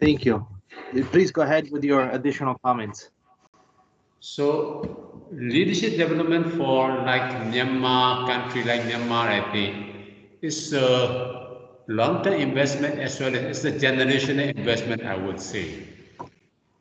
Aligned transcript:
Thank 0.00 0.24
you. 0.24 0.46
Please 1.10 1.30
go 1.32 1.42
ahead 1.42 1.70
with 1.70 1.84
your 1.84 2.10
additional 2.10 2.56
comments. 2.64 3.10
So 4.20 5.28
leadership 5.30 5.96
development 5.96 6.52
for 6.54 6.88
like 7.02 7.30
Myanmar, 7.52 8.26
country 8.26 8.64
like 8.64 8.82
Myanmar, 8.82 9.28
I 9.28 9.52
think, 9.52 9.96
is 10.42 10.72
a 10.72 11.58
long-term 11.88 12.34
investment 12.34 12.98
as 12.98 13.18
well 13.20 13.34
as 13.34 13.64
it's 13.64 13.82
a 13.82 13.86
generational 13.86 14.54
investment, 14.54 15.02
I 15.04 15.16
would 15.16 15.40
say. 15.40 15.88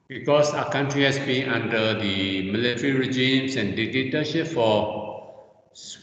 Because 0.08 0.54
our 0.54 0.70
country 0.70 1.04
has 1.04 1.20
been 1.20 1.50
under 1.50 2.00
the 2.00 2.52
military 2.52 2.94
regimes 2.94 3.56
and 3.56 3.76
dictatorship 3.76 4.48
for 4.48 5.18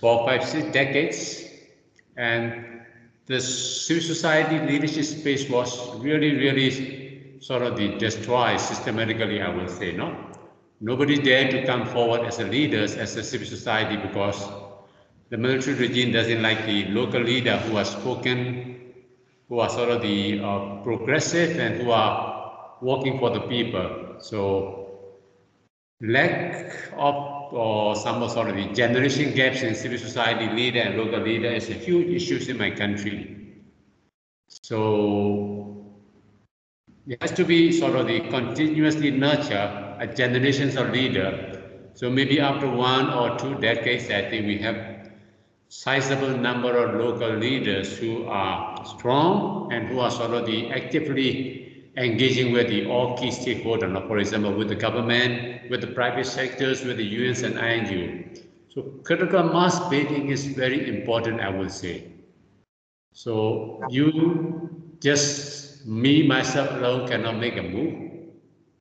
four, 0.01 0.27
five, 0.27 0.45
six 0.45 0.71
decades. 0.73 1.45
And 2.17 2.83
the 3.27 3.41
civil 3.41 4.03
society 4.03 4.59
leadership 4.61 5.05
space 5.05 5.49
was 5.49 5.97
really, 6.01 6.35
really 6.37 7.04
sort 7.45 7.63
of 7.63 7.77
the 7.77 7.89
destroyed 7.99 8.59
systematically, 8.59 9.43
I 9.43 9.55
would 9.55 9.69
say, 9.69 9.93
no? 9.93 10.17
Nobody 10.81 11.19
dared 11.19 11.51
to 11.51 11.67
come 11.67 11.85
forward 11.87 12.23
as 12.27 12.39
a 12.39 12.45
leaders, 12.45 12.97
as 12.97 13.17
a 13.17 13.23
civil 13.23 13.47
society, 13.47 13.97
because 13.97 14.49
the 15.29 15.37
military 15.37 15.77
regime 15.77 16.13
doesn't 16.13 16.43
like 16.43 16.65
the 16.65 16.87
local 16.87 17.21
leader 17.21 17.59
who 17.59 17.77
are 17.77 17.85
spoken, 17.85 18.93
who 19.49 19.59
are 19.59 19.69
sort 19.69 19.91
of 19.91 20.01
the 20.01 20.41
uh, 20.41 20.83
progressive 20.83 21.59
and 21.59 21.83
who 21.83 21.91
are 21.91 22.79
working 22.81 23.19
for 23.19 23.29
the 23.31 23.41
people. 23.41 24.17
So 24.21 25.11
lack 26.01 26.93
of 26.97 27.15
or 27.53 27.95
some 27.95 28.27
sort 28.29 28.49
of 28.49 28.57
the 28.57 28.73
generation 28.73 29.35
gaps 29.35 29.63
in 29.63 29.75
civil 29.75 29.99
society 29.99 30.49
leader 30.53 30.81
and 30.81 30.97
local 30.99 31.21
leader 31.21 31.51
is 31.51 31.69
a 31.69 31.75
huge 31.75 32.09
issue 32.09 32.51
in 32.51 32.57
my 32.59 32.71
country. 32.71 33.63
So 34.49 35.84
it 37.07 37.21
has 37.23 37.33
to 37.33 37.45
be 37.45 37.73
sort 37.73 37.97
of 37.97 38.07
the 38.07 38.21
continuously 38.31 39.11
nurture 39.11 39.97
a 40.01 40.07
generations 40.07 40.77
of 40.77 40.91
leader. 40.91 41.61
So 41.95 42.11
maybe 42.11 42.41
after 42.41 42.69
one 42.69 43.13
or 43.13 43.39
two 43.39 43.55
decades, 43.61 44.11
I 44.11 44.29
think 44.29 44.47
we 44.47 44.59
have 44.59 45.11
sizable 45.69 46.37
number 46.37 46.77
of 46.77 47.01
local 47.01 47.37
leaders 47.37 47.97
who 47.99 48.25
are 48.27 48.85
strong 48.85 49.73
and 49.73 49.89
who 49.89 50.01
are 50.01 50.11
sort 50.11 50.33
of 50.33 50.47
the 50.47 50.71
actively 50.71 51.91
engaging 51.97 52.53
with 52.53 52.69
the 52.69 52.87
all 52.87 53.17
key 53.17 53.29
stakeholders, 53.29 54.07
for 54.09 54.19
example, 54.19 54.53
with 54.53 54.69
the 54.69 54.75
government, 54.75 55.71
with 55.71 55.81
the 55.81 55.87
private 55.87 56.27
sectors, 56.27 56.85
with 56.85 56.97
the 56.97 57.05
UNs 57.05 57.43
and 57.43 57.59
INGO. 57.59 58.25
So 58.69 58.83
critical 59.05 59.45
mass 59.45 59.79
building 59.89 60.29
is 60.31 60.47
very 60.47 60.89
important, 60.89 61.41
I 61.41 61.51
would 61.51 61.71
say. 61.71 62.11
So 63.13 63.81
you 63.89 64.97
just, 65.01 65.54
me, 65.85 66.27
myself 66.27 66.71
alone 66.73 67.09
cannot 67.09 67.39
make 67.39 67.57
a 67.57 67.63
move. 67.63 68.11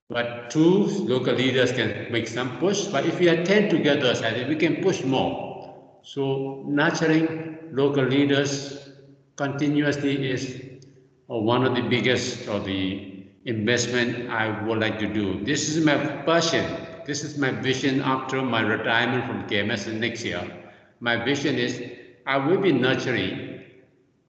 But 0.10 0.50
two 0.50 0.86
local 1.08 1.34
leaders 1.34 1.72
can 1.72 2.12
make 2.12 2.28
some 2.28 2.58
push. 2.60 2.86
But 2.86 3.06
if 3.06 3.20
we 3.20 3.28
attend 3.28 3.70
together, 3.70 4.12
I 4.12 4.32
think 4.34 4.50
we 4.50 4.56
can 4.56 4.84
push 4.84 5.04
more. 5.04 6.00
So 6.04 6.64
nurturing 6.68 7.70
local 7.72 8.04
leaders 8.04 8.90
continuously 9.36 10.30
is 10.30 10.62
uh, 11.30 11.38
one 11.38 11.66
of 11.66 11.76
the 11.76 11.82
biggest 11.82 12.48
or 12.48 12.60
the 12.60 13.26
investment 13.46 14.30
I 14.30 14.64
would 14.66 14.80
like 14.80 15.00
to 15.00 15.08
do. 15.12 15.44
This 15.44 15.70
is 15.70 15.84
my 15.84 15.98
passion. 16.26 16.66
This 17.06 17.24
is 17.24 17.38
my 17.38 17.52
vision 17.52 18.02
after 18.02 18.42
my 18.42 18.62
retirement 18.62 19.26
from 19.26 19.50
KMS 19.50 19.92
next 20.00 20.24
year. 20.24 20.46
My 21.00 21.24
vision 21.24 21.56
is 21.56 21.82
I 22.26 22.38
will 22.38 22.60
be 22.60 22.72
nurturing 22.72 23.53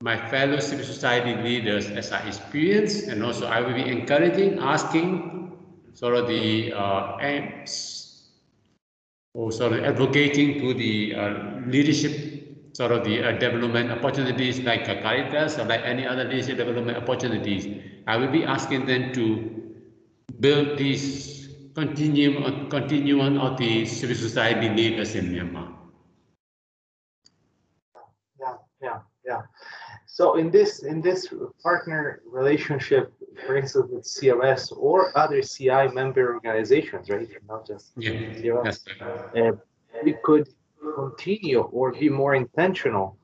my 0.04 0.16
fellow 0.28 0.60
civil 0.60 0.84
society 0.84 1.34
leaders 1.42 1.88
as 1.88 2.12
I 2.12 2.20
experience, 2.28 3.08
and 3.08 3.24
also 3.24 3.46
I 3.46 3.60
will 3.60 3.72
be 3.72 3.88
encouraging, 3.88 4.58
asking 4.58 5.56
sort 5.94 6.14
of 6.16 6.28
the 6.28 6.74
uh, 6.74 7.16
aims 7.20 8.28
or 9.32 9.50
sort 9.50 9.72
of 9.72 9.82
advocating 9.82 10.60
to 10.60 10.74
the 10.74 11.14
uh, 11.14 11.28
leadership 11.66 12.12
sort 12.74 12.92
of 12.92 13.02
the 13.04 13.22
uh, 13.24 13.32
development 13.38 13.90
opportunities 13.90 14.60
like 14.60 14.82
uh, 14.90 15.00
Caritas 15.00 15.58
or 15.58 15.64
like 15.64 15.80
any 15.84 16.06
other 16.06 16.24
leadership 16.24 16.58
development 16.58 16.98
opportunities. 16.98 17.64
I 18.06 18.18
will 18.18 18.30
be 18.30 18.44
asking 18.44 18.84
them 18.84 19.12
to 19.14 19.24
build 20.38 20.76
this 20.76 21.48
continuum, 21.74 22.68
continuum 22.68 23.40
of 23.40 23.56
the 23.56 23.86
civil 23.86 24.16
society 24.16 24.68
leaders 24.68 25.14
in 25.14 25.32
Myanmar. 25.32 25.72
Yeah, 28.38 28.56
yeah, 28.82 29.00
yeah. 29.24 29.42
So 30.18 30.36
in 30.36 30.48
this 30.48 30.84
in 30.84 31.00
this 31.00 31.20
partner 31.60 32.22
relationship, 32.24 33.12
for 33.46 33.56
instance, 33.56 33.90
with 33.90 34.04
CRS 34.04 34.72
or 34.76 34.98
other 35.18 35.42
CI 35.42 35.88
member 35.92 36.34
organizations, 36.34 37.10
right? 37.10 37.28
Not 37.48 37.66
just 37.66 37.86
yeah. 37.96 38.12
CRS, 38.38 38.76
uh, 39.02 39.56
we 40.04 40.12
could 40.22 40.46
continue 40.94 41.62
or 41.62 41.90
be 41.90 42.08
more 42.08 42.36
intentional 42.36 43.18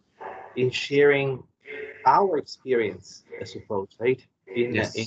in 0.56 0.68
sharing 0.70 1.44
our 2.06 2.38
experience, 2.38 3.22
I 3.40 3.44
suppose, 3.44 3.90
right? 4.00 4.20
In 4.52 4.74
yes. 4.74 4.96
in 4.96 5.06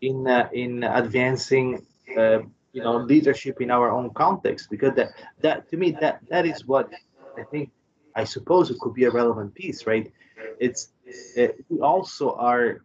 in, 0.00 0.26
uh, 0.26 0.48
in 0.52 0.82
advancing, 0.82 1.86
uh, 2.16 2.40
you 2.72 2.82
know, 2.82 2.96
leadership 2.96 3.60
in 3.60 3.70
our 3.70 3.88
own 3.92 4.10
context, 4.14 4.68
because 4.68 4.96
that 4.96 5.10
that 5.42 5.70
to 5.70 5.76
me 5.76 5.92
that 6.00 6.18
that 6.28 6.44
is 6.44 6.66
what 6.66 6.90
I 7.38 7.44
think. 7.44 7.70
I 8.16 8.24
suppose 8.24 8.68
it 8.72 8.78
could 8.80 8.94
be 8.94 9.04
a 9.04 9.12
relevant 9.12 9.54
piece, 9.54 9.86
right? 9.86 10.10
It's 10.58 10.92
uh, 11.38 11.48
we 11.68 11.80
also 11.80 12.34
are 12.34 12.82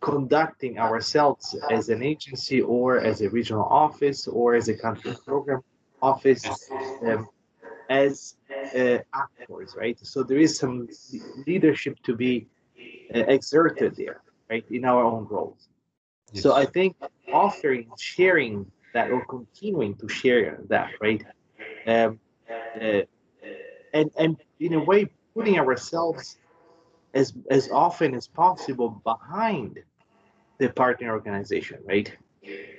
conducting 0.00 0.78
ourselves 0.78 1.56
as 1.70 1.88
an 1.88 2.02
agency 2.02 2.60
or 2.60 2.98
as 3.00 3.20
a 3.20 3.28
regional 3.30 3.64
office 3.64 4.26
or 4.26 4.54
as 4.54 4.68
a 4.68 4.74
country 4.74 5.14
program 5.26 5.60
office 6.00 6.70
um, 7.06 7.28
as 7.90 8.36
uh, 8.74 8.98
actors, 9.14 9.74
right? 9.76 9.98
So 10.02 10.22
there 10.22 10.38
is 10.38 10.56
some 10.56 10.88
leadership 11.46 11.98
to 12.04 12.16
be 12.16 12.46
uh, 13.14 13.18
exerted 13.28 13.96
there, 13.96 14.22
right, 14.48 14.64
in 14.70 14.84
our 14.84 15.04
own 15.04 15.26
roles. 15.28 15.68
Yes. 16.32 16.42
So 16.42 16.54
I 16.54 16.64
think 16.64 16.96
offering, 17.32 17.90
sharing 17.98 18.70
that, 18.94 19.10
or 19.10 19.24
continuing 19.26 19.96
to 19.96 20.08
share 20.08 20.60
that, 20.68 20.90
right, 21.00 21.22
um, 21.86 22.18
uh, 22.80 23.02
and 23.92 24.10
and 24.16 24.36
in 24.60 24.74
a 24.74 24.80
way 24.80 25.10
putting 25.34 25.58
ourselves 25.58 26.38
as 27.14 27.32
as 27.50 27.70
often 27.70 28.14
as 28.14 28.28
possible 28.28 29.00
behind 29.04 29.78
the 30.58 30.68
partner 30.68 31.12
organization, 31.12 31.78
right? 31.84 32.12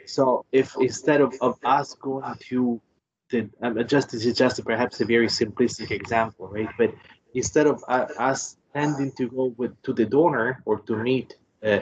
So 0.05 0.45
if 0.51 0.75
instead 0.79 1.21
of, 1.21 1.33
of 1.41 1.57
us 1.63 1.93
going 1.95 2.35
to 2.49 2.81
the 3.29 3.49
um, 3.61 3.87
just 3.87 4.11
this 4.11 4.25
is 4.25 4.35
just 4.35 4.63
perhaps 4.63 5.01
a 5.01 5.05
very 5.05 5.27
simplistic 5.27 5.91
example, 5.91 6.47
right? 6.47 6.69
But 6.77 6.93
instead 7.33 7.67
of 7.67 7.83
uh, 7.87 8.07
us 8.17 8.57
tending 8.73 9.11
to 9.13 9.29
go 9.29 9.53
with 9.57 9.81
to 9.83 9.93
the 9.93 10.05
donor 10.05 10.61
or 10.65 10.79
to 10.79 10.95
meet, 10.95 11.35
uh, 11.63 11.79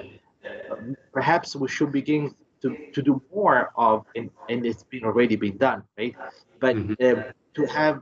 perhaps 1.11 1.55
we 1.55 1.67
should 1.67 1.91
begin 1.91 2.33
to, 2.61 2.75
to 2.93 3.01
do 3.01 3.21
more 3.33 3.71
of 3.75 4.05
and, 4.15 4.29
and 4.49 4.65
it's 4.65 4.83
been 4.83 5.05
already 5.05 5.35
been 5.35 5.57
done, 5.57 5.83
right? 5.97 6.15
But 6.59 6.75
mm-hmm. 6.75 7.19
um, 7.19 7.25
to 7.55 7.65
have 7.65 8.01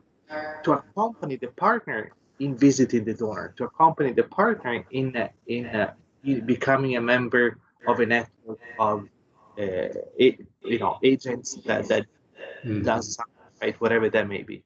to 0.63 0.73
accompany 0.73 1.38
the 1.38 1.47
partner 1.47 2.11
in 2.39 2.55
visiting 2.55 3.03
the 3.03 3.13
donor, 3.13 3.53
to 3.57 3.65
accompany 3.65 4.11
the 4.13 4.23
partner 4.23 4.85
in 4.91 5.29
in, 5.47 5.87
in 6.23 6.45
becoming 6.45 6.95
a 6.95 7.01
member 7.01 7.57
of 7.87 7.99
a 7.99 8.05
network 8.05 8.59
of 8.79 9.07
uh, 9.59 9.87
you 10.17 10.79
know 10.79 10.97
agents 11.03 11.55
that 11.65 11.87
that 11.87 12.05
mm. 12.63 12.83
does 12.83 13.15
something, 13.15 13.33
right 13.61 13.81
whatever 13.81 14.09
that 14.09 14.27
may 14.27 14.43
be 14.43 14.63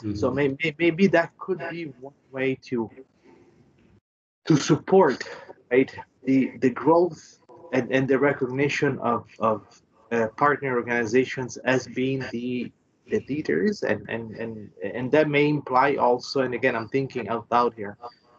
mm. 0.00 0.16
so 0.16 0.30
maybe 0.30 0.74
maybe 0.78 1.06
that 1.06 1.30
could 1.38 1.60
be 1.70 1.84
one 2.00 2.14
way 2.32 2.56
to 2.56 2.90
to 4.46 4.56
support 4.56 5.22
right 5.70 5.94
the 6.24 6.52
the 6.58 6.70
growth 6.70 7.38
and, 7.72 7.92
and 7.92 8.08
the 8.08 8.18
recognition 8.18 8.98
of 8.98 9.26
of 9.38 9.62
uh, 10.10 10.26
partner 10.36 10.76
organizations 10.76 11.56
as 11.58 11.86
being 11.86 12.24
the 12.32 12.72
the 13.10 13.20
leaders 13.28 13.82
and 13.82 14.08
and 14.08 14.36
and 14.36 14.70
and 14.82 15.10
that 15.12 15.28
may 15.28 15.48
imply 15.48 15.96
also 15.96 16.40
and 16.42 16.54
again 16.54 16.74
i'm 16.74 16.88
thinking 16.88 17.28
out 17.28 17.46
loud 17.50 17.74
here 17.74 17.96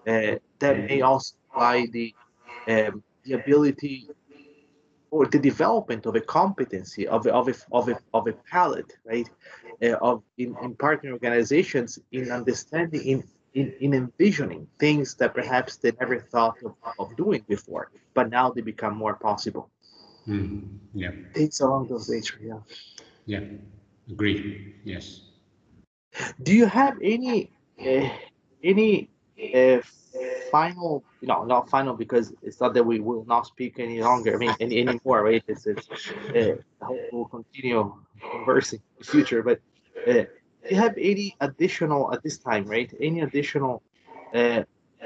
uh, 0.07 0.35
that 0.59 0.77
may 0.89 1.01
also 1.01 1.35
imply 1.53 1.85
the 1.91 2.13
um, 2.67 3.03
the 3.23 3.33
ability 3.33 4.07
or 5.13 5.27
the 5.27 5.37
development 5.37 6.07
of 6.07 6.15
a 6.15 6.21
competency 6.21 7.07
of 7.07 7.25
a, 7.27 7.33
of 7.33 7.47
a, 7.47 7.53
of 7.71 7.87
a, 7.87 7.99
of 8.15 8.27
a 8.27 8.33
palette, 8.51 8.97
right, 9.05 9.29
uh, 9.83 9.91
of 10.01 10.23
in, 10.39 10.55
in 10.63 10.73
partner 10.75 11.11
organizations 11.11 11.99
in 12.11 12.31
understanding, 12.31 13.03
in, 13.05 13.23
in, 13.53 13.71
in 13.79 13.93
envisioning 13.93 14.67
things 14.79 15.13
that 15.15 15.35
perhaps 15.35 15.77
they 15.77 15.91
never 15.99 16.19
thought 16.19 16.57
of, 16.65 16.73
of 16.97 17.15
doing 17.15 17.43
before, 17.47 17.91
but 18.15 18.31
now 18.31 18.49
they 18.49 18.61
become 18.61 18.97
more 18.97 19.13
possible. 19.13 19.69
Mm, 20.27 20.79
yeah. 20.95 21.11
Things 21.35 21.59
along 21.61 21.89
those 21.89 22.09
nature, 22.09 22.39
yeah. 22.41 22.59
Yeah, 23.25 23.41
agree. 24.09 24.75
Yes. 24.83 25.21
Do 26.41 26.53
you 26.53 26.65
have 26.65 26.97
any 27.01 27.51
uh, 27.79 28.09
any 28.63 29.09
uh, 29.55 29.81
final, 30.51 31.03
know, 31.21 31.43
not 31.43 31.69
final 31.69 31.95
because 31.95 32.33
it's 32.43 32.61
not 32.61 32.73
that 32.75 32.85
we 32.85 32.99
will 32.99 33.25
not 33.25 33.47
speak 33.47 33.79
any 33.79 34.01
longer. 34.01 34.35
I 34.35 34.37
mean, 34.37 34.55
any 34.59 34.79
anymore, 34.81 35.23
right? 35.23 35.43
It's, 35.47 35.65
it's 35.65 35.87
uh, 36.35 36.55
hope 36.81 36.99
we'll 37.11 37.25
continue 37.25 37.93
conversing 38.31 38.79
in 38.79 38.99
the 38.99 39.05
future. 39.05 39.41
But 39.41 39.59
do 40.05 40.27
you 40.69 40.75
have 40.75 40.95
any 40.97 41.35
additional 41.41 42.13
at 42.13 42.21
this 42.23 42.37
time, 42.37 42.65
right? 42.65 42.93
Any 42.99 43.21
additional 43.21 43.81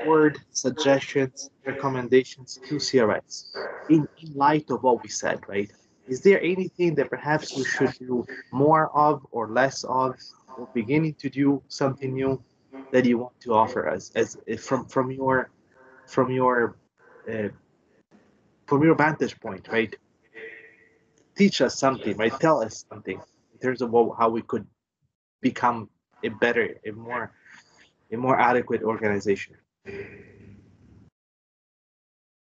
word 0.06 0.40
suggestions, 0.52 1.50
recommendations 1.66 2.60
to 2.68 2.76
CRS 2.76 3.46
in, 3.90 4.08
in 4.22 4.34
light 4.34 4.70
of 4.70 4.84
what 4.84 5.02
we 5.02 5.10
said, 5.10 5.40
right? 5.48 5.72
Is 6.08 6.22
there 6.22 6.42
anything 6.42 6.96
that 6.96 7.10
perhaps 7.10 7.56
we 7.56 7.66
should 7.66 7.94
do 8.00 8.26
more 8.52 8.90
of 8.96 9.26
or 9.32 9.50
less 9.50 9.84
of, 9.84 10.16
or 10.56 10.70
beginning 10.74 11.16
to 11.16 11.30
do 11.30 11.62
something 11.68 12.14
new 12.14 12.42
that 12.92 13.06
you 13.06 13.18
want 13.18 13.40
to 13.42 13.54
offer 13.54 13.90
us 13.90 14.12
as 14.16 14.38
from 14.60 14.86
from 14.86 15.12
your 15.12 15.52
from 16.08 16.32
your 16.32 16.78
uh, 17.32 17.50
from 18.68 18.84
your 18.84 18.96
vantage 18.96 19.40
point, 19.40 19.68
right? 19.70 19.94
Teach 21.38 21.62
us 21.62 21.78
something, 21.78 22.16
right? 22.18 22.38
Tell 22.40 22.62
us 22.62 22.86
something 22.90 23.22
in 23.54 23.60
terms 23.60 23.82
of 23.82 23.92
what, 23.92 24.18
how 24.18 24.30
we 24.30 24.42
could 24.42 24.66
become 25.42 25.90
a 26.24 26.30
better, 26.30 26.76
a 26.86 26.92
more, 26.92 27.32
a 28.12 28.18
more 28.18 28.40
adequate 28.40 28.84
organization. 28.84 29.56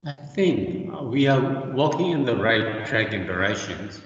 I 0.05 0.13
think 0.13 0.93
we 1.03 1.27
are 1.27 1.73
walking 1.73 2.13
in 2.13 2.25
the 2.25 2.37
right 2.37 2.87
track 2.87 3.13
and 3.13 3.27
directions. 3.27 4.01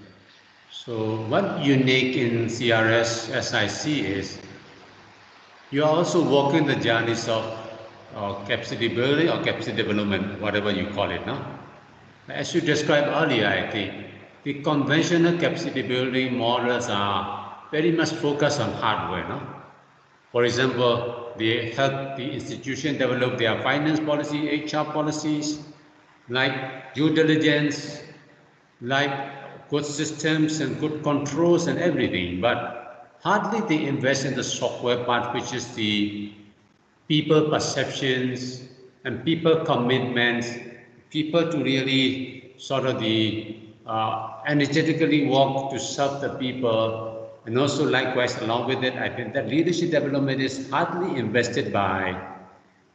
So 0.71 1.17
what 1.27 1.63
unique 1.63 2.17
in 2.17 2.47
CRS 2.47 3.69
see 3.69 4.01
is 4.01 4.39
you 5.71 5.85
are 5.85 5.91
also 5.91 6.25
walking 6.25 6.65
the 6.67 6.77
journeys 6.77 7.29
of 7.29 7.45
uh, 8.17 8.33
capacity 8.47 8.89
building 8.89 9.29
or 9.29 9.45
capacity 9.45 9.77
development, 9.77 10.41
whatever 10.41 10.71
you 10.71 10.89
call 10.95 11.11
it 11.11 11.27
now. 11.27 11.59
As 12.27 12.55
you 12.55 12.63
described 12.63 13.09
earlier, 13.09 13.47
I 13.47 13.71
think 13.71 13.93
the 14.45 14.63
conventional 14.63 15.39
capacity 15.39 15.83
building 15.83 16.39
models 16.39 16.89
are 16.89 17.55
very 17.71 17.93
much 17.93 18.13
focused 18.13 18.61
on 18.61 18.73
hardware. 18.73 19.29
No? 19.29 19.43
For 20.31 20.47
example, 20.47 21.35
they 21.37 21.71
help 21.73 22.17
the 22.17 22.33
institution 22.33 22.97
develop 22.97 23.37
their 23.37 23.61
finance 23.61 24.01
policy, 24.01 24.65
HR 24.65 24.91
policies, 24.91 25.59
like 26.29 26.95
due 26.95 27.15
diligence, 27.15 28.03
like 28.81 29.69
good 29.71 29.85
systems 29.85 30.61
and 30.61 30.79
good 30.81 31.03
controls 31.03 31.67
and 31.67 31.79
everything. 31.79 32.41
But 32.41 33.17
hardly 33.23 33.61
they 33.69 33.87
invest 33.87 34.25
in 34.25 34.35
the 34.35 34.45
software 34.45 35.05
part, 35.05 35.35
which 35.35 35.53
is 35.53 35.75
the 35.75 36.33
people 37.09 37.49
perceptions 37.51 38.69
and 39.05 39.25
people 39.25 39.65
commitments, 39.65 40.49
people 41.11 41.51
to 41.51 41.59
really 41.59 42.55
sort 42.57 42.87
of 42.87 43.01
the 43.01 43.57
uh, 43.87 44.41
energetically 44.47 45.27
work 45.27 45.71
to 45.71 45.79
serve 45.79 46.21
the 46.21 46.31
people 46.39 47.13
and 47.45 47.59
also 47.59 47.85
likewise, 47.85 48.37
along 48.39 48.69
with 48.69 48.85
it, 48.85 48.95
I 48.95 49.09
think 49.09 49.35
that 49.35 49.49
leadership 49.49 49.91
development 49.91 50.41
is 50.41 50.71
hardly 50.71 51.19
invested 51.19 51.73
by 51.73 52.15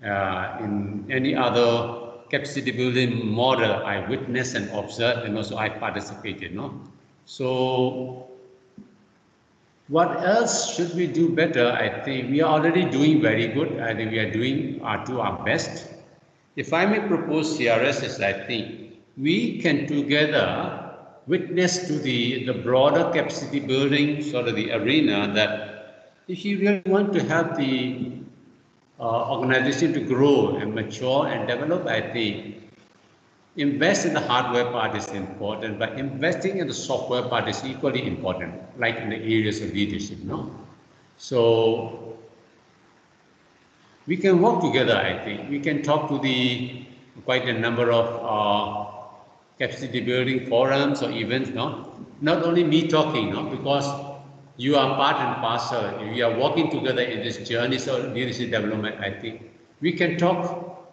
uh, 0.06 0.58
in 0.62 1.06
any 1.10 1.36
other 1.36 2.07
capacity 2.30 2.72
building 2.72 3.32
model 3.32 3.86
I 3.86 4.08
witnessed 4.08 4.56
and 4.56 4.70
observed 4.72 5.26
and 5.26 5.38
also 5.38 5.58
I 5.58 5.70
participated. 5.70 6.56
No? 6.56 6.80
So 7.26 8.28
what 9.88 10.24
else 10.24 10.76
should 10.76 10.94
we 10.96 11.08
do 11.08 11.30
better? 11.30 11.72
I 11.72 12.04
think 12.04 12.30
we 12.30 12.42
are 12.42 12.60
already 12.60 12.86
doing 12.86 13.22
very 13.22 13.48
good. 13.48 13.80
I 13.80 13.96
think 13.96 14.12
we 14.12 14.20
are 14.20 14.32
doing 14.32 14.82
our, 14.82 15.06
to 15.06 15.22
our 15.22 15.44
best. 15.46 15.88
If 16.56 16.74
I 16.74 16.86
may 16.86 17.00
propose 17.00 17.58
CRS, 17.58 18.22
I 18.22 18.46
think 18.46 18.98
we 19.18 19.62
can 19.62 19.88
together 19.88 20.94
witness 21.28 21.88
to 21.88 22.00
the, 22.00 22.46
the 22.46 22.54
broader 22.54 23.12
capacity 23.12 23.60
building 23.60 24.22
sort 24.24 24.48
of 24.48 24.56
the 24.56 24.72
arena 24.72 25.32
that 25.34 26.14
if 26.28 26.44
you 26.44 26.60
really 26.60 26.82
want 26.86 27.14
to 27.14 27.24
have 27.24 27.58
the 27.58 28.12
organization 29.00 29.94
to 29.94 30.00
grow 30.00 30.58
and 30.58 30.74
mature 30.74 31.28
and 31.28 31.48
develop, 31.48 31.86
I 31.86 32.02
think 32.02 32.64
invest 33.56 34.06
in 34.06 34.14
the 34.14 34.20
hardware 34.20 34.66
part 34.72 34.96
is 34.96 35.08
important, 35.10 35.80
but 35.80 35.94
investing 36.00 36.60
in 36.60 36.68
the 36.68 36.74
software 36.74 37.24
part 37.24 37.48
is 37.48 37.64
equally 37.66 38.06
important, 38.06 38.54
like 38.80 38.98
in 38.98 39.10
the 39.10 39.18
areas 39.18 39.62
of 39.62 39.74
leadership, 39.74 40.20
no? 40.20 40.52
So 41.18 42.18
we 44.06 44.16
can 44.16 44.42
work 44.42 44.62
together, 44.62 44.96
I 44.96 45.24
think. 45.24 45.50
We 45.50 45.60
can 45.60 45.82
talk 45.82 46.08
to 46.10 46.20
the 46.20 46.86
quite 47.26 47.48
a 47.48 47.54
number 47.54 47.92
of 47.92 48.08
uh, 48.24 48.92
capacity 49.58 50.02
building 50.02 50.46
forums 50.48 51.02
or 51.02 51.10
events, 51.10 51.50
no? 51.50 51.92
Not 52.22 52.44
only 52.44 52.64
me 52.64 52.88
talking, 52.88 53.32
no? 53.32 53.44
Because 53.44 54.07
you 54.58 54.76
are 54.76 54.96
part 54.96 55.18
and 55.18 55.36
parcel. 55.38 56.10
We 56.12 56.22
are 56.22 56.38
working 56.38 56.70
together 56.70 57.02
in 57.02 57.20
this 57.24 57.48
journey 57.48 57.78
of 57.78 58.14
leadership 58.14 58.52
development, 58.52 59.00
I 59.00 59.12
think. 59.12 59.52
We 59.82 59.94
can 59.94 60.18
talk 60.18 60.88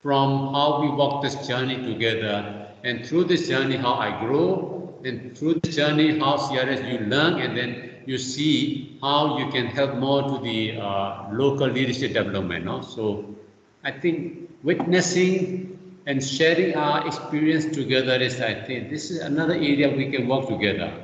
from 0.00 0.54
how 0.54 0.80
we 0.80 0.88
walk 0.88 1.22
this 1.22 1.46
journey 1.46 1.76
together 1.76 2.68
and 2.84 3.04
through 3.04 3.24
this 3.24 3.48
journey 3.48 3.76
how 3.76 3.94
I 3.94 4.20
grow 4.24 5.00
and 5.04 5.36
through 5.36 5.54
this 5.62 5.74
journey 5.74 6.18
how 6.18 6.36
CRS 6.36 6.90
you 6.90 7.06
learn 7.06 7.40
and 7.40 7.56
then 7.56 7.90
you 8.06 8.18
see 8.18 8.98
how 9.00 9.38
you 9.38 9.50
can 9.50 9.66
help 9.66 9.96
more 9.96 10.22
to 10.22 10.38
the 10.44 10.78
uh, 10.78 11.28
local 11.32 11.66
leadership 11.66 12.12
development. 12.12 12.64
No? 12.64 12.82
So 12.82 13.34
I 13.82 13.90
think 13.90 14.50
witnessing 14.62 15.78
and 16.06 16.22
sharing 16.22 16.76
our 16.76 17.06
experience 17.06 17.64
together 17.74 18.14
is, 18.16 18.40
I 18.40 18.54
think, 18.54 18.90
this 18.90 19.10
is 19.10 19.20
another 19.20 19.54
area 19.54 19.88
we 19.88 20.10
can 20.10 20.28
work 20.28 20.48
together. 20.48 21.03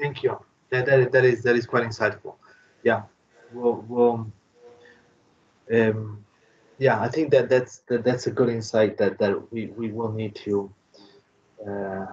Thank 0.00 0.22
you. 0.22 0.38
That, 0.70 0.86
that, 0.86 1.12
that 1.12 1.24
is 1.24 1.42
that 1.42 1.56
is 1.56 1.66
quite 1.66 1.84
insightful. 1.84 2.36
Yeah, 2.82 3.02
well, 3.52 3.84
well 3.88 4.32
um, 5.72 6.24
yeah, 6.78 7.00
I 7.00 7.08
think 7.08 7.30
that 7.32 7.48
that's 7.48 7.78
that, 7.88 8.04
that's 8.04 8.26
a 8.26 8.30
good 8.30 8.48
insight 8.48 8.96
that 8.98 9.18
that 9.18 9.52
we 9.52 9.66
we 9.66 9.90
will 9.92 10.12
need 10.12 10.34
to 10.36 10.72
uh, 11.68 12.06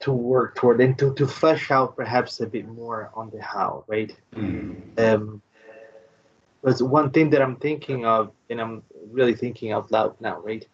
to 0.00 0.12
work 0.12 0.54
toward 0.56 0.80
and 0.80 0.98
to 0.98 1.12
to 1.14 1.26
flesh 1.26 1.70
out 1.70 1.96
perhaps 1.96 2.40
a 2.40 2.46
bit 2.46 2.66
more 2.66 3.10
on 3.14 3.30
the 3.30 3.42
how, 3.42 3.84
right? 3.86 4.16
Mm. 4.34 4.98
Um, 4.98 5.42
was 6.62 6.82
one 6.82 7.10
thing 7.10 7.28
that 7.30 7.42
I'm 7.42 7.56
thinking 7.56 8.06
of, 8.06 8.32
and 8.48 8.60
I'm 8.60 8.82
really 9.10 9.34
thinking 9.34 9.72
out 9.72 9.90
loud 9.90 10.14
now, 10.20 10.40
right? 10.40 10.64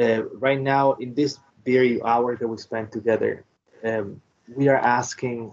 Uh, 0.00 0.24
right 0.24 0.60
now, 0.60 0.94
in 0.94 1.14
this 1.14 1.38
very 1.64 2.02
hour 2.02 2.36
that 2.36 2.48
we 2.48 2.56
spent 2.56 2.90
together, 2.90 3.44
um, 3.84 4.20
we 4.54 4.68
are 4.68 4.78
asking 4.78 5.52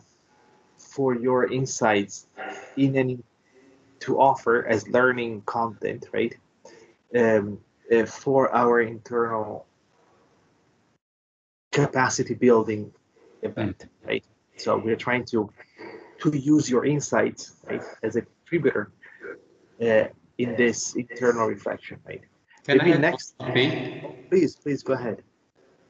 for 0.78 1.16
your 1.16 1.52
insights 1.52 2.28
in 2.78 2.96
any 2.96 3.20
to 4.00 4.20
offer 4.20 4.66
as 4.68 4.88
learning 4.90 5.42
content, 5.46 6.08
right? 6.12 6.36
Um, 7.16 7.60
uh, 7.92 8.06
for 8.06 8.54
our 8.54 8.82
internal 8.82 9.66
capacity 11.72 12.34
building 12.34 12.92
event, 13.42 13.88
right? 14.06 14.24
So 14.58 14.78
we're 14.78 14.96
trying 14.96 15.26
to 15.26 15.50
to 16.22 16.38
use 16.38 16.70
your 16.70 16.86
insights 16.86 17.56
right, 17.70 17.82
as 18.02 18.16
a 18.16 18.22
contributor 18.22 18.92
uh, 19.82 20.06
in 20.38 20.56
this 20.56 20.96
internal 20.96 21.48
reflection, 21.48 22.00
right? 22.08 22.22
Can 22.66 22.78
Maybe 22.78 22.94
I 22.94 22.98
next? 22.98 23.36
Please, 24.30 24.56
please 24.56 24.84
go 24.84 24.94
ahead. 24.94 25.22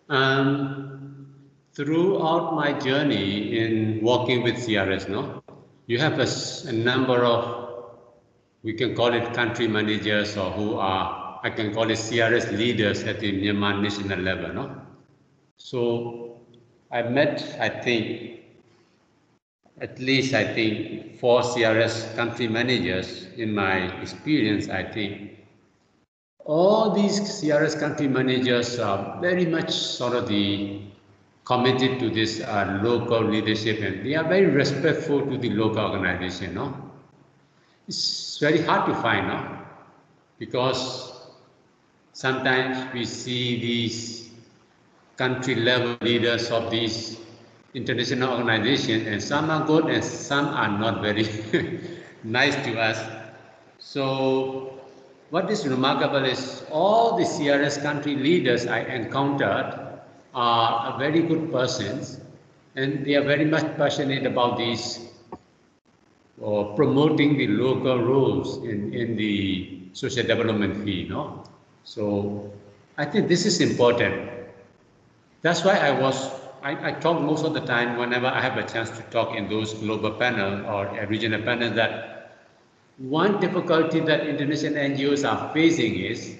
Um, 0.09 1.42
throughout 1.73 2.55
my 2.55 2.71
journey 2.79 3.57
in 3.57 3.99
working 4.03 4.43
with 4.43 4.55
CRS, 4.55 5.09
no, 5.09 5.43
you 5.87 5.97
have 5.99 6.19
a, 6.19 6.27
a 6.69 6.71
number 6.71 7.25
of, 7.25 7.95
we 8.61 8.73
can 8.73 8.95
call 8.95 9.13
it 9.13 9.33
country 9.33 9.67
managers 9.67 10.37
or 10.37 10.51
who 10.51 10.77
are, 10.77 11.39
I 11.43 11.49
can 11.49 11.73
call 11.73 11.89
it 11.89 11.97
CRS 11.97 12.55
leaders 12.57 13.03
at 13.03 13.19
the 13.19 13.31
Myanmar 13.31 13.81
national 13.81 14.19
level, 14.19 14.53
no. 14.53 14.81
So 15.57 16.41
I 16.91 17.01
met, 17.03 17.57
I 17.59 17.69
think, 17.69 18.41
at 19.81 19.99
least 19.99 20.33
I 20.35 20.53
think 20.53 21.19
four 21.19 21.41
CRS 21.41 22.15
country 22.15 22.47
managers 22.47 23.27
in 23.35 23.53
my 23.53 23.99
experience, 23.99 24.69
I 24.69 24.83
think 24.83 25.39
all 26.45 26.91
these 26.91 27.19
CRS 27.19 27.79
country 27.79 28.07
managers 28.07 28.77
are 28.77 29.19
very 29.21 29.45
much 29.45 29.71
sort 29.71 30.13
of 30.13 30.27
the 30.27 30.92
committed 31.45 31.99
to 31.99 32.09
this 32.09 32.39
uh, 32.41 32.79
local 32.83 33.23
leadership 33.23 33.79
and 33.81 34.05
they 34.05 34.15
are 34.15 34.23
very 34.23 34.45
respectful 34.45 35.25
to 35.25 35.37
the 35.37 35.49
local 35.49 35.79
organization. 35.79 36.53
No? 36.53 36.91
It's 37.87 38.37
very 38.39 38.61
hard 38.61 38.85
to 38.87 38.95
find 39.01 39.27
no? 39.27 39.59
because 40.39 41.11
sometimes 42.13 42.93
we 42.93 43.05
see 43.05 43.59
these 43.59 44.29
country 45.17 45.55
level 45.55 45.97
leaders 46.01 46.49
of 46.49 46.71
these 46.71 47.19
international 47.73 48.31
organizations, 48.33 49.07
and 49.07 49.21
some 49.21 49.49
are 49.49 49.65
good 49.65 49.85
and 49.85 50.03
some 50.03 50.45
are 50.47 50.77
not 50.79 51.01
very 51.01 51.27
nice 52.23 52.55
to 52.65 52.79
us. 52.79 52.99
So 53.79 54.79
what 55.29 55.49
is 55.49 55.67
remarkable 55.67 56.23
is 56.23 56.63
all 56.71 57.17
the 57.17 57.23
CRS 57.23 57.81
country 57.81 58.15
leaders 58.15 58.67
I 58.67 58.79
encountered 58.81 59.82
are 60.33 60.97
very 60.97 61.21
good 61.21 61.51
persons 61.51 62.19
and 62.75 63.05
they 63.05 63.15
are 63.15 63.23
very 63.23 63.45
much 63.45 63.65
passionate 63.77 64.25
about 64.25 64.57
these 64.57 65.09
or 66.41 66.71
uh, 66.71 66.75
promoting 66.75 67.37
the 67.37 67.47
local 67.47 68.03
roles 68.03 68.57
in, 68.65 68.93
in 68.93 69.15
the 69.15 69.79
social 69.93 70.23
development 70.23 70.83
field. 70.83 71.09
No? 71.09 71.43
So 71.83 72.51
I 72.97 73.05
think 73.05 73.27
this 73.27 73.45
is 73.45 73.61
important. 73.61 74.29
That's 75.41 75.63
why 75.63 75.77
I 75.77 75.91
was 75.91 76.31
I, 76.63 76.89
I, 76.89 76.91
talk 76.93 77.21
most 77.21 77.43
of 77.43 77.53
the 77.53 77.59
time 77.59 77.97
whenever 77.97 78.27
I 78.27 78.39
have 78.39 78.57
a 78.57 78.63
chance 78.63 78.89
to 78.91 79.01
talk 79.11 79.35
in 79.35 79.49
those 79.49 79.73
global 79.73 80.11
panel 80.11 80.65
or 80.65 80.87
regional 81.07 81.41
panel 81.41 81.73
that 81.73 82.39
one 82.97 83.41
difficulty 83.41 83.99
that 83.99 84.25
Indonesian 84.25 84.75
NGOs 84.75 85.29
are 85.29 85.53
facing 85.53 85.95
is 85.95 86.39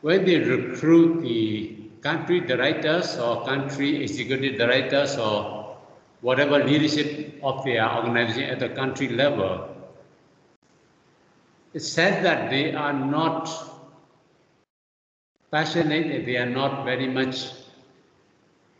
when 0.00 0.24
they 0.24 0.38
recruit 0.38 1.22
the 1.22 1.83
country 2.04 2.38
directors 2.40 3.16
or 3.16 3.44
country 3.46 4.02
executive 4.04 4.58
directors 4.58 5.16
or 5.16 5.76
whatever 6.20 6.62
leadership 6.62 7.40
of 7.42 7.64
their 7.64 7.90
organization 7.96 8.44
at 8.44 8.60
the 8.60 8.68
country 8.68 9.08
level, 9.08 9.74
it's 11.72 11.88
said 11.88 12.22
that 12.22 12.50
they 12.50 12.74
are 12.74 12.92
not 12.92 13.48
passionate, 15.50 16.26
they 16.26 16.36
are 16.36 16.50
not 16.60 16.84
very 16.84 17.08
much 17.08 17.48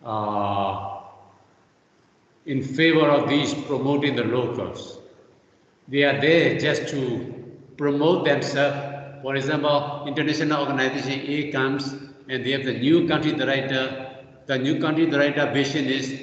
uh, 0.04 1.00
in 2.44 2.62
favor 2.62 3.08
of 3.08 3.28
these 3.28 3.54
promoting 3.54 4.16
the 4.16 4.24
locals. 4.24 4.98
They 5.88 6.04
are 6.04 6.20
there 6.20 6.58
just 6.58 6.88
to 6.88 7.34
promote 7.78 8.26
themselves. 8.26 9.22
For 9.22 9.34
example, 9.36 10.04
international 10.06 10.60
organization 10.60 11.20
A 11.26 11.50
comes 11.50 11.94
and 12.28 12.44
they 12.44 12.52
have 12.52 12.64
the 12.64 12.78
new 12.78 13.06
country 13.08 13.32
director. 13.32 14.10
The 14.46 14.58
new 14.58 14.80
country 14.80 15.06
director 15.06 15.50
vision 15.52 15.86
is 15.86 16.20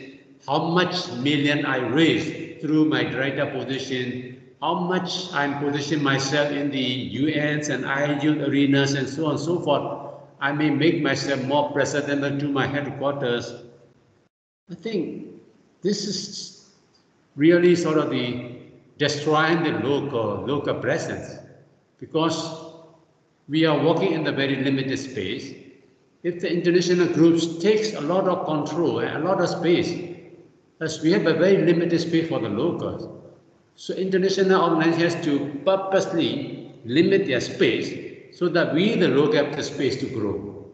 how 0.48 0.70
much 0.70 1.12
million 1.14 1.66
I 1.66 1.78
raise 1.78 2.62
through 2.62 2.86
my 2.86 3.04
director 3.04 3.48
position, 3.48 4.42
how 4.62 4.76
much 4.80 5.32
I'm 5.34 5.60
positioning 5.60 6.04
myself 6.04 6.52
in 6.52 6.72
the 6.72 6.86
UNs 7.18 7.70
and 7.70 7.84
ILU 7.84 8.48
arenas 8.48 8.94
and 8.94 9.08
so 9.10 9.26
on 9.26 9.32
and 9.32 9.40
so 9.40 9.60
forth. 9.60 10.14
I 10.40 10.52
may 10.52 10.70
make 10.70 11.02
myself 11.02 11.42
more 11.44 11.72
presentable 11.72 12.38
to 12.40 12.48
my 12.48 12.68
headquarters 12.68 13.54
I 14.72 14.76
think 14.76 15.28
this 15.82 16.08
is 16.08 16.70
really 17.36 17.76
sort 17.76 17.98
of 17.98 18.10
the 18.10 18.56
destroying 18.98 19.64
the 19.64 19.72
local 19.86 20.46
local 20.48 20.76
presence 20.76 21.40
because 22.00 22.38
we 23.50 23.66
are 23.66 23.78
working 23.84 24.14
in 24.14 24.24
the 24.24 24.32
very 24.32 24.56
limited 24.56 24.98
space. 24.98 25.54
If 26.24 26.40
the 26.40 26.52
international 26.52 27.08
groups 27.08 27.58
takes 27.58 27.94
a 27.94 28.02
lot 28.02 28.28
of 28.28 28.46
control 28.46 29.00
and 29.00 29.24
a 29.24 29.28
lot 29.28 29.42
of 29.42 29.50
space, 29.50 30.12
as 30.82 31.00
we 31.02 31.12
have 31.12 31.28
a 31.28 31.34
very 31.34 31.58
limited 31.64 32.02
space 32.02 32.28
for 32.28 32.40
the 32.40 32.50
locals. 32.50 33.08
So 33.76 33.94
international 33.94 34.64
organizations 34.64 35.14
has 35.14 35.26
to 35.26 35.62
purposely 35.64 36.74
limit 36.86 37.28
their 37.28 37.40
space 37.40 38.38
so 38.38 38.50
that 38.50 38.74
we, 38.74 38.96
the 38.96 39.08
local, 39.08 39.36
have 39.36 39.56
the 39.56 39.64
space 39.64 40.00
to 40.00 40.08
grow, 40.08 40.66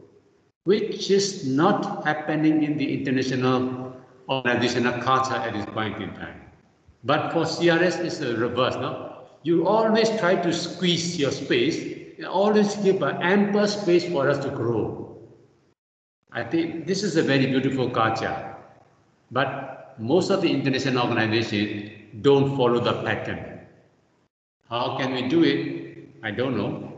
which 0.64 1.12
is 1.12 1.46
not 1.46 2.06
happening 2.06 2.64
in 2.64 2.78
the 2.78 3.00
international 3.00 3.94
organizational 4.30 5.02
culture 5.02 5.36
at 5.36 5.54
this 5.54 5.66
point 5.68 6.02
in 6.02 6.10
time. 6.16 6.42
But 7.04 7.32
for 7.32 7.44
CRS, 7.44 8.00
it's 8.00 8.18
the 8.18 8.38
reverse. 8.38 8.76
No? 8.76 9.24
You 9.44 9.68
always 9.68 10.10
try 10.20 10.36
to 10.36 10.54
squeeze 10.54 11.18
your 11.18 11.32
space 11.32 11.78
and 12.18 12.26
always 12.26 12.76
give 12.78 13.02
an 13.02 13.22
ample 13.22 13.68
space 13.68 14.10
for 14.10 14.30
us 14.30 14.44
to 14.44 14.50
grow. 14.50 15.07
I 16.38 16.44
think 16.44 16.86
this 16.86 17.02
is 17.02 17.16
a 17.18 17.24
very 17.24 17.48
beautiful 17.48 17.90
culture. 17.90 18.56
But 19.32 19.96
most 19.98 20.30
of 20.30 20.42
the 20.44 20.52
international 20.52 21.08
organizations 21.08 21.90
don't 22.22 22.56
follow 22.56 22.80
the 22.80 23.02
pattern. 23.02 23.62
How 24.70 24.98
can 25.00 25.14
we 25.16 25.28
do 25.28 25.44
it? 25.44 26.10
I 26.22 26.30
don't 26.30 26.56
know. 26.56 26.94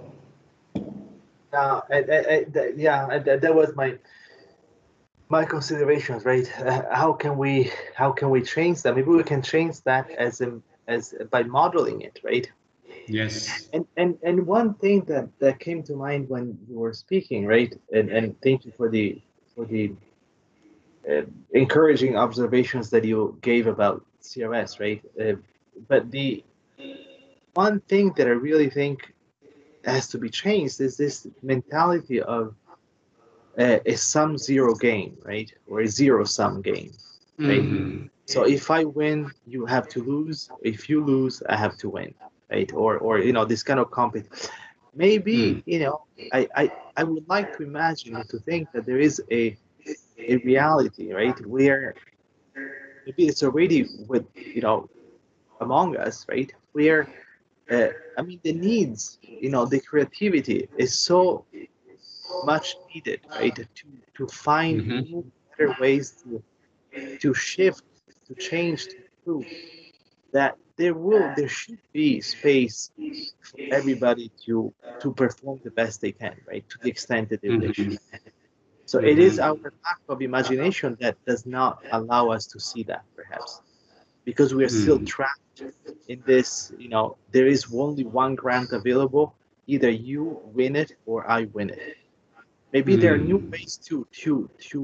Uh, 1.53 1.79
I, 1.89 1.97
I, 1.97 2.45
I, 2.53 2.73
yeah, 2.75 3.17
that, 3.17 3.55
was 3.55 3.73
my 3.77 3.97
my 5.29 5.45
considerations, 5.45 6.25
right? 6.25 6.47
Uh, 6.59 6.83
how 6.91 7.13
can 7.13 7.37
we 7.37 7.71
how 7.95 8.11
can 8.11 8.29
we 8.29 8.41
change 8.41 8.81
that? 8.81 8.93
Maybe 8.93 9.07
we 9.07 9.23
can 9.23 9.41
change 9.41 9.79
that 9.83 10.11
as 10.11 10.41
in, 10.41 10.61
as 10.89 11.15
by 11.31 11.43
modeling 11.43 12.01
it, 12.01 12.19
right? 12.25 12.51
Yes. 13.07 13.69
And 13.71 13.87
and 13.95 14.17
and 14.21 14.45
one 14.45 14.73
thing 14.73 15.05
that 15.05 15.29
that 15.39 15.59
came 15.59 15.81
to 15.83 15.95
mind 15.95 16.27
when 16.27 16.59
you 16.69 16.77
were 16.77 16.93
speaking, 16.93 17.45
right? 17.45 17.73
And 17.93 18.09
and 18.09 18.35
thank 18.41 18.65
you 18.65 18.73
for 18.75 18.89
the 18.89 19.21
for 19.59 19.65
the 19.65 19.91
uh, 21.09 21.23
encouraging 21.51 22.15
observations 22.15 22.89
that 22.89 23.03
you 23.03 23.37
gave 23.41 23.67
about 23.67 24.05
CRS, 24.21 24.79
right? 24.79 25.01
Uh, 25.19 25.35
but 25.89 26.09
the 26.11 26.43
one 27.53 27.81
thing 27.81 28.13
that 28.15 28.27
I 28.27 28.35
really 28.47 28.69
think 28.69 29.13
has 29.83 30.07
to 30.09 30.17
be 30.17 30.29
changed 30.29 30.79
is 30.79 30.95
this 30.95 31.27
mentality 31.41 32.21
of 32.21 32.55
uh, 33.57 33.79
a 33.85 33.95
sum 33.95 34.37
zero 34.37 34.75
game, 34.75 35.17
right? 35.23 35.51
Or 35.67 35.81
a 35.81 35.87
zero 35.87 36.23
sum 36.23 36.61
game, 36.61 36.91
right? 37.39 37.61
Mm-hmm. 37.61 38.05
So 38.27 38.43
if 38.43 38.71
I 38.71 38.85
win, 38.85 39.29
you 39.45 39.65
have 39.65 39.89
to 39.89 39.99
lose. 40.03 40.49
If 40.61 40.87
you 40.89 41.03
lose, 41.03 41.43
I 41.49 41.57
have 41.57 41.75
to 41.79 41.89
win, 41.89 42.13
right? 42.49 42.71
Or 42.73 42.97
or 42.97 43.19
you 43.19 43.33
know 43.33 43.43
this 43.43 43.63
kind 43.63 43.79
of 43.79 43.89
compet. 43.89 44.25
Maybe 44.93 45.37
mm. 45.37 45.63
you 45.65 45.79
know 45.79 46.01
I, 46.33 46.47
I 46.55 46.71
I 46.97 47.03
would 47.03 47.27
like 47.27 47.55
to 47.57 47.63
imagine 47.63 48.13
to 48.27 48.39
think 48.39 48.71
that 48.73 48.85
there 48.85 48.99
is 48.99 49.21
a 49.31 49.57
a 50.17 50.37
reality, 50.37 51.13
right? 51.13 51.39
Where 51.45 51.95
maybe 53.05 53.27
it's 53.27 53.43
already 53.43 53.87
with 54.07 54.25
you 54.35 54.61
know 54.61 54.89
among 55.61 55.97
us, 55.97 56.25
right? 56.29 56.51
Where 56.73 57.07
uh, 57.71 57.89
I 58.17 58.21
mean 58.21 58.39
the 58.43 58.53
needs, 58.53 59.19
you 59.21 59.49
know, 59.49 59.65
the 59.65 59.79
creativity 59.79 60.67
is 60.77 60.97
so 60.97 61.45
much 62.43 62.75
needed, 62.93 63.21
right? 63.31 63.55
To 63.55 63.85
to 64.17 64.27
find 64.27 64.81
mm-hmm. 64.81 65.19
better 65.57 65.75
ways 65.79 66.11
to 66.23 66.43
to 67.19 67.33
shift, 67.33 67.83
to 68.27 68.33
change, 68.35 68.87
to 68.87 68.95
improve. 69.17 69.45
That 70.31 70.57
there 70.79 70.93
will, 70.93 71.33
there 71.35 71.49
should 71.49 71.77
be 71.91 72.21
space 72.21 72.91
for 73.41 73.59
everybody 73.69 74.31
to 74.45 74.73
to 75.01 75.13
perform 75.13 75.59
the 75.65 75.71
best 75.71 75.99
they 75.99 76.13
can, 76.13 76.35
right? 76.47 76.63
To 76.69 76.77
the 76.81 76.89
extent 76.89 77.29
that 77.29 77.41
they 77.41 77.49
mm-hmm. 77.49 77.89
wish. 77.89 77.99
So 78.85 78.97
mm-hmm. 78.97 79.07
it 79.07 79.19
is 79.19 79.39
our 79.39 79.55
lack 79.55 80.01
of 80.07 80.21
imagination 80.21 80.97
that 81.01 81.15
does 81.25 81.45
not 81.45 81.83
allow 81.91 82.29
us 82.29 82.47
to 82.53 82.59
see 82.61 82.83
that, 82.83 83.03
perhaps, 83.13 83.61
because 84.23 84.55
we 84.55 84.63
are 84.63 84.73
mm. 84.73 84.81
still 84.81 84.99
trapped 85.03 85.61
in 86.07 86.23
this. 86.25 86.71
You 86.79 86.89
know, 86.93 87.17
there 87.35 87.47
is 87.55 87.61
only 87.73 88.05
one 88.05 88.33
grant 88.35 88.71
available. 88.71 89.35
Either 89.67 89.89
you 89.89 90.39
win 90.57 90.77
it 90.77 90.93
or 91.05 91.29
I 91.29 91.43
win 91.57 91.69
it. 91.71 91.97
Maybe 92.71 92.95
mm. 92.95 93.01
there 93.01 93.13
are 93.15 93.23
new 93.31 93.39
hmm. 93.39 93.51
ways 93.51 93.73
to 93.87 94.07
to 94.23 94.49
to 94.71 94.79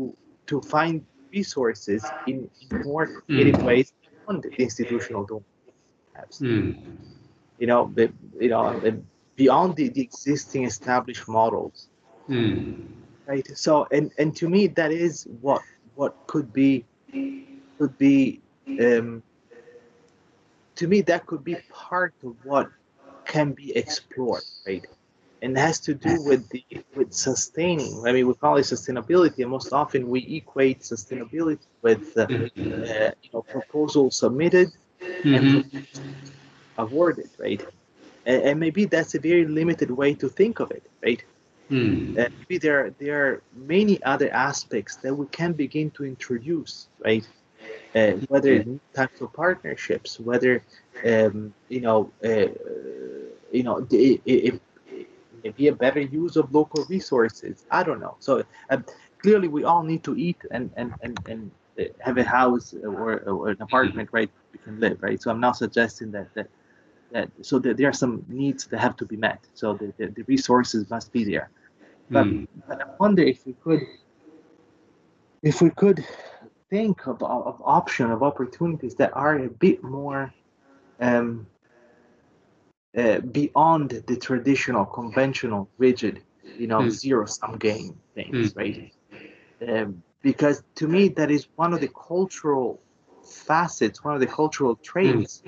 to 0.49 0.61
find 0.61 1.05
resources 1.31 2.01
in, 2.27 2.49
in 2.61 2.81
more 2.83 3.05
creative 3.21 3.59
mm. 3.61 3.69
ways 3.69 3.93
beyond 4.03 4.43
the 4.43 4.51
institutional 4.61 5.23
domain. 5.23 5.54
Mm. 6.41 6.97
You 7.59 7.67
know, 7.67 7.91
the, 7.93 8.11
you 8.39 8.49
know, 8.49 9.01
beyond 9.35 9.75
the, 9.75 9.89
the 9.89 10.01
existing 10.01 10.65
established 10.65 11.27
models. 11.27 11.87
Mm. 12.29 12.85
Right. 13.27 13.47
So, 13.57 13.87
and 13.91 14.11
and 14.17 14.35
to 14.37 14.49
me, 14.49 14.67
that 14.67 14.91
is 14.91 15.27
what 15.41 15.61
what 15.95 16.15
could 16.27 16.53
be 16.53 16.85
could 17.77 17.97
be. 17.97 18.41
Um, 18.67 19.23
to 20.75 20.87
me, 20.87 21.01
that 21.01 21.25
could 21.25 21.43
be 21.43 21.55
part 21.69 22.13
of 22.23 22.35
what 22.43 22.69
can 23.25 23.53
be 23.53 23.75
explored. 23.75 24.43
Right 24.67 24.85
and 25.45 25.57
has 25.57 25.79
to 25.79 25.93
do 25.93 26.21
with 26.23 26.49
the 26.49 26.63
with 26.95 27.13
sustaining. 27.13 28.03
I 28.05 28.11
mean, 28.11 28.27
we 28.27 28.33
call 28.33 28.57
it 28.57 28.61
sustainability, 28.61 29.39
and 29.39 29.51
most 29.51 29.71
often 29.73 30.09
we 30.09 30.21
equate 30.37 30.79
sustainability 30.79 31.59
with 31.83 32.17
uh, 32.17 32.25
mm-hmm. 32.25 32.83
uh, 32.83 33.11
you 33.21 33.29
know 33.33 33.41
proposals 33.43 34.17
submitted 34.17 34.69
mm-hmm. 35.25 35.77
and 35.77 35.87
right? 37.37 37.65
And, 38.25 38.41
and, 38.43 38.59
maybe 38.59 38.85
that's 38.85 39.15
a 39.15 39.19
very 39.19 39.45
limited 39.45 39.91
way 39.91 40.13
to 40.15 40.29
think 40.29 40.59
of 40.59 40.71
it, 40.71 40.83
right? 41.03 41.23
Mm. 41.69 42.17
Uh, 42.17 42.29
maybe 42.39 42.57
there 42.59 42.91
there 42.99 43.25
are 43.25 43.41
many 43.55 44.01
other 44.03 44.31
aspects 44.31 44.97
that 44.97 45.13
we 45.13 45.25
can 45.27 45.53
begin 45.53 45.89
to 45.91 46.05
introduce, 46.05 46.87
right? 47.03 47.27
Uh, 47.95 48.11
whether 48.27 48.59
mm-hmm. 48.59 48.77
types 48.93 49.21
of 49.21 49.33
partnerships, 49.33 50.19
whether 50.19 50.63
um, 51.05 51.53
you 51.69 51.81
know, 51.81 52.11
uh, 52.23 52.47
you 53.51 53.63
know, 53.63 53.87
if 53.89 54.59
be 55.53 55.67
a 55.67 55.73
better 55.73 55.99
use 55.99 56.35
of 56.35 56.53
local 56.53 56.83
resources. 56.85 57.65
I 57.69 57.83
don't 57.83 57.99
know. 57.99 58.15
So 58.19 58.43
um, 58.69 58.85
clearly, 59.19 59.47
we 59.47 59.63
all 59.63 59.83
need 59.83 60.03
to 60.03 60.15
eat 60.17 60.37
and 60.51 60.71
and 60.75 60.93
and 61.01 61.19
and 61.27 61.51
have 61.99 62.17
a 62.17 62.23
house 62.23 62.73
or, 62.73 63.19
or 63.21 63.49
an 63.49 63.61
apartment, 63.61 64.09
right? 64.11 64.29
We 64.55 64.61
can 64.71 64.79
live, 64.79 65.03
right? 65.03 65.21
So 65.21 65.31
I'm 65.31 65.41
not 65.41 65.57
suggesting 65.57 66.11
that 66.11 66.27
that 66.35 66.49
that 67.11 67.29
so 67.41 67.59
that 67.59 67.77
there 67.77 67.89
are 67.89 67.99
some 68.05 68.23
needs 68.27 68.65
that 68.67 68.79
have 68.79 68.97
to 68.97 69.05
be 69.05 69.17
met. 69.17 69.39
So 69.53 69.73
the, 69.73 69.93
the, 69.97 70.07
the 70.17 70.23
resources 70.27 70.89
must 70.89 71.11
be 71.13 71.25
there. 71.25 71.49
But, 72.11 72.27
Mm. 72.27 72.47
but 72.67 72.81
I 72.81 72.85
wonder 72.99 73.23
if 73.23 73.45
we 73.45 73.53
could 73.63 73.81
if 75.43 75.61
we 75.61 75.69
could 75.71 76.03
think 76.69 77.07
of, 77.07 77.21
of 77.23 77.61
option 77.65 78.11
of 78.11 78.23
opportunities 78.23 78.95
that 78.95 79.11
are 79.15 79.37
a 79.37 79.49
bit 79.49 79.83
more 79.83 80.33
um, 81.01 81.47
uh, 82.97 83.19
beyond 83.19 83.91
the 84.07 84.17
traditional 84.17 84.85
conventional 84.85 85.69
rigid 85.77 86.21
you 86.57 86.67
know 86.67 86.87
Mm. 86.87 86.89
zero 86.89 87.25
sum 87.25 87.57
game 87.57 88.01
things 88.15 88.53
right 88.55 88.79
um, 89.67 90.01
because 90.21 90.63
to 90.75 90.87
me 90.87 91.09
that 91.09 91.31
is 91.31 91.47
one 91.55 91.73
of 91.73 91.81
the 91.81 91.89
cultural 92.07 92.79
facets 93.25 94.03
one 94.03 94.15
of 94.15 94.21
the 94.21 94.27
cultural 94.27 94.77
traits 94.83 95.43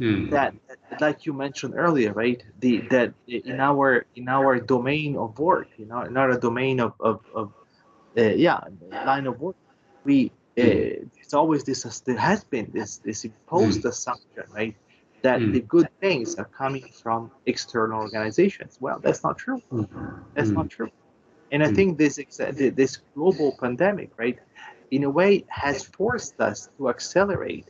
Mm. 0.00 0.30
that 0.30 0.54
like 1.00 1.26
you 1.26 1.32
mentioned 1.32 1.74
earlier 1.76 2.12
right? 2.12 2.42
The 2.58 2.84
that 2.90 3.14
in 3.26 3.60
our 3.60 4.04
in 4.14 4.28
our 4.28 4.60
domain 4.60 5.16
of 5.16 5.38
work 5.38 5.68
you 5.76 5.86
know 5.86 6.02
in 6.02 6.16
our 6.16 6.38
domain 6.38 6.80
of 6.80 6.92
of, 7.00 7.20
of 7.34 7.52
uh, 8.18 8.22
yeah 8.46 8.60
line 9.04 9.26
of 9.26 9.40
work 9.40 9.56
we 10.04 10.32
uh, 10.58 11.06
it's 11.22 11.34
always 11.34 11.64
this 11.64 11.82
there 12.06 12.16
has 12.18 12.44
been 12.44 12.70
this 12.72 12.98
this 13.04 13.24
imposed 13.24 13.84
assumption 13.84 14.44
right? 14.54 14.74
That 15.22 15.42
Mm. 15.42 15.52
the 15.52 15.60
good 15.62 15.88
things 16.00 16.34
are 16.38 16.48
coming 16.56 16.88
from 17.02 17.30
external 17.46 18.00
organizations. 18.00 18.76
Well 18.80 19.00
that's 19.02 19.22
not 19.24 19.38
true. 19.38 19.62
That's 20.34 20.52
Mm. 20.52 20.56
not 20.56 20.70
true. 20.70 20.90
And 21.50 21.62
i 21.62 21.68
Mm. 21.68 21.74
think 21.76 21.98
this 21.98 22.18
ex- 22.18 22.38
this 22.80 22.98
global 23.14 23.56
pandemic 23.60 24.10
right 24.18 24.38
in 24.90 25.04
a 25.04 25.10
way 25.10 25.44
has 25.48 25.84
forced 25.84 26.40
us 26.40 26.68
to 26.76 26.88
accelerate 26.88 27.68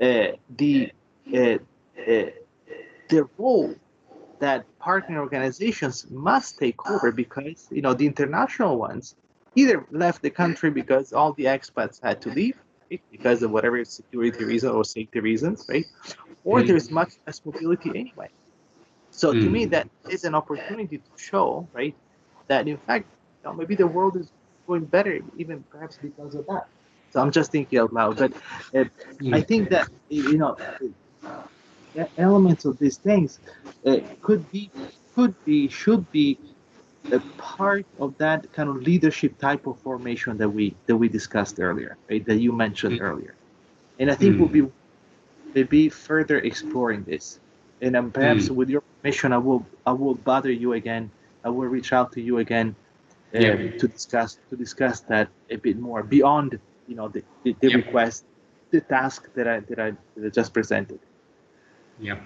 uh, 0.00 0.28
the 0.56 0.90
uh, 1.34 1.58
uh, 1.98 2.30
the 3.08 3.28
role 3.38 3.74
that 4.40 4.64
partner 4.78 5.20
organizations 5.20 6.06
must 6.10 6.58
take 6.58 6.76
over 6.90 7.12
because 7.12 7.66
you 7.70 7.82
know 7.82 7.94
the 7.94 8.06
international 8.06 8.78
ones 8.78 9.14
either 9.54 9.86
left 9.90 10.22
the 10.22 10.30
country 10.30 10.70
because 10.70 11.12
all 11.12 11.32
the 11.34 11.44
expats 11.44 11.98
had 12.02 12.20
to 12.22 12.30
leave 12.30 12.56
right, 12.90 13.00
because 13.10 13.42
of 13.42 13.50
whatever 13.50 13.82
security 13.84 14.44
reason 14.44 14.70
or 14.70 14.84
safety 14.84 15.20
reasons 15.20 15.64
right 15.68 15.86
or 16.44 16.62
Mm. 16.62 16.66
there's 16.66 16.90
much 16.90 17.12
less 17.26 17.40
mobility 17.44 17.90
anyway 17.90 18.28
so 19.10 19.34
to 19.34 19.48
Mm. 19.48 19.50
me 19.50 19.64
that 19.66 19.88
is 20.08 20.24
an 20.24 20.34
opportunity 20.34 20.98
to 20.98 21.10
show 21.16 21.68
right 21.72 21.96
that 22.48 22.68
in 22.68 22.78
fact 22.78 23.06
you 23.42 23.50
know, 23.50 23.54
maybe 23.54 23.74
the 23.74 23.86
world 23.86 24.16
is 24.16 24.32
going 24.70 24.86
better 24.96 25.20
even 25.42 25.64
perhaps 25.74 25.98
because 26.08 26.34
of 26.40 26.46
that 26.52 26.64
so 27.10 27.20
i'm 27.20 27.32
just 27.38 27.52
thinking 27.52 27.78
out 27.78 27.92
loud 27.92 28.16
but 28.18 28.32
uh, 28.78 28.84
Mm. 29.20 29.38
I 29.38 29.40
think 29.42 29.70
that 29.70 29.86
you 30.08 30.38
know 30.38 30.56
the 31.94 32.08
elements 32.18 32.64
of 32.64 32.78
these 32.78 32.98
things 32.98 33.40
uh, 33.86 33.98
could 34.22 34.50
be 34.50 34.70
could 35.14 35.34
be 35.44 35.68
should 35.68 36.10
be 36.10 36.38
a 37.12 37.20
part 37.38 37.86
of 37.98 38.16
that 38.18 38.50
kind 38.52 38.68
of 38.68 38.76
leadership 38.76 39.38
type 39.38 39.66
of 39.66 39.78
formation 39.80 40.36
that 40.38 40.48
we 40.48 40.76
that 40.86 40.96
we 40.96 41.08
discussed 41.08 41.58
earlier, 41.60 41.96
right? 42.10 42.24
That 42.26 42.40
you 42.40 42.52
mentioned 42.52 42.96
Mm. 42.96 43.00
earlier, 43.00 43.34
and 43.98 44.10
I 44.10 44.14
think 44.14 44.36
Mm. 44.36 44.38
we'll 44.38 44.48
be 44.48 44.62
maybe 45.54 45.88
further 45.88 46.38
exploring 46.38 47.04
this, 47.04 47.38
and 47.80 47.96
um, 47.96 48.10
perhaps 48.10 48.50
Mm. 48.50 48.50
with 48.50 48.68
your 48.68 48.82
permission, 49.02 49.32
I 49.32 49.38
will 49.38 49.66
I 49.86 49.92
will 49.92 50.14
bother 50.14 50.50
you 50.50 50.72
again. 50.74 51.10
I 51.44 51.50
will 51.50 51.68
reach 51.68 51.92
out 51.92 52.12
to 52.12 52.20
you 52.20 52.38
again 52.38 52.74
uh, 52.76 52.79
Yeah. 53.32 53.56
to 53.78 53.88
discuss 53.88 54.38
to 54.50 54.56
discuss 54.56 55.00
that 55.02 55.28
a 55.50 55.56
bit 55.56 55.78
more 55.78 56.02
beyond 56.02 56.58
you 56.86 56.94
know 56.96 57.08
the, 57.08 57.22
the, 57.44 57.54
the 57.60 57.68
Yep. 57.68 57.80
request, 57.80 58.24
the 58.70 58.80
task 58.80 59.28
that 59.34 59.46
I 59.48 59.60
that 59.68 59.78
I, 59.78 59.90
that 60.16 60.26
I 60.26 60.28
just 60.30 60.52
presented. 60.52 61.00
Yeah. 61.98 62.18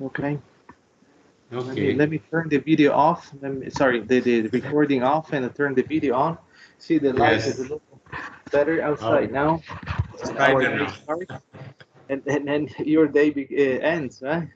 Okay. 0.00 0.38
Let 1.66 1.78
me, 1.78 1.92
Okay. 1.92 1.94
let 1.94 2.10
me 2.10 2.18
turn 2.30 2.48
the 2.48 2.58
video 2.58 2.92
off. 2.92 3.30
Let 3.40 3.54
me, 3.54 3.70
sorry, 3.70 4.00
the, 4.00 4.20
the 4.20 4.48
recording 4.48 5.02
off 5.02 5.32
and 5.32 5.54
turn 5.54 5.74
the 5.74 5.82
video 5.82 6.14
on. 6.16 6.38
See 6.78 6.98
the 6.98 7.12
light 7.12 7.32
Yes. 7.32 7.46
is 7.46 7.58
a 7.58 7.62
little 7.62 7.82
better 8.50 8.82
outside 8.82 9.30
Oh. 9.30 9.32
now. 9.32 9.60
It's 10.14 10.30
Our 10.38 10.62
brighter 10.62 10.70
now. 10.76 10.92
And 12.08 12.22
and 12.26 12.46
then 12.48 12.68
your 12.78 13.06
day 13.08 13.30
be, 13.30 13.44
uh, 13.50 13.80
ends, 13.80 14.22
right? 14.22 14.48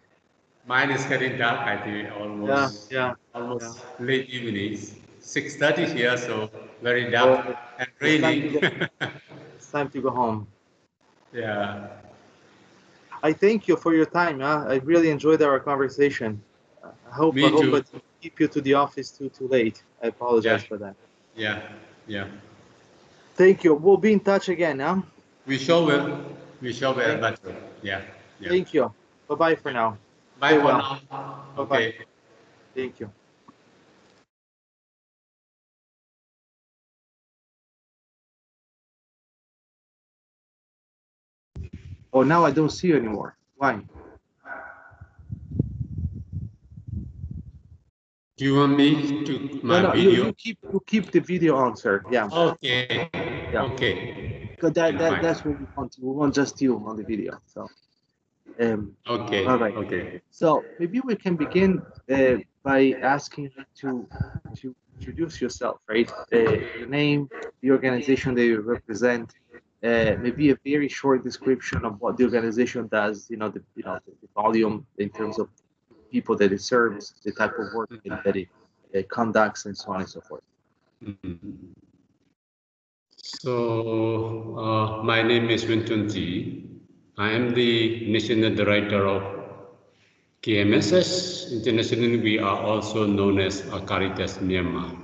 Mine 0.66 0.90
is 0.90 1.04
getting 1.06 1.36
dark. 1.38 1.60
I 1.66 1.76
think 1.82 2.10
almost 2.18 2.90
yeah. 2.90 3.14
yeah. 3.14 3.14
almost 3.34 3.84
late 3.98 4.28
evening. 4.30 4.78
Six 5.20 5.56
thirty 5.56 5.86
here, 5.86 6.16
so 6.16 6.50
very 6.82 7.10
Oh, 7.18 7.34
dark 7.34 7.56
and 7.78 7.88
it's 8.02 8.18
time 8.20 8.40
raining. 8.40 8.62
It's 9.56 9.70
time 9.70 9.88
to 9.90 10.00
go 10.00 10.10
home. 10.10 10.46
yeah. 11.32 11.88
I 13.22 13.32
thank 13.32 13.68
you 13.68 13.76
for 13.76 13.94
your 13.94 14.06
time. 14.06 14.40
Huh? 14.40 14.64
I 14.68 14.76
really 14.76 15.10
enjoyed 15.10 15.42
our 15.42 15.58
conversation. 15.60 16.42
I 17.10 17.14
hope 17.14 17.34
Me 17.34 17.44
I 17.44 17.48
hope. 17.50 17.74
I 17.74 17.82
keep 18.20 18.40
you 18.40 18.48
to 18.48 18.60
the 18.60 18.74
office 18.74 19.10
too 19.10 19.28
too 19.28 19.48
late. 19.48 19.82
I 20.02 20.08
apologize 20.08 20.62
Yeah. 20.62 20.68
for 20.68 20.76
that. 20.78 20.96
Yeah. 21.34 21.60
Yeah. 22.06 22.26
Thank 23.34 23.64
you. 23.64 23.74
We'll 23.74 23.96
be 23.96 24.12
in 24.12 24.20
touch 24.20 24.48
again. 24.48 24.80
Huh? 24.80 25.02
We 25.46 25.58
sure 25.58 25.84
will. 25.86 26.36
We 26.60 26.72
sure 26.72 26.94
will. 26.94 27.34
Yeah. 27.82 28.00
Yeah. 28.40 28.48
Thank 28.48 28.74
you. 28.74 28.92
Bye 29.28 29.34
bye 29.36 29.54
for 29.56 29.72
now. 29.72 29.98
Bye 30.44 30.58
for 30.58 30.72
now. 30.76 31.00
Okay. 31.56 31.94
Thank 32.74 33.00
you. 33.00 33.10
Oh, 42.12 42.22
now 42.24 42.44
I 42.44 42.50
don't 42.50 42.68
see 42.68 42.88
you 42.88 42.96
anymore. 42.96 43.38
Why? 43.56 43.80
Do 48.36 48.44
you 48.44 48.56
want 48.56 48.76
me 48.76 49.24
to 49.24 49.60
my 49.62 49.80
no, 49.80 49.88
no, 49.88 49.94
you, 49.94 50.10
video? 50.10 50.26
you 50.26 50.32
keep 50.34 50.58
you 50.70 50.82
keep 50.86 51.10
the 51.10 51.20
video 51.20 51.56
on, 51.56 51.74
sir. 51.74 52.02
Yeah, 52.10 52.28
Okay. 52.30 53.08
Yeah. 53.50 53.62
Okay. 53.62 54.50
because 54.50 54.72
that, 54.74 54.98
that 54.98 55.22
that's 55.22 55.42
what 55.42 55.58
we 55.58 55.66
want. 55.74 55.96
We 55.98 56.10
want 56.10 56.34
just 56.34 56.60
you 56.60 56.76
on 56.86 56.96
the 56.98 57.04
video. 57.04 57.38
So, 57.46 57.66
um, 58.60 58.96
Okay. 59.06 59.44
All 59.46 59.58
right. 59.58 59.74
Okay. 59.74 60.20
so 60.30 60.66
maybe 60.78 61.00
we 61.04 61.14
can 61.16 61.36
begin 61.36 61.82
uh, 62.12 62.36
by 62.64 62.94
asking 63.02 63.44
you 63.56 63.64
to 63.80 64.06
to 64.60 64.74
introduce 64.98 65.40
yourself, 65.40 65.76
right? 65.88 66.10
Uh, 66.32 66.56
your 66.78 66.88
name, 66.88 67.28
the 67.62 67.70
organization 67.70 68.34
that 68.34 68.44
you 68.44 68.60
represent. 68.60 69.32
Uh, 69.84 70.14
maybe 70.20 70.50
a 70.50 70.56
very 70.64 70.88
short 70.88 71.22
description 71.24 71.84
of 71.84 72.00
what 72.00 72.16
the 72.16 72.24
organization 72.24 72.88
does. 72.88 73.26
You 73.30 73.36
know, 73.38 73.48
the 73.48 73.62
you 73.76 73.84
know 73.84 73.98
the, 74.06 74.12
the 74.22 74.28
volume 74.34 74.86
in 74.98 75.08
terms 75.10 75.38
of 75.38 75.48
people 76.10 76.36
that 76.36 76.52
it 76.52 76.60
serves, 76.60 77.14
the 77.24 77.32
type 77.32 77.54
of 77.58 77.66
work 77.74 77.90
that 78.04 78.36
it, 78.36 78.48
it 78.92 79.08
conducts, 79.08 79.66
and 79.66 79.76
so 79.76 79.92
on 79.92 80.00
and 80.00 80.08
so 80.08 80.20
forth. 80.20 80.42
Mhm. 81.02 81.74
So, 83.16 84.56
uh, 84.58 85.02
my 85.02 85.22
name 85.22 85.50
is 85.50 85.66
Win 85.66 85.84
Tun 85.84 86.08
Kyi. 86.08 86.73
I 87.16 87.30
am 87.30 87.54
the 87.54 88.10
National 88.10 88.52
Director 88.52 89.06
of 89.06 89.22
KMSS. 90.42 91.52
Internationally, 91.52 92.18
we 92.18 92.38
are 92.40 92.58
also 92.58 93.06
known 93.06 93.38
as 93.38 93.62
Caritas 93.86 94.38
Myanmar. 94.38 94.98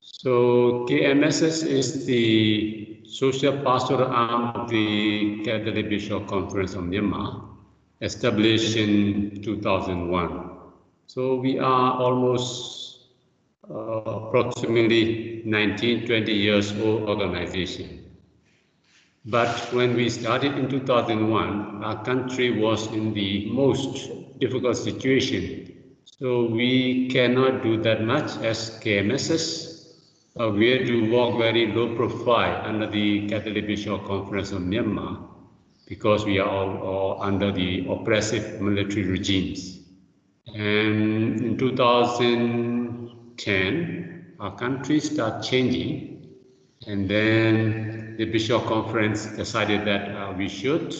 So, 0.00 0.86
KMSS 0.88 1.66
is 1.66 2.06
the 2.06 3.02
social 3.04 3.52
pastoral 3.62 4.08
arm 4.08 4.56
of 4.56 4.70
the 4.70 5.42
Catholic 5.44 5.90
Bishop 5.90 6.26
Conference 6.26 6.72
of 6.72 6.84
Myanmar, 6.84 7.44
established 8.00 8.76
in 8.76 9.42
2001. 9.42 10.50
So, 11.06 11.34
we 11.34 11.58
are 11.58 12.00
almost 12.00 13.08
uh, 13.68 13.74
approximately 13.74 15.42
19, 15.44 16.06
20 16.06 16.32
years 16.32 16.72
old 16.80 17.10
organization. 17.10 17.99
But 19.26 19.74
when 19.74 19.96
we 19.96 20.08
started 20.08 20.56
in 20.56 20.70
2001, 20.70 21.84
our 21.84 22.02
country 22.04 22.58
was 22.58 22.86
in 22.92 23.12
the 23.12 23.50
most 23.50 24.10
difficult 24.38 24.78
situation. 24.78 25.74
So 26.04 26.46
we 26.46 27.10
cannot 27.10 27.62
do 27.62 27.76
that 27.82 28.02
much 28.02 28.38
as 28.38 28.80
KMSS. 28.82 29.68
Uh, 30.38 30.50
we 30.50 30.70
had 30.70 30.86
to 30.86 31.10
walk 31.10 31.38
very 31.38 31.72
low 31.72 31.96
profile 31.96 32.62
under 32.64 32.86
the 32.86 33.26
Catholic 33.28 33.66
Bishop 33.66 34.06
Conference 34.06 34.52
of 34.52 34.62
Myanmar 34.62 35.18
because 35.86 36.24
we 36.24 36.38
are 36.38 36.48
all, 36.48 36.78
all 36.78 37.20
under 37.20 37.50
the 37.52 37.86
oppressive 37.90 38.58
military 38.60 39.02
regimes. 39.04 39.80
And 40.46 41.40
in 41.40 41.58
2010, 41.58 44.34
our 44.40 44.56
country 44.56 45.00
started 45.00 45.42
changing, 45.42 46.26
and 46.86 47.08
then 47.08 47.99
the 48.20 48.26
Bishop 48.26 48.66
Conference 48.66 49.24
decided 49.28 49.86
that 49.86 50.10
uh, 50.10 50.34
we 50.36 50.46
should 50.46 50.94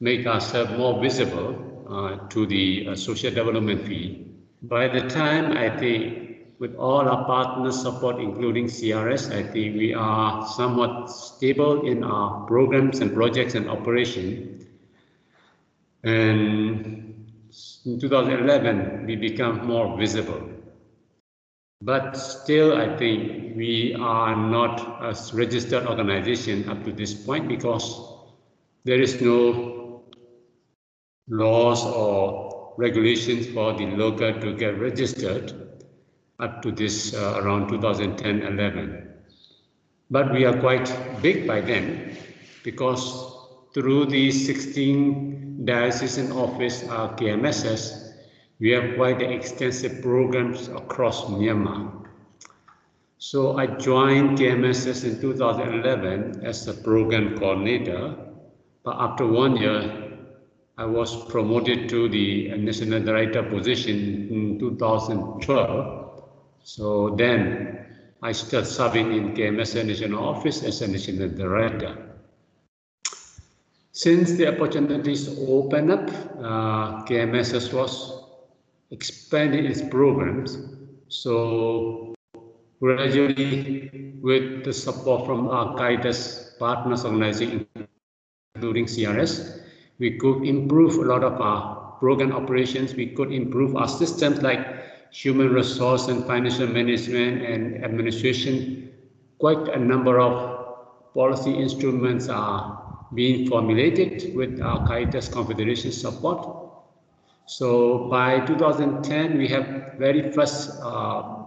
make 0.00 0.26
ourselves 0.26 0.70
more 0.76 1.00
visible 1.00 1.48
uh, 1.88 2.28
to 2.28 2.44
the 2.44 2.88
uh, 2.88 2.94
social 2.94 3.30
development 3.30 3.86
field. 3.86 4.26
By 4.60 4.86
the 4.88 5.08
time 5.08 5.56
I 5.56 5.74
think, 5.74 6.58
with 6.58 6.74
all 6.76 7.08
our 7.08 7.24
partner 7.24 7.72
support, 7.72 8.20
including 8.20 8.66
CRS, 8.66 9.32
I 9.32 9.50
think 9.50 9.78
we 9.78 9.94
are 9.94 10.46
somewhat 10.46 11.06
stable 11.10 11.88
in 11.88 12.04
our 12.04 12.46
programs 12.46 13.00
and 13.00 13.14
projects 13.14 13.54
and 13.54 13.70
operation. 13.70 14.66
And 16.04 17.24
in 17.86 17.98
2011, 17.98 19.06
we 19.06 19.16
become 19.16 19.66
more 19.66 19.96
visible. 19.96 20.55
But 21.82 22.16
still, 22.16 22.76
I 22.76 22.96
think 22.96 23.56
we 23.56 23.94
are 24.00 24.34
not 24.34 24.80
a 25.02 25.14
registered 25.36 25.86
organization 25.86 26.68
up 26.68 26.84
to 26.84 26.92
this 26.92 27.12
point 27.12 27.48
because 27.48 28.00
there 28.84 29.00
is 29.00 29.20
no 29.20 30.02
laws 31.28 31.84
or 31.84 32.74
regulations 32.78 33.46
for 33.48 33.74
the 33.74 33.86
local 33.86 34.32
to 34.40 34.54
get 34.54 34.78
registered 34.78 35.52
up 36.38 36.62
to 36.62 36.70
this 36.70 37.14
uh, 37.14 37.40
around 37.42 37.70
2010-11. 37.70 39.12
But 40.10 40.32
we 40.32 40.44
are 40.44 40.58
quite 40.60 40.88
big 41.20 41.46
by 41.46 41.60
then 41.60 42.16
because 42.62 43.34
through 43.74 44.06
the 44.06 44.30
16 44.30 45.64
diocesan 45.64 46.32
office 46.32 46.84
uh, 46.84 47.08
KMSS, 47.16 48.05
we 48.58 48.70
have 48.70 48.96
quite 48.96 49.20
extensive 49.20 50.02
programs 50.02 50.68
across 50.68 51.24
Myanmar. 51.24 52.06
So 53.18 53.58
I 53.58 53.66
joined 53.66 54.38
KMSS 54.38 55.04
in 55.04 55.20
2011 55.20 56.44
as 56.44 56.66
a 56.68 56.74
program 56.74 57.38
coordinator, 57.38 58.14
but 58.82 58.96
after 58.98 59.26
one 59.26 59.56
year, 59.56 60.06
I 60.78 60.84
was 60.84 61.24
promoted 61.30 61.88
to 61.88 62.08
the 62.08 62.56
national 62.56 63.02
director 63.02 63.42
position 63.42 64.28
in 64.30 64.58
2012. 64.58 66.22
So 66.62 67.14
then 67.16 67.86
I 68.22 68.32
started 68.32 68.66
serving 68.66 69.12
in 69.12 69.34
KMSS 69.34 69.86
national 69.86 70.22
office 70.22 70.62
as 70.62 70.82
a 70.82 70.88
national 70.88 71.28
director. 71.30 71.96
Since 73.92 74.32
the 74.32 74.54
opportunities 74.54 75.38
opened 75.48 75.90
up, 75.90 76.10
uh, 76.38 77.04
KMSS 77.06 77.72
was 77.72 78.15
expanding 78.90 79.64
its 79.64 79.82
programs. 79.82 80.58
So 81.08 82.14
gradually, 82.80 84.14
with 84.22 84.64
the 84.64 84.72
support 84.72 85.26
from 85.26 85.48
our 85.48 85.76
Caritas 85.76 86.54
partners 86.58 87.04
organization, 87.04 87.66
including 88.54 88.86
CRS, 88.86 89.60
we 89.98 90.18
could 90.18 90.44
improve 90.44 90.96
a 90.96 91.02
lot 91.02 91.24
of 91.24 91.40
our 91.40 91.96
program 91.98 92.32
operations. 92.32 92.94
We 92.94 93.06
could 93.06 93.32
improve 93.32 93.76
our 93.76 93.88
systems 93.88 94.42
like 94.42 94.60
human 95.12 95.52
resource 95.52 96.08
and 96.08 96.24
financial 96.26 96.66
management 96.66 97.42
and 97.42 97.84
administration. 97.84 98.92
Quite 99.38 99.68
a 99.68 99.78
number 99.78 100.20
of 100.20 101.14
policy 101.14 101.54
instruments 101.54 102.28
are 102.28 102.82
being 103.14 103.48
formulated 103.48 104.34
with 104.34 104.60
our 104.60 104.86
Caritas 104.86 105.28
Confederation 105.28 105.92
support. 105.92 106.65
So 107.46 108.08
by 108.10 108.44
2010, 108.44 109.38
we 109.38 109.48
have 109.48 109.94
very 109.98 110.32
first 110.32 110.78
uh, 110.82 111.44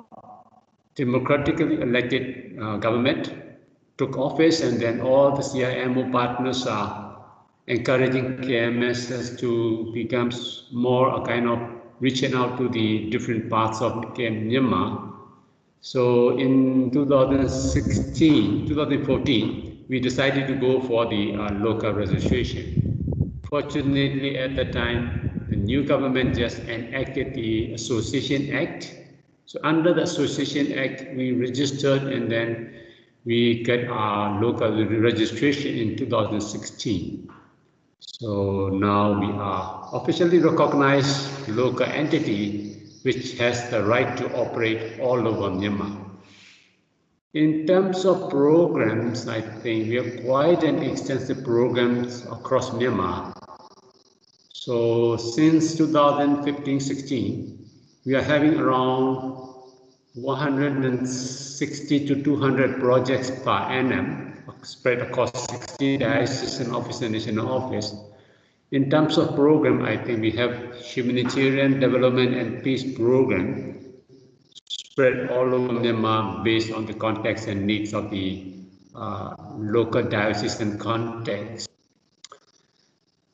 democratically 0.95 1.81
elected 1.81 2.57
uh, 2.59 2.77
government 2.77 3.33
took 3.97 4.17
office 4.17 4.62
and 4.62 4.79
then 4.79 5.01
all 5.01 5.35
the 5.35 5.41
CIMO 5.43 6.09
partners 6.12 6.65
are 6.65 7.17
encouraging 7.67 8.38
KMS 8.38 9.38
to 9.39 9.91
become 9.93 10.31
more 10.71 11.21
a 11.21 11.25
kind 11.25 11.49
of 11.49 11.59
reaching 11.99 12.33
out 12.33 12.57
to 12.57 12.69
the 12.69 13.09
different 13.09 13.49
parts 13.49 13.81
of 13.81 13.93
Myanmar. 14.15 15.13
So 15.81 16.38
in 16.38 16.91
2016, 16.91 18.67
2014, 18.67 19.85
we 19.89 19.99
decided 19.99 20.47
to 20.47 20.55
go 20.55 20.79
for 20.79 21.05
the 21.05 21.35
uh, 21.35 21.51
local 21.55 21.91
registration. 21.91 23.41
Fortunately, 23.49 24.38
at 24.38 24.55
the 24.55 24.65
time, 24.65 25.28
the 25.49 25.55
new 25.55 25.83
government 25.83 26.35
just 26.35 26.59
enacted 26.59 27.33
the 27.33 27.73
Association 27.73 28.53
Act. 28.53 28.95
So 29.45 29.59
under 29.63 29.93
the 29.93 30.03
Association 30.03 30.77
Act, 30.77 31.15
we 31.15 31.33
registered 31.33 32.03
and 32.03 32.31
then 32.31 32.73
we 33.25 33.63
got 33.63 33.85
our 33.85 34.41
local 34.41 34.71
registration 34.85 35.75
in 35.75 35.97
2016. 35.97 37.29
So 37.99 38.69
now 38.69 39.19
we 39.19 39.27
are 39.27 39.89
officially 39.93 40.39
recognized 40.39 41.49
local 41.49 41.85
entity 41.85 42.69
which 43.03 43.38
has 43.38 43.69
the 43.69 43.83
right 43.83 44.17
to 44.17 44.31
operate 44.35 44.99
all 44.99 45.27
over 45.27 45.49
Myanmar. 45.49 46.05
In 47.33 47.65
terms 47.65 48.05
of 48.05 48.29
programs, 48.29 49.27
I 49.27 49.39
think 49.41 49.88
we 49.88 49.95
have 49.95 50.25
quite 50.25 50.63
an 50.63 50.83
extensive 50.83 51.43
programs 51.43 52.25
across 52.25 52.71
Myanmar. 52.71 53.38
So 54.69 55.17
since 55.17 55.73
2015-16, 55.82 57.58
we 58.05 58.13
are 58.13 58.21
having 58.21 58.53
around 58.53 59.41
160 60.13 62.05
to 62.05 62.21
200 62.21 62.79
projects 62.79 63.32
per 63.32 63.49
annum 63.49 64.38
spread 64.62 64.99
across 64.99 65.32
16 65.49 66.01
diocesan 66.01 66.69
office 66.75 67.01
and 67.01 67.13
national 67.13 67.51
office. 67.51 67.95
In 68.69 68.91
terms 68.91 69.17
of 69.17 69.34
program, 69.34 69.86
I 69.86 69.97
think 69.97 70.21
we 70.21 70.29
have 70.38 70.75
humanitarian 70.75 71.79
development 71.79 72.36
and 72.36 72.63
peace 72.63 72.84
program 72.95 73.75
spread 74.69 75.32
all 75.32 75.51
over 75.51 75.73
Myanmar 75.79 76.43
based 76.43 76.71
on 76.71 76.86
the 76.86 76.93
context 76.93 77.47
and 77.47 77.65
needs 77.65 77.95
of 77.95 78.12
the 78.12 78.53
uh, 78.93 79.34
local 79.58 80.03
diocesan 80.03 80.77
context. 80.77 81.68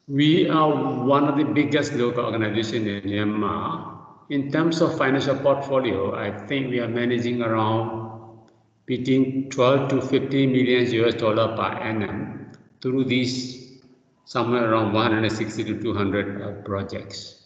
We 0.07 0.47
are 0.49 1.03
one 1.03 1.25
of 1.25 1.37
the 1.37 1.43
biggest 1.43 1.93
local 1.93 2.25
organizations 2.25 2.87
in 2.87 3.01
Myanmar. 3.09 3.97
In 4.29 4.51
terms 4.51 4.81
of 4.81 4.97
financial 4.97 5.35
portfolio, 5.37 6.15
I 6.15 6.45
think 6.47 6.69
we 6.69 6.79
are 6.79 6.87
managing 6.87 7.41
around 7.41 8.39
between 8.85 9.49
12 9.49 9.89
to 9.89 10.01
15 10.01 10.51
million 10.51 10.91
US 11.05 11.15
dollar 11.15 11.55
per 11.55 11.77
annum 11.79 12.51
through 12.81 13.05
these 13.05 13.81
somewhere 14.25 14.71
around 14.71 14.93
160 14.93 15.63
to 15.63 15.81
200 15.81 16.41
uh, 16.41 16.61
projects 16.63 17.45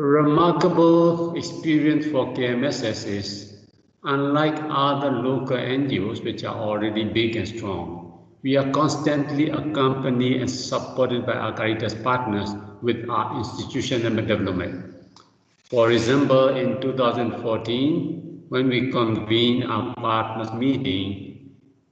remarkable 0.00 1.34
experience 1.36 2.06
for 2.06 2.32
KMSS 2.34 3.06
is, 3.06 3.66
unlike 4.04 4.56
other 4.70 5.10
local 5.10 5.56
NGOs 5.56 6.24
which 6.24 6.44
are 6.44 6.56
already 6.56 7.04
big 7.04 7.36
and 7.36 7.46
strong, 7.46 7.99
we 8.42 8.56
are 8.56 8.70
constantly 8.70 9.50
accompanied 9.50 10.40
and 10.40 10.50
supported 10.50 11.26
by 11.26 11.34
our 11.34 11.52
Caritas 11.52 11.94
partners 11.94 12.50
with 12.82 13.08
our 13.10 13.38
institutional 13.38 14.14
development. 14.14 14.94
For 15.64 15.92
example, 15.92 16.48
in 16.48 16.80
2014, 16.80 18.46
when 18.48 18.68
we 18.68 18.90
convened 18.90 19.64
our 19.64 19.94
partners 19.94 20.52
meeting, 20.52 21.30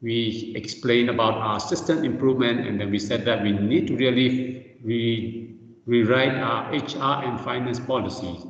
we 0.00 0.52
explained 0.56 1.10
about 1.10 1.34
our 1.34 1.60
system 1.60 2.04
improvement 2.04 2.66
and 2.66 2.80
then 2.80 2.90
we 2.90 2.98
said 2.98 3.24
that 3.24 3.42
we 3.42 3.52
need 3.52 3.86
to 3.88 3.96
really 3.96 4.76
re 4.82 5.56
rewrite 5.86 6.34
our 6.34 6.70
HR 6.70 7.24
and 7.24 7.40
finance 7.40 7.80
policies. 7.80 8.44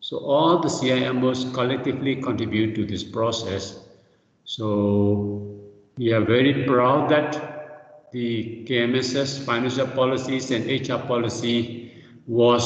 So 0.00 0.18
all 0.18 0.58
the 0.58 0.68
CIMOs 0.68 1.52
collectively 1.52 2.16
contribute 2.16 2.74
to 2.76 2.86
this 2.86 3.04
process. 3.04 3.84
So 4.44 5.37
we 5.98 6.12
are 6.12 6.24
very 6.24 6.64
proud 6.64 7.08
that 7.10 8.10
the 8.12 8.64
KMSS 8.68 9.44
financial 9.44 9.86
policies 9.88 10.50
and 10.52 10.64
HR 10.66 11.04
policy 11.06 11.92
was 12.26 12.64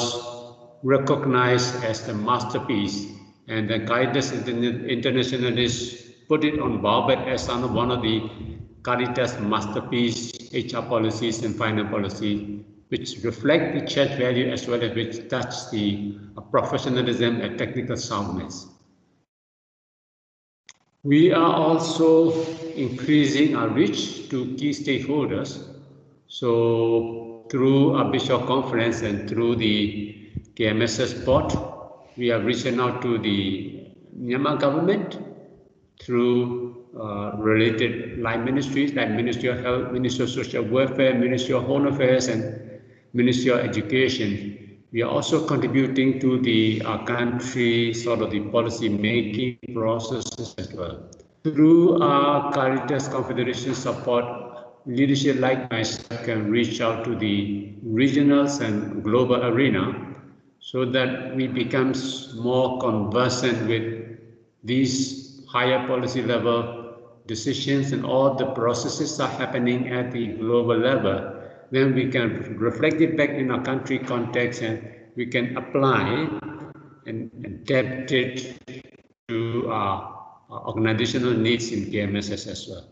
recognized 0.83 1.83
as 1.83 2.07
the 2.07 2.12
masterpiece 2.12 3.07
and 3.49 3.71
the 3.71 3.81
Caritas 3.81 4.33
Internationalis 4.33 6.29
put 6.29 6.45
it 6.45 6.61
on 6.61 6.83
Baobab 6.83 7.27
as 7.27 7.49
one 7.49 7.90
of 7.90 8.03
the 8.03 8.31
Caritas 8.83 9.38
masterpiece 9.40 10.33
HR 10.53 10.83
policies 10.83 11.42
and 11.42 11.57
finance 11.57 11.90
policy 11.90 12.64
which 12.88 13.25
reflect 13.25 13.75
the 13.75 13.87
church 13.87 14.18
value 14.18 14.51
as 14.51 14.68
well 14.68 14.83
as 14.83 14.95
which 14.95 15.29
touch 15.31 15.71
the 15.71 16.14
professionalism 16.51 17.40
and 17.40 17.57
technical 17.57 17.97
soundness. 17.97 18.66
We 21.05 21.33
are 21.33 21.53
also 21.53 22.31
increasing 22.77 23.57
our 23.57 23.69
reach 23.69 24.29
to 24.29 24.55
key 24.55 24.71
stakeholders. 24.71 25.67
So 26.29 27.45
through 27.51 27.97
our 27.97 28.12
Bishop 28.12 28.47
Conference 28.47 29.03
and 29.03 29.29
through 29.29 29.57
the 29.57 30.31
KMSS 30.55 31.25
board, 31.25 31.53
we 32.17 32.31
are 32.31 32.41
reaching 32.41 32.79
out 32.79 33.03
to 33.03 33.19
the 33.19 33.81
Myanmar 34.17 34.61
government 34.61 35.19
through 36.01 36.87
uh, 36.97 37.33
related 37.37 38.21
line 38.21 38.45
ministries 38.45 38.95
like 38.95 39.11
Ministry 39.11 39.49
of 39.49 39.59
Health, 39.59 39.91
Ministry 39.91 40.25
of 40.25 40.31
Social 40.31 40.62
Welfare, 40.62 41.19
Ministry 41.19 41.55
of 41.55 41.65
Home 41.65 41.88
Affairs, 41.88 42.29
and 42.29 42.81
Ministry 43.12 43.51
of 43.51 43.59
Education. 43.59 44.62
We 44.92 45.00
are 45.00 45.11
also 45.11 45.46
contributing 45.46 46.20
to 46.20 46.38
the 46.38 46.83
uh, 46.85 46.98
country 47.05 47.94
sort 47.94 48.20
of 48.20 48.31
the 48.31 48.40
policy 48.40 48.90
making 48.90 49.57
processes 49.72 50.55
as 50.59 50.70
well. 50.74 51.09
Through 51.44 52.02
our 52.02 52.52
Caritas 52.52 53.09
Confederation 53.09 53.74
support, 53.74 54.24
leadership 54.85 55.40
like 55.40 55.70
myself 55.70 56.22
can 56.24 56.50
reach 56.50 56.83
out 56.83 57.05
to 57.05 57.16
the 57.16 57.72
regionals 57.87 58.61
and 58.61 59.02
global 59.02 59.42
arena 59.46 60.14
so 60.61 60.85
that 60.85 61.35
we 61.37 61.46
become 61.46 61.94
more 62.37 62.78
conversant 62.78 63.66
with 63.66 64.18
these 64.62 65.42
higher 65.48 65.87
policy 65.87 66.22
level 66.22 66.96
decisions 67.26 67.92
and 67.92 68.05
all 68.05 68.35
the 68.35 68.46
processes 68.52 69.18
are 69.20 69.28
happening 69.28 69.88
at 69.88 70.12
the 70.12 70.26
global 70.35 70.76
level, 70.76 71.32
then 71.72 71.94
we 71.94 72.08
can 72.11 72.56
reflect 72.58 73.00
it 73.00 73.16
back 73.16 73.30
in 73.30 73.50
our 73.50 73.62
country 73.62 73.98
context 73.98 74.61
and 74.61 74.88
we 75.16 75.26
can 75.26 75.56
apply 75.56 76.28
and 77.06 77.30
adapt 77.44 78.12
it 78.12 78.58
to 79.28 79.68
our, 79.70 80.12
organizational 80.50 81.32
needs 81.32 81.72
in 81.72 81.87
KMSS 81.87 82.46
as 82.46 82.68
well. 82.68 82.87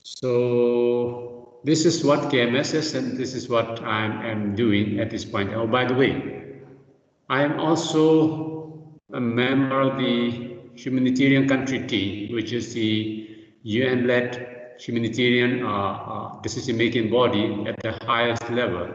So 0.00 1.58
this 1.64 1.84
is 1.84 2.02
what 2.02 2.30
KMSS 2.32 2.94
and 2.94 3.18
this 3.18 3.34
is 3.34 3.50
what 3.50 3.84
I 3.84 4.06
am 4.06 4.54
doing 4.54 4.98
at 4.98 5.10
this 5.10 5.22
point. 5.22 5.52
Oh, 5.52 5.66
by 5.66 5.84
the 5.84 5.92
way, 5.92 6.62
I 7.28 7.42
am 7.42 7.60
also 7.60 8.90
a 9.12 9.20
member 9.20 9.82
of 9.82 9.98
the 9.98 10.56
humanitarian 10.76 11.46
country 11.46 11.86
team, 11.86 12.32
which 12.32 12.52
is 12.52 12.72
the 12.72 13.28
UN-led 13.64 14.57
humanitarian 14.78 15.64
uh, 15.64 15.68
uh, 15.68 16.40
decision-making 16.40 17.10
body 17.10 17.64
at 17.66 17.80
the 17.82 17.92
highest 18.06 18.48
level. 18.50 18.88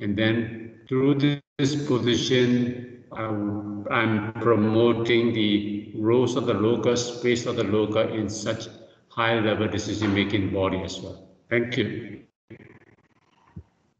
And 0.00 0.16
then 0.16 0.80
through 0.88 1.14
this 1.58 1.86
position, 1.86 3.04
um, 3.12 3.86
I'm 3.90 4.32
promoting 4.34 5.32
the 5.32 5.92
roles 5.96 6.36
of 6.36 6.46
the 6.46 6.54
local, 6.54 6.96
space 6.96 7.46
of 7.46 7.56
the 7.56 7.64
local 7.64 8.02
in 8.02 8.28
such 8.28 8.68
high-level 9.08 9.68
decision-making 9.68 10.52
body 10.52 10.82
as 10.82 11.00
well. 11.00 11.28
Thank 11.48 11.76
you. 11.76 12.24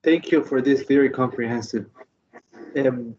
Thank 0.03 0.33
you 0.33 0.45
for 0.45 0.61
this 0.61 0.83
very 0.83 1.09
comprehensive, 1.09 1.87
um, 2.77 3.17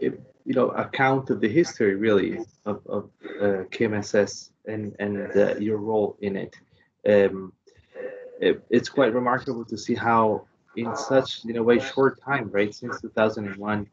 you 0.00 0.18
know, 0.46 0.70
account 0.70 1.30
of 1.30 1.40
the 1.40 1.48
history, 1.48 1.94
really, 1.94 2.40
of, 2.64 2.80
of 2.86 3.10
uh, 3.40 3.64
KMSS 3.70 4.50
and 4.66 4.96
and 4.98 5.30
uh, 5.36 5.56
your 5.56 5.78
role 5.78 6.16
in 6.20 6.36
it. 6.36 6.56
Um, 7.08 7.52
it. 8.40 8.62
It's 8.70 8.88
quite 8.88 9.12
remarkable 9.14 9.64
to 9.66 9.76
see 9.76 9.94
how, 9.94 10.46
in 10.76 10.96
such 10.96 11.44
in 11.44 11.56
a 11.56 11.62
way 11.62 11.78
short 11.78 12.20
time, 12.20 12.50
right, 12.50 12.74
since 12.74 13.00
2001, 13.00 13.86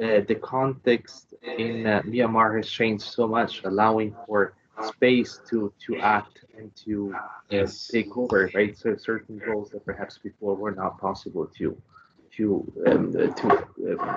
uh, 0.00 0.20
the 0.28 0.34
context 0.36 1.34
in 1.42 1.86
uh, 1.86 2.02
Myanmar 2.02 2.56
has 2.56 2.68
changed 2.68 3.04
so 3.04 3.26
much, 3.26 3.64
allowing 3.64 4.14
for 4.26 4.54
space 4.82 5.40
to 5.50 5.72
to 5.86 5.98
act 5.98 6.44
and 6.56 6.74
to 6.76 7.14
yes. 7.50 7.88
take 7.88 8.16
over, 8.16 8.50
right? 8.54 8.76
So 8.76 8.96
certain 8.96 9.40
roles 9.46 9.70
that 9.70 9.84
perhaps 9.84 10.18
before 10.18 10.54
were 10.54 10.70
not 10.70 11.00
possible 11.00 11.46
to 11.58 11.76
to 12.36 12.72
um, 12.86 13.12
to 13.12 13.98
um, 13.98 14.16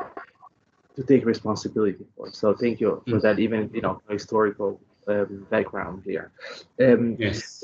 to 0.96 1.04
take 1.04 1.26
responsibility 1.26 2.06
for. 2.16 2.32
So 2.32 2.54
thank 2.54 2.80
you 2.80 3.02
for 3.08 3.18
mm. 3.18 3.22
that, 3.22 3.40
even 3.40 3.72
you 3.74 3.82
know 3.82 4.02
historical 4.10 4.80
um, 5.08 5.48
background 5.50 6.04
there. 6.06 6.32
Um, 6.80 7.16
yes. 7.18 7.64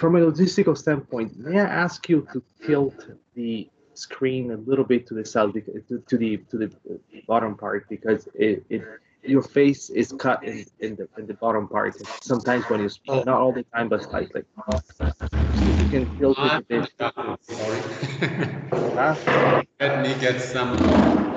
From 0.00 0.16
a 0.16 0.20
logistical 0.20 0.78
standpoint, 0.78 1.38
may 1.38 1.60
I 1.60 1.64
ask 1.64 2.08
you 2.08 2.26
to 2.32 2.42
tilt 2.64 3.06
the 3.34 3.68
screen 3.92 4.50
a 4.50 4.56
little 4.56 4.86
bit 4.86 5.06
to 5.08 5.14
the 5.14 5.26
south, 5.26 5.52
to, 5.52 6.02
to 6.08 6.16
the 6.16 6.38
to 6.50 6.56
the 6.56 6.70
bottom 7.26 7.54
part, 7.54 7.86
because 7.90 8.26
it, 8.32 8.64
it 8.70 8.82
your 9.22 9.42
face 9.42 9.90
is 9.90 10.14
cut 10.18 10.42
in, 10.42 10.64
in 10.78 10.96
the 10.96 11.06
in 11.18 11.26
the 11.26 11.34
bottom 11.34 11.68
part. 11.68 11.96
Sometimes 12.24 12.64
when 12.70 12.80
you 12.80 12.88
speak, 12.88 13.10
oh. 13.10 13.24
not 13.24 13.42
all 13.42 13.52
the 13.52 13.64
time, 13.74 13.90
but 13.90 14.02
slightly. 14.02 14.42
you 15.82 15.88
can 15.90 16.16
tilt 16.16 16.38
it 16.38 16.52
a 16.52 16.62
bit. 16.66 16.90
Sorry. 17.42 17.80
huh? 18.96 19.62
Let 19.78 20.02
me 20.02 20.14
get 20.18 20.40
some 20.40 21.29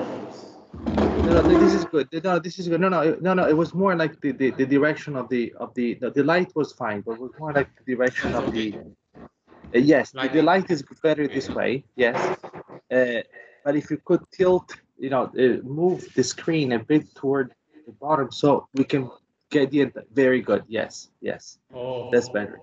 no, 1.21 1.41
no, 1.41 1.59
this 1.59 1.73
is 1.73 1.85
good. 1.85 2.07
No, 2.23 2.39
this 2.39 2.59
is 2.59 2.67
good. 2.67 2.81
No, 2.81 2.89
no, 2.89 3.17
no, 3.21 3.33
no. 3.33 3.47
It 3.47 3.55
was 3.55 3.73
more 3.73 3.95
like 3.95 4.19
the, 4.21 4.31
the, 4.31 4.51
the 4.51 4.65
direction 4.65 5.15
of 5.15 5.29
the 5.29 5.53
of 5.59 5.73
the, 5.75 5.95
the 5.95 6.09
the 6.11 6.23
light 6.23 6.51
was 6.55 6.73
fine, 6.73 7.01
but 7.01 7.13
it 7.13 7.19
was 7.19 7.31
more 7.39 7.53
like 7.53 7.69
the 7.77 7.95
direction 7.95 8.33
of 8.33 8.51
the. 8.51 8.75
Uh, 9.75 9.79
yes, 9.79 10.11
the, 10.11 10.27
the, 10.27 10.41
light 10.41 10.69
is 10.69 10.83
better 11.01 11.27
this 11.27 11.49
way. 11.49 11.83
Yes, 11.95 12.17
uh, 12.91 13.21
but 13.63 13.75
if 13.75 13.89
you 13.89 13.97
could 14.05 14.21
tilt, 14.31 14.75
you 14.97 15.09
know, 15.09 15.23
uh, 15.23 15.61
move 15.63 16.07
the 16.15 16.23
screen 16.23 16.73
a 16.73 16.79
bit 16.79 17.13
toward 17.15 17.53
the 17.85 17.93
bottom, 17.93 18.31
so 18.31 18.67
we 18.73 18.83
can 18.83 19.09
get 19.49 19.71
the 19.71 19.91
very 20.13 20.41
good. 20.41 20.63
Yes, 20.67 21.09
yes. 21.21 21.59
Oh, 21.73 22.09
that's 22.11 22.29
better. 22.29 22.59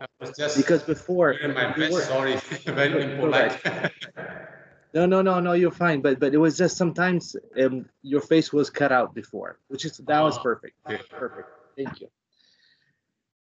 because 0.57 0.83
before. 0.83 1.37
My 1.55 1.73
best, 1.73 2.09
sorry, 2.09 2.37
very 2.67 3.03
impolite. 3.13 3.59
No, 4.93 5.07
no, 5.07 5.23
no, 5.23 5.41
no. 5.41 5.53
You're 5.53 5.71
fine. 5.71 6.01
But 6.01 6.19
but 6.21 6.35
it 6.35 6.39
was 6.39 6.57
just 6.57 6.77
sometimes 6.77 7.37
um, 7.61 7.87
your 8.03 8.21
face 8.21 8.53
was 8.53 8.71
cut 8.71 8.93
out 8.93 9.15
before, 9.15 9.59
which 9.69 9.85
is 9.85 9.99
that 9.99 10.21
was 10.21 10.39
oh, 10.39 10.43
perfect. 10.43 10.77
Perfect. 10.85 11.49
Thank 11.77 12.01
you. 12.01 12.09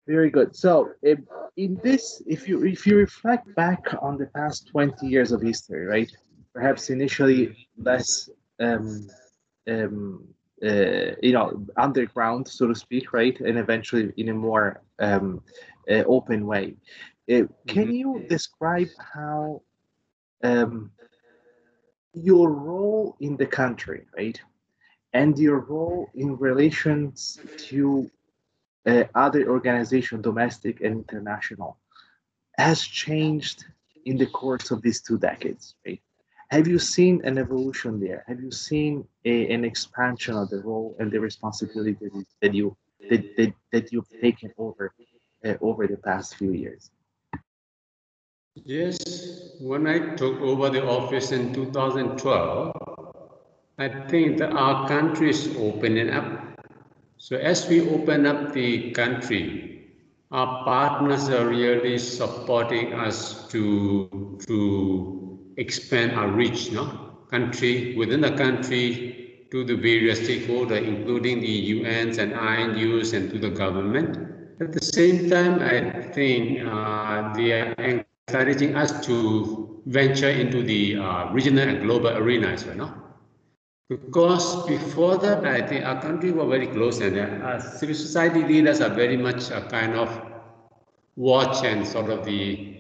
Very 0.07 0.29
good. 0.29 0.55
So 0.55 0.91
in, 1.03 1.25
in 1.57 1.79
this, 1.83 2.21
if 2.25 2.47
you 2.47 2.65
if 2.65 2.85
you 2.87 2.97
reflect 2.97 3.53
back 3.55 3.83
on 4.01 4.17
the 4.17 4.27
past 4.27 4.67
20 4.67 5.07
years 5.07 5.31
of 5.31 5.41
history, 5.41 5.85
right? 5.85 6.11
Perhaps 6.53 6.89
initially 6.89 7.67
less, 7.77 8.29
um, 8.59 9.07
um, 9.67 10.27
uh, 10.65 11.13
you 11.21 11.31
know, 11.31 11.63
underground, 11.77 12.47
so 12.47 12.67
to 12.67 12.75
speak, 12.75 13.13
right? 13.13 13.39
And 13.39 13.57
eventually 13.59 14.11
in 14.17 14.29
a 14.29 14.33
more 14.33 14.81
um, 14.97 15.43
uh, 15.89 16.03
open 16.05 16.45
way. 16.45 16.75
Uh, 17.31 17.45
can 17.67 17.85
mm-hmm. 17.85 17.91
you 17.91 18.25
describe 18.27 18.89
how 19.13 19.61
um, 20.43 20.91
your 22.13 22.51
role 22.51 23.15
in 23.19 23.37
the 23.37 23.45
country, 23.45 24.05
right? 24.15 24.39
And 25.13 25.37
your 25.37 25.59
role 25.59 26.09
in 26.15 26.37
relations 26.37 27.39
to 27.69 28.09
uh, 28.85 29.03
other 29.15 29.49
organizations, 29.49 30.23
domestic 30.23 30.81
and 30.81 31.05
international, 31.09 31.77
has 32.57 32.81
changed 32.81 33.65
in 34.05 34.17
the 34.17 34.25
course 34.27 34.71
of 34.71 34.81
these 34.81 35.01
two 35.01 35.17
decades, 35.17 35.75
right? 35.85 36.01
Have 36.49 36.67
you 36.67 36.79
seen 36.79 37.21
an 37.23 37.37
evolution 37.37 37.99
there? 37.99 38.23
Have 38.27 38.41
you 38.41 38.51
seen 38.51 39.07
a, 39.23 39.53
an 39.53 39.63
expansion 39.63 40.35
of 40.35 40.49
the 40.49 40.61
role 40.61 40.95
and 40.99 41.11
the 41.11 41.19
responsibility 41.19 41.95
that 42.41 42.53
you 42.55 42.75
that, 43.09 43.23
that, 43.37 43.53
that 43.71 43.91
you've 43.91 44.09
taken 44.21 44.51
over 44.57 44.93
uh, 45.45 45.53
over 45.61 45.85
the 45.85 45.97
past 45.97 46.35
few 46.35 46.53
years? 46.53 46.89
Yes, 48.65 49.55
when 49.59 49.87
I 49.87 50.15
took 50.15 50.39
over 50.41 50.69
the 50.69 50.85
office 50.85 51.31
in 51.31 51.53
2012, 51.53 52.73
I 53.77 53.89
think 54.07 54.37
that 54.39 54.51
our 54.51 54.87
country 54.87 55.29
is 55.29 55.55
opening 55.57 56.09
up. 56.09 56.25
So 57.17 57.37
as 57.37 57.67
we 57.67 57.87
open 57.89 58.25
up 58.25 58.53
the 58.53 58.91
country, 58.91 59.87
our 60.31 60.63
partners 60.63 61.29
are 61.29 61.47
really 61.47 61.97
supporting 61.97 62.93
us 62.93 63.47
to, 63.49 64.37
to 64.47 65.39
expand 65.57 66.11
our 66.13 66.29
reach, 66.29 66.71
no? 66.71 67.09
country 67.29 67.95
within 67.95 68.21
the 68.21 68.31
country 68.31 69.47
to 69.51 69.63
the 69.63 69.75
various 69.75 70.19
stakeholders, 70.19 70.85
including 70.85 71.41
the 71.41 71.83
UNs 71.83 72.17
and 72.17 72.33
INUs 72.33 73.13
and 73.13 73.29
to 73.31 73.39
the 73.39 73.49
government. 73.49 74.17
At 74.61 74.73
the 74.73 74.83
same 74.83 75.29
time, 75.29 75.61
I 75.61 76.01
think 76.11 76.67
uh, 76.67 77.33
the 77.33 78.05
encouraging 78.29 78.75
us 78.75 79.05
to 79.05 79.81
venture 79.85 80.29
into 80.29 80.63
the 80.63 80.97
uh, 80.97 81.31
regional 81.33 81.67
and 81.67 81.81
global 81.81 82.17
arena 82.17 82.47
as 82.47 82.65
well. 82.65 82.77
No? 82.77 82.93
Because 83.89 84.67
before 84.67 85.17
that, 85.17 85.45
I 85.45 85.65
think 85.65 85.85
our 85.85 86.01
country 86.01 86.31
were 86.31 86.45
very 86.45 86.67
close 86.67 86.99
and 86.99 87.17
uh, 87.17 87.59
civil 87.59 87.95
society 87.95 88.43
leaders 88.43 88.81
are 88.81 88.89
very 88.93 89.17
much 89.17 89.49
a 89.49 89.61
kind 89.61 89.95
of 89.95 90.09
watch 91.15 91.65
and 91.65 91.87
sort 91.87 92.09
of 92.11 92.23
the 92.23 92.77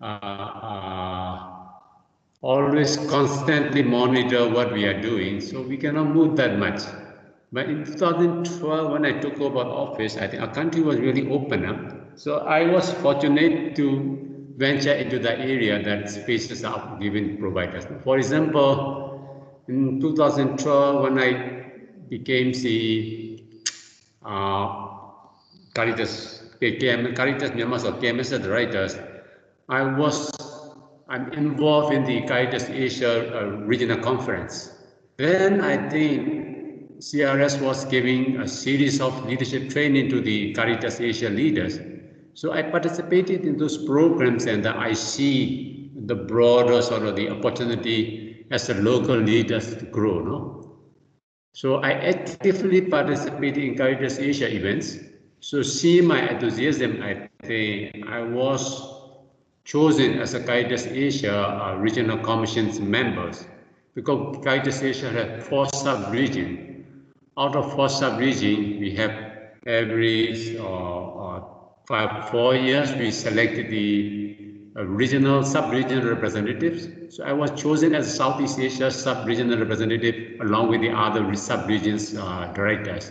uh, 0.00 0.04
uh, 0.04 1.54
always 2.40 2.96
constantly 3.08 3.82
monitor 3.82 4.48
what 4.48 4.72
we 4.72 4.84
are 4.84 5.00
doing. 5.00 5.40
So 5.40 5.62
we 5.62 5.76
cannot 5.76 6.08
move 6.08 6.36
that 6.36 6.58
much. 6.58 6.82
But 7.52 7.68
in 7.70 7.84
2012, 7.84 8.90
when 8.90 9.06
I 9.06 9.20
took 9.20 9.40
over 9.40 9.60
office, 9.60 10.16
I 10.16 10.26
think 10.26 10.42
our 10.42 10.52
country 10.52 10.82
was 10.82 10.98
really 10.98 11.30
open 11.30 11.64
up. 11.64 12.18
So 12.18 12.38
I 12.40 12.70
was 12.70 12.92
fortunate 12.94 13.76
to 13.76 14.27
venture 14.58 14.92
into 14.92 15.18
the 15.18 15.38
area 15.38 15.82
that 15.82 16.10
spaces 16.10 16.64
are 16.64 16.98
given 16.98 17.38
providers. 17.38 17.86
For 18.02 18.18
example, 18.18 19.64
in 19.68 20.00
2012, 20.00 21.02
when 21.02 21.18
I 21.18 21.70
became 22.08 22.52
the 22.52 23.42
uh, 24.24 24.88
Caritas, 25.74 26.42
Caritas 26.60 27.50
Myanmar 27.50 27.84
or 27.84 27.92
KMS 28.02 28.42
directors, 28.42 28.96
I 29.68 29.82
was 29.84 30.32
I'm 31.08 31.32
involved 31.32 31.94
in 31.94 32.04
the 32.04 32.20
Caritas 32.22 32.68
Asia 32.68 33.32
uh, 33.34 33.46
Regional 33.64 33.98
Conference. 33.98 34.72
Then 35.16 35.62
I 35.62 35.88
think 35.88 36.98
CRS 36.98 37.62
was 37.62 37.84
giving 37.86 38.40
a 38.40 38.48
series 38.48 39.00
of 39.00 39.24
leadership 39.24 39.70
training 39.70 40.10
to 40.10 40.20
the 40.20 40.52
Caritas 40.52 41.00
Asia 41.00 41.30
leaders. 41.30 41.78
So 42.38 42.52
I 42.52 42.62
participated 42.62 43.44
in 43.44 43.58
those 43.58 43.84
programs 43.84 44.46
and 44.46 44.64
I 44.64 44.92
see 44.92 45.90
the 46.06 46.14
broader 46.14 46.80
sort 46.80 47.02
of 47.02 47.16
the 47.16 47.30
opportunity 47.30 48.46
as 48.52 48.70
a 48.70 48.74
local 48.74 49.16
leaders 49.16 49.74
to 49.74 49.84
grow. 49.86 50.20
No? 50.20 50.78
So 51.52 51.78
I 51.82 51.94
actively 51.94 52.80
participated 52.82 53.64
in 53.64 53.74
Caritas 53.74 54.20
Asia 54.20 54.48
events. 54.54 54.98
So 55.40 55.62
see 55.62 56.00
my 56.00 56.30
enthusiasm, 56.30 57.02
I 57.02 57.28
think 57.42 58.06
I 58.06 58.22
was 58.22 58.62
chosen 59.64 60.20
as 60.20 60.34
a 60.34 60.40
Caritas 60.40 60.86
Asia 60.86 61.34
uh, 61.34 61.74
Regional 61.78 62.18
Commission's 62.18 62.78
members 62.78 63.46
because 63.96 64.38
Caritas 64.44 64.80
Asia 64.80 65.10
has 65.10 65.44
four 65.48 65.66
sub-regions. 65.70 66.86
Out 67.36 67.56
of 67.56 67.72
four 67.74 67.88
sub-regions, 67.88 68.78
we 68.78 68.94
have 68.94 69.10
every 69.66 70.56
uh, 70.56 71.17
five, 71.88 72.28
four 72.28 72.54
years, 72.54 72.92
we 72.92 73.10
selected 73.10 73.70
the 73.70 74.36
uh, 74.76 74.84
regional, 74.84 75.42
sub-regional 75.42 76.06
representatives. 76.06 76.86
So 77.16 77.24
I 77.24 77.32
was 77.32 77.50
chosen 77.60 77.94
as 77.94 78.14
Southeast 78.14 78.58
Asia 78.58 78.90
sub-regional 78.90 79.58
representative 79.58 80.38
along 80.42 80.68
with 80.68 80.82
the 80.82 80.90
other 80.90 81.34
sub-regions 81.34 82.14
uh, 82.14 82.52
directors. 82.54 83.10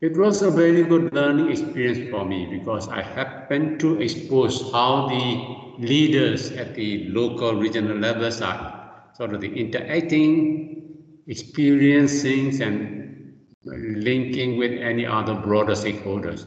It 0.00 0.16
was 0.16 0.40
a 0.40 0.50
very 0.50 0.82
good 0.82 1.12
learning 1.12 1.50
experience 1.50 2.10
for 2.10 2.24
me 2.24 2.46
because 2.46 2.88
I 2.88 3.02
happened 3.02 3.80
to 3.80 4.00
expose 4.00 4.72
how 4.72 5.08
the 5.08 5.86
leaders 5.86 6.50
at 6.52 6.74
the 6.74 7.10
local 7.10 7.54
regional 7.54 7.98
levels 7.98 8.40
are 8.40 9.10
sort 9.12 9.34
of 9.34 9.42
the 9.42 9.52
interacting, 9.52 10.96
experiencing 11.26 12.62
and 12.62 13.36
linking 13.64 14.56
with 14.56 14.72
any 14.72 15.04
other 15.04 15.34
broader 15.34 15.72
stakeholders. 15.72 16.46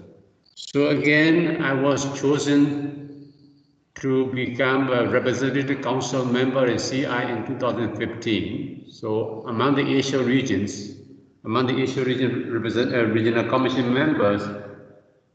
So 0.69 0.89
again, 0.89 1.61
I 1.63 1.73
was 1.73 2.05
chosen 2.21 3.33
to 3.95 4.31
become 4.31 4.89
a 4.89 5.09
representative 5.09 5.81
council 5.81 6.23
member 6.23 6.67
in 6.67 6.77
CI 6.77 7.05
in 7.05 7.45
2015. 7.45 8.85
So 8.89 9.43
among 9.47 9.75
the 9.75 9.81
Asia 9.83 10.23
regions, 10.23 10.95
among 11.43 11.65
the 11.65 11.81
Asia 11.81 12.05
region 12.05 12.53
represent, 12.53 12.93
uh, 12.93 13.05
regional 13.05 13.49
commission 13.49 13.91
members, 13.93 14.43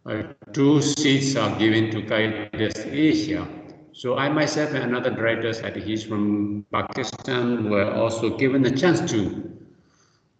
uh, 0.07 0.23
two 0.53 0.81
seats 0.81 1.37
are 1.37 1.59
given 1.59 1.91
to 1.91 2.03
Caritas 2.03 2.79
Asia. 2.87 3.47
So 3.93 4.17
I 4.17 4.29
myself 4.29 4.71
and 4.75 4.85
another 4.85 5.11
director, 5.11 5.53
he's 5.79 6.05
from 6.05 6.65
Pakistan, 6.73 7.69
were 7.69 7.93
also 7.93 8.37
given 8.39 8.63
the 8.63 8.71
chance 8.71 9.01
to 9.11 9.53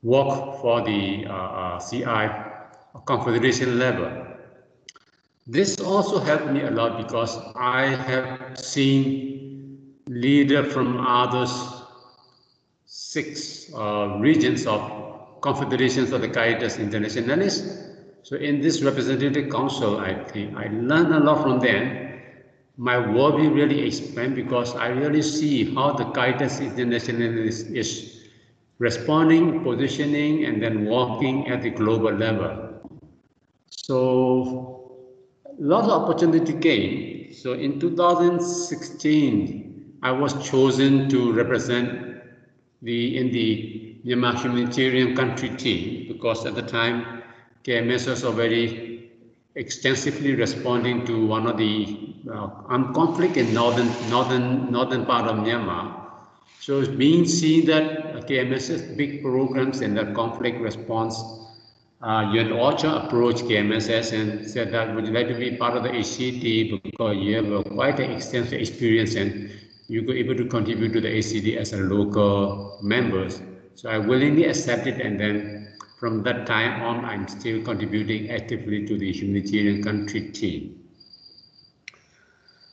work 0.03 0.61
for 0.61 0.83
the 0.83 1.27
uh, 1.27 1.33
uh 1.33 1.81
CI 1.81 2.31
confederation 3.05 3.79
level. 3.79 4.36
This 5.47 5.81
also 5.81 6.19
helped 6.19 6.49
me 6.49 6.63
a 6.63 6.71
lot 6.71 6.99
because 6.99 7.39
I 7.55 7.87
have 7.87 8.59
seen 8.59 9.95
leader 10.09 10.65
from 10.65 10.99
others 10.99 11.53
six 12.87 13.73
uh, 13.75 14.17
regions 14.19 14.67
of 14.67 15.41
confederations 15.43 16.11
of 16.11 16.21
the 16.23 16.29
Caritas 16.29 16.79
Internationalis. 16.79 17.95
So 18.23 18.35
in 18.37 18.61
this 18.61 18.83
representative 18.83 19.49
council, 19.53 19.99
I 20.01 20.15
think 20.25 20.57
I 20.57 20.67
learned 20.67 21.15
a 21.15 21.21
lot 21.21 21.43
from 21.43 21.61
them. 21.61 22.21
My 22.77 22.99
will 22.99 23.39
really 23.39 23.87
expand 23.87 24.35
because 24.35 24.75
I 24.75 24.89
really 24.89 25.23
see 25.23 25.73
how 25.75 25.93
the 25.93 26.07
Caritas 26.07 26.59
Internationalis 26.59 27.73
is 27.73 28.27
responding, 28.79 29.63
positioning, 29.63 30.45
and 30.45 30.61
then 30.61 30.87
working 30.87 31.49
at 31.49 31.63
the 31.63 31.71
global 31.71 32.13
level. 32.13 32.81
So 33.71 34.86
lots 35.59 35.89
of 35.89 36.03
opportunity 36.03 36.59
came. 36.61 37.33
So 37.33 37.53
in 37.53 37.81
2016, 37.81 39.99
I 40.03 40.13
was 40.13 40.33
chosen 40.49 41.09
to 41.11 41.33
represent 41.33 42.23
the 42.83 43.17
in 43.19 43.31
the 43.33 43.97
Myanmar 44.05 44.37
humanitarian 44.41 45.17
country 45.17 45.49
team 45.51 46.07
because 46.09 46.45
at 46.47 46.55
the 46.55 46.63
time 46.63 47.23
KMS 47.65 48.09
was 48.09 48.25
already 48.25 49.11
extensively 49.55 50.35
responding 50.35 51.05
to 51.07 51.27
one 51.27 51.47
of 51.47 51.57
the 51.57 52.15
uh, 52.31 52.49
armed 52.69 52.95
conflict 52.95 53.37
in 53.37 53.53
northern 53.55 53.89
northern 54.11 54.71
northern 54.71 55.05
part 55.07 55.27
of 55.29 55.37
Myanmar. 55.37 56.03
So 56.61 56.81
it's 56.81 56.89
being 56.89 57.27
seen 57.27 57.67
that 57.67 58.27
KMS's 58.29 58.97
big 58.97 59.23
programs 59.23 59.81
in 59.81 59.95
the 59.95 60.05
conflict 60.13 60.61
response, 60.61 61.17
uh, 62.07 62.23
UN 62.33 62.51
OCHA 62.51 63.05
approached 63.05 63.45
KMSS 63.45 64.13
and 64.13 64.49
said 64.49 64.73
that 64.73 64.95
would 64.95 65.07
you 65.07 65.13
like 65.13 65.27
to 65.27 65.35
be 65.35 65.57
part 65.57 65.77
of 65.77 65.83
the 65.83 65.89
HCT 65.89 66.81
because 66.85 67.17
you 67.17 67.35
have 67.35 67.65
quite 67.65 67.99
an 67.99 68.13
extensive 68.13 68.61
experience 68.61 69.17
and 69.17 69.51
you 69.89 70.03
could 70.03 70.17
able 70.17 70.37
to 70.37 70.45
contribute 70.45 70.93
to 70.93 71.01
the 71.01 71.09
HCT 71.09 71.57
as 71.57 71.73
a 71.73 71.79
local 71.79 72.79
members. 72.81 73.43
So 73.75 73.91
I 73.91 73.99
willingly 73.99 74.45
accepted 74.45 75.01
and 75.01 75.19
then 75.19 75.77
from 75.99 76.23
that 76.23 76.47
time 76.47 76.81
on, 76.83 77.05
I'm 77.05 77.27
still 77.27 77.63
contributing 77.63 78.31
actively 78.31 78.87
to 78.87 78.97
the 78.97 79.13
humanitarian 79.13 79.83
country 79.83 80.31
team. 80.31 80.85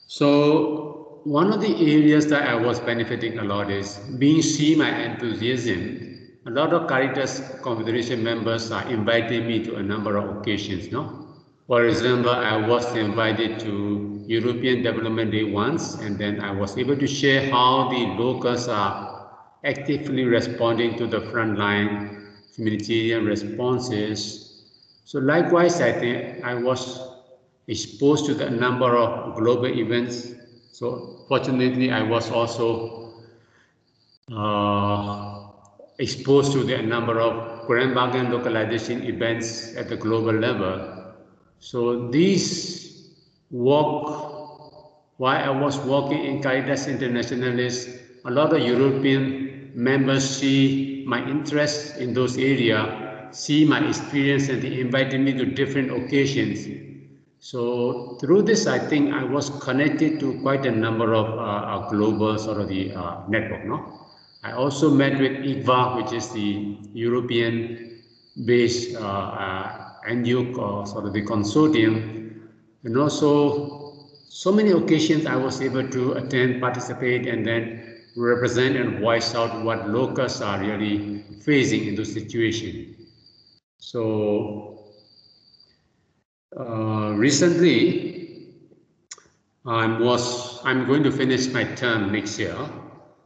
So 0.07 1.21
one 1.23 1.51
of 1.51 1.59
the 1.59 1.73
areas 1.91 2.27
that 2.27 2.47
I 2.47 2.53
was 2.53 2.79
benefiting 2.79 3.39
a 3.39 3.43
lot 3.43 3.71
is 3.71 3.97
being 4.19 4.43
see 4.43 4.75
my 4.75 4.89
enthusiasm. 4.89 6.12
A 6.45 6.49
lot 6.49 6.73
of 6.73 6.87
Caritas 6.87 7.41
Confederation 7.61 8.21
members 8.21 8.69
are 8.69 8.85
inviting 8.89 9.47
me 9.47 9.63
to 9.63 9.75
a 9.75 9.83
number 9.83 10.17
of 10.17 10.37
occasions. 10.37 10.91
No, 10.91 11.27
for 11.67 11.85
example, 11.85 12.31
I 12.31 12.67
was 12.67 12.93
invited 12.95 13.59
to 13.61 14.21
European 14.27 14.83
Development 14.83 15.31
Day 15.31 15.45
once, 15.45 15.95
and 15.95 16.17
then 16.19 16.41
I 16.41 16.51
was 16.51 16.77
able 16.77 16.97
to 16.97 17.07
share 17.07 17.49
how 17.49 17.89
the 17.89 18.21
locals 18.21 18.67
are 18.67 19.29
actively 19.63 20.25
responding 20.25 20.97
to 20.97 21.07
the 21.07 21.21
frontline 21.21 22.27
humanitarian 22.53 23.25
responses. 23.25 24.65
So 25.05 25.19
likewise, 25.19 25.79
I 25.79 25.93
think 25.93 26.43
I 26.43 26.55
was 26.55 26.99
exposed 27.67 28.25
to 28.25 28.33
the 28.33 28.49
number 28.49 28.97
of 28.97 29.37
global 29.37 29.67
events. 29.67 30.33
So 30.73 31.23
fortunately, 31.29 31.89
I 31.91 32.01
was 32.01 32.29
also 32.29 33.13
uh, 34.29 35.32
exposed 36.03 36.51
to 36.51 36.63
the 36.63 36.77
number 36.81 37.19
of 37.21 37.65
grand 37.65 37.95
localization 37.95 39.03
events 39.03 39.73
at 39.77 39.87
the 39.87 39.95
global 39.95 40.33
level. 40.33 40.75
So 41.59 42.09
these 42.09 43.13
work, 43.49 44.03
while 45.17 45.39
I 45.39 45.49
was 45.49 45.79
working 45.79 46.25
in 46.25 46.41
Caritas 46.41 46.87
Internationalis, 46.87 48.01
a 48.25 48.31
lot 48.31 48.53
of 48.53 48.59
European 48.59 49.71
members 49.73 50.27
see 50.29 51.05
my 51.07 51.25
interest 51.25 51.97
in 51.97 52.13
those 52.13 52.37
areas, 52.37 52.87
see 53.31 53.65
my 53.65 53.79
experience, 53.87 54.49
and 54.49 54.61
they 54.61 54.79
invited 54.81 55.21
me 55.21 55.31
to 55.33 55.45
different 55.45 55.91
occasions. 55.91 56.67
So 57.39 58.17
through 58.19 58.43
this, 58.43 58.67
I 58.67 58.79
think 58.79 59.13
I 59.13 59.23
was 59.23 59.49
connected 59.61 60.19
to 60.19 60.39
quite 60.41 60.65
a 60.65 60.71
number 60.71 61.13
of 61.13 61.27
uh, 61.39 61.89
global 61.89 62.37
sort 62.37 62.59
of 62.59 62.67
the 62.67 62.93
uh, 62.93 63.23
network. 63.27 63.65
No, 63.65 64.02
I 64.43 64.51
also 64.51 64.91
met 64.91 65.19
with 65.19 65.31
ICVA, 65.31 66.03
which 66.03 66.11
is 66.11 66.29
the 66.31 66.77
European-based 66.93 68.95
uh, 68.95 68.99
uh, 68.99 69.89
or 70.57 70.85
sort 70.85 71.05
of 71.05 71.13
the 71.13 71.21
consortium, 71.21 72.41
and 72.83 72.97
also 72.97 74.09
so 74.27 74.51
many 74.51 74.71
occasions 74.71 75.25
I 75.25 75.37
was 75.37 75.61
able 75.61 75.87
to 75.87 76.13
attend, 76.13 76.59
participate, 76.59 77.25
and 77.25 77.45
then 77.45 78.01
represent 78.17 78.75
and 78.75 78.99
voice 78.99 79.33
out 79.33 79.63
what 79.63 79.89
locals 79.89 80.41
are 80.41 80.59
really 80.59 81.23
facing 81.41 81.87
in 81.87 81.95
those 81.95 82.11
situations. 82.11 82.97
So 83.77 84.91
uh, 86.59 87.13
recently, 87.15 88.49
I 89.65 89.87
was 89.99 90.59
I'm 90.65 90.85
going 90.85 91.03
to 91.03 91.11
finish 91.11 91.47
my 91.47 91.63
term 91.63 92.11
next 92.11 92.37
year. 92.37 92.57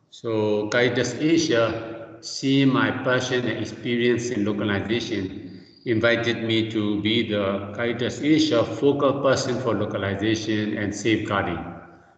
So 0.09 0.67
Caritas 0.69 1.15
Asia, 1.15 2.17
seeing 2.21 2.73
my 2.73 2.91
passion 2.91 3.47
and 3.47 3.59
experience 3.59 4.29
in 4.29 4.43
localization, 4.45 5.61
invited 5.85 6.43
me 6.43 6.69
to 6.71 7.01
be 7.01 7.27
the 7.29 7.71
Caritas 7.75 8.21
Asia 8.21 8.63
focal 8.63 9.21
person 9.21 9.59
for 9.59 9.73
localization 9.73 10.77
and 10.77 10.93
safeguarding. 10.93 11.63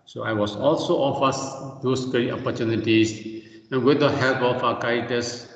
So 0.05 0.23
I 0.23 0.33
was 0.33 0.55
also 0.55 0.95
offered 0.97 1.81
those 1.83 2.05
great 2.07 2.31
opportunities. 2.31 3.43
And 3.71 3.83
with 3.83 3.99
the 3.99 4.09
help 4.11 4.41
of 4.41 4.63
our 4.63 4.79
Caritas 4.79 5.47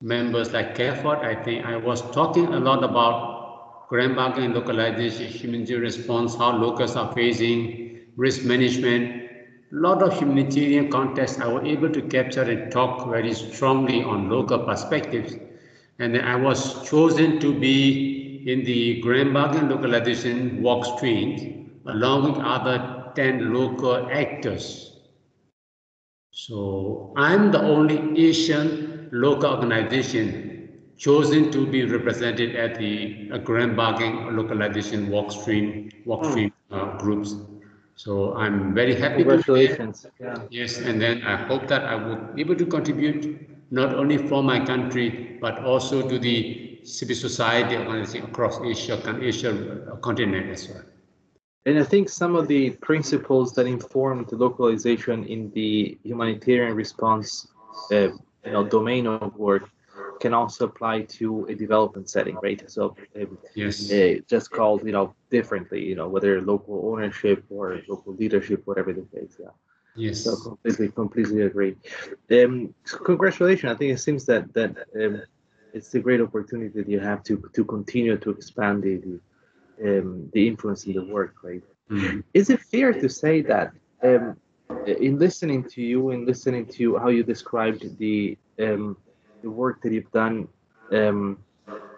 members 0.00 0.52
like 0.52 0.74
CAFOD, 0.76 1.24
I 1.24 1.42
think 1.44 1.64
I 1.64 1.76
was 1.76 2.02
talking 2.10 2.46
a 2.54 2.58
lot 2.58 2.82
about 2.82 3.88
grand 3.88 4.16
bargain 4.16 4.52
localization, 4.54 5.26
humanitarian 5.26 5.82
response, 5.82 6.34
how 6.34 6.56
locals 6.56 6.96
are 6.96 7.12
facing 7.12 8.00
risk 8.16 8.44
management, 8.44 9.25
lot 9.70 10.02
of 10.02 10.18
humanitarian 10.18 10.90
context 10.90 11.40
I 11.40 11.48
was 11.48 11.64
able 11.64 11.90
to 11.90 12.02
capture 12.02 12.42
and 12.42 12.70
talk 12.70 13.08
very 13.08 13.32
strongly 13.32 14.02
on 14.02 14.30
local 14.30 14.60
perspectives. 14.60 15.34
And 15.98 16.16
I 16.16 16.36
was 16.36 16.88
chosen 16.88 17.40
to 17.40 17.58
be 17.58 18.44
in 18.46 18.64
the 18.64 19.00
Grand 19.00 19.34
Bargain 19.34 19.68
localization 19.68 20.62
Work 20.62 20.84
stream, 20.84 21.80
along 21.86 22.32
with 22.32 22.42
other 22.44 23.12
10 23.16 23.52
local 23.52 24.08
actors. 24.12 24.92
So 26.30 27.14
I'm 27.16 27.50
the 27.50 27.62
only 27.62 28.20
Asian 28.28 29.08
local 29.10 29.50
organization 29.50 30.46
chosen 30.96 31.50
to 31.50 31.66
be 31.66 31.84
represented 31.84 32.56
at 32.56 32.78
the 32.78 33.30
uh, 33.32 33.38
Grand 33.38 33.76
Bargain 33.76 34.36
localization 34.36 35.10
work 35.10 35.30
stream, 35.30 35.90
work 36.04 36.20
hmm. 36.24 36.30
stream 36.30 36.52
uh, 36.70 36.96
groups. 36.98 37.34
So 37.96 38.34
I'm 38.34 38.74
very 38.74 38.94
happy. 38.94 39.24
Congratulations. 39.24 40.06
Yeah. 40.20 40.36
Yes, 40.50 40.78
and 40.78 41.00
then 41.00 41.22
I 41.24 41.36
hope 41.36 41.66
that 41.68 41.84
I 41.84 41.94
will 41.94 42.16
be 42.34 42.42
able 42.42 42.54
to 42.56 42.66
contribute 42.66 43.48
not 43.70 43.94
only 43.94 44.18
for 44.18 44.42
my 44.42 44.64
country, 44.64 45.38
but 45.40 45.64
also 45.64 46.06
to 46.08 46.18
the 46.18 46.80
civil 46.84 47.16
society 47.16 47.76
organizing 47.76 48.22
across 48.24 48.60
Asia, 48.60 49.00
Asia 49.20 49.98
continent 50.02 50.50
as 50.50 50.68
well. 50.68 50.84
And 51.64 51.78
I 51.78 51.82
think 51.82 52.08
some 52.08 52.36
of 52.36 52.46
the 52.46 52.70
principles 52.82 53.52
that 53.54 53.66
inform 53.66 54.26
the 54.28 54.36
localization 54.36 55.24
in 55.24 55.50
the 55.50 55.98
humanitarian 56.04 56.76
response, 56.76 57.48
uh, 57.90 58.10
you 58.44 58.52
know, 58.52 58.62
domain 58.62 59.06
of 59.08 59.34
work 59.36 59.68
can 60.20 60.34
also 60.34 60.66
apply 60.66 61.02
to 61.02 61.46
a 61.46 61.54
development 61.54 62.08
setting, 62.08 62.36
right? 62.42 62.62
So 62.70 62.96
um, 63.20 63.38
yes, 63.54 63.90
uh, 63.90 64.16
just 64.28 64.50
called 64.50 64.84
you 64.84 64.92
know 64.92 65.14
differently, 65.30 65.84
you 65.84 65.94
know, 65.94 66.08
whether 66.08 66.40
local 66.40 66.90
ownership 66.92 67.44
or 67.50 67.80
local 67.88 68.14
leadership, 68.14 68.62
whatever 68.64 68.92
the 68.92 69.06
case. 69.14 69.36
Yeah. 69.38 69.54
Yes. 69.96 70.24
So 70.24 70.36
completely, 70.36 70.88
completely 70.88 71.42
agree. 71.42 71.76
Um, 72.30 72.74
congratulations. 72.84 73.72
I 73.72 73.76
think 73.76 73.92
it 73.94 73.98
seems 73.98 74.26
that 74.26 74.52
that 74.52 74.76
um, 74.94 75.22
it's 75.72 75.94
a 75.94 76.00
great 76.00 76.20
opportunity 76.20 76.72
that 76.78 76.88
you 76.88 77.00
have 77.00 77.22
to 77.24 77.50
to 77.54 77.64
continue 77.64 78.16
to 78.18 78.30
expand 78.30 78.82
the 78.82 78.96
the, 79.04 80.00
um, 80.00 80.30
the 80.32 80.46
influence 80.46 80.84
in 80.84 80.92
the 80.94 81.04
work, 81.04 81.36
right? 81.42 81.62
Mm-hmm. 81.90 82.20
Is 82.34 82.50
it 82.50 82.60
fair 82.60 82.92
to 82.92 83.08
say 83.08 83.42
that 83.42 83.72
um, 84.02 84.36
in 84.86 85.18
listening 85.18 85.64
to 85.70 85.82
you 85.82 86.10
and 86.10 86.26
listening 86.26 86.66
to 86.66 86.98
how 86.98 87.08
you 87.08 87.22
described 87.22 87.98
the 87.98 88.36
um, 88.60 88.96
the 89.42 89.50
work 89.50 89.82
that 89.82 89.92
you've 89.92 90.10
done 90.12 90.48
um, 90.92 91.38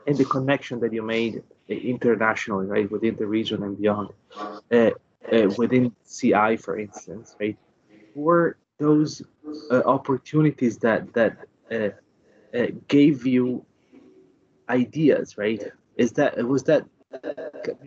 and 0.07 0.16
the 0.16 0.24
connection 0.24 0.80
that 0.80 0.93
you 0.93 1.03
made 1.03 1.43
internationally, 1.68 2.66
right, 2.66 2.91
within 2.91 3.16
the 3.16 3.26
region 3.26 3.62
and 3.62 3.78
beyond, 3.78 4.11
uh, 4.72 4.91
uh, 5.32 5.49
within 5.57 5.95
CI, 6.07 6.57
for 6.57 6.78
instance, 6.78 7.36
right, 7.41 7.57
were 8.14 8.57
those 8.78 9.22
uh, 9.70 9.82
opportunities 9.84 10.78
that 10.78 11.12
that 11.14 11.36
uh, 11.70 11.91
uh, 12.57 12.66
gave 12.89 13.26
you 13.26 13.64
ideas, 14.68 15.36
right? 15.36 15.62
Is 15.97 16.12
that 16.12 16.36
was 16.47 16.64
that 16.64 16.84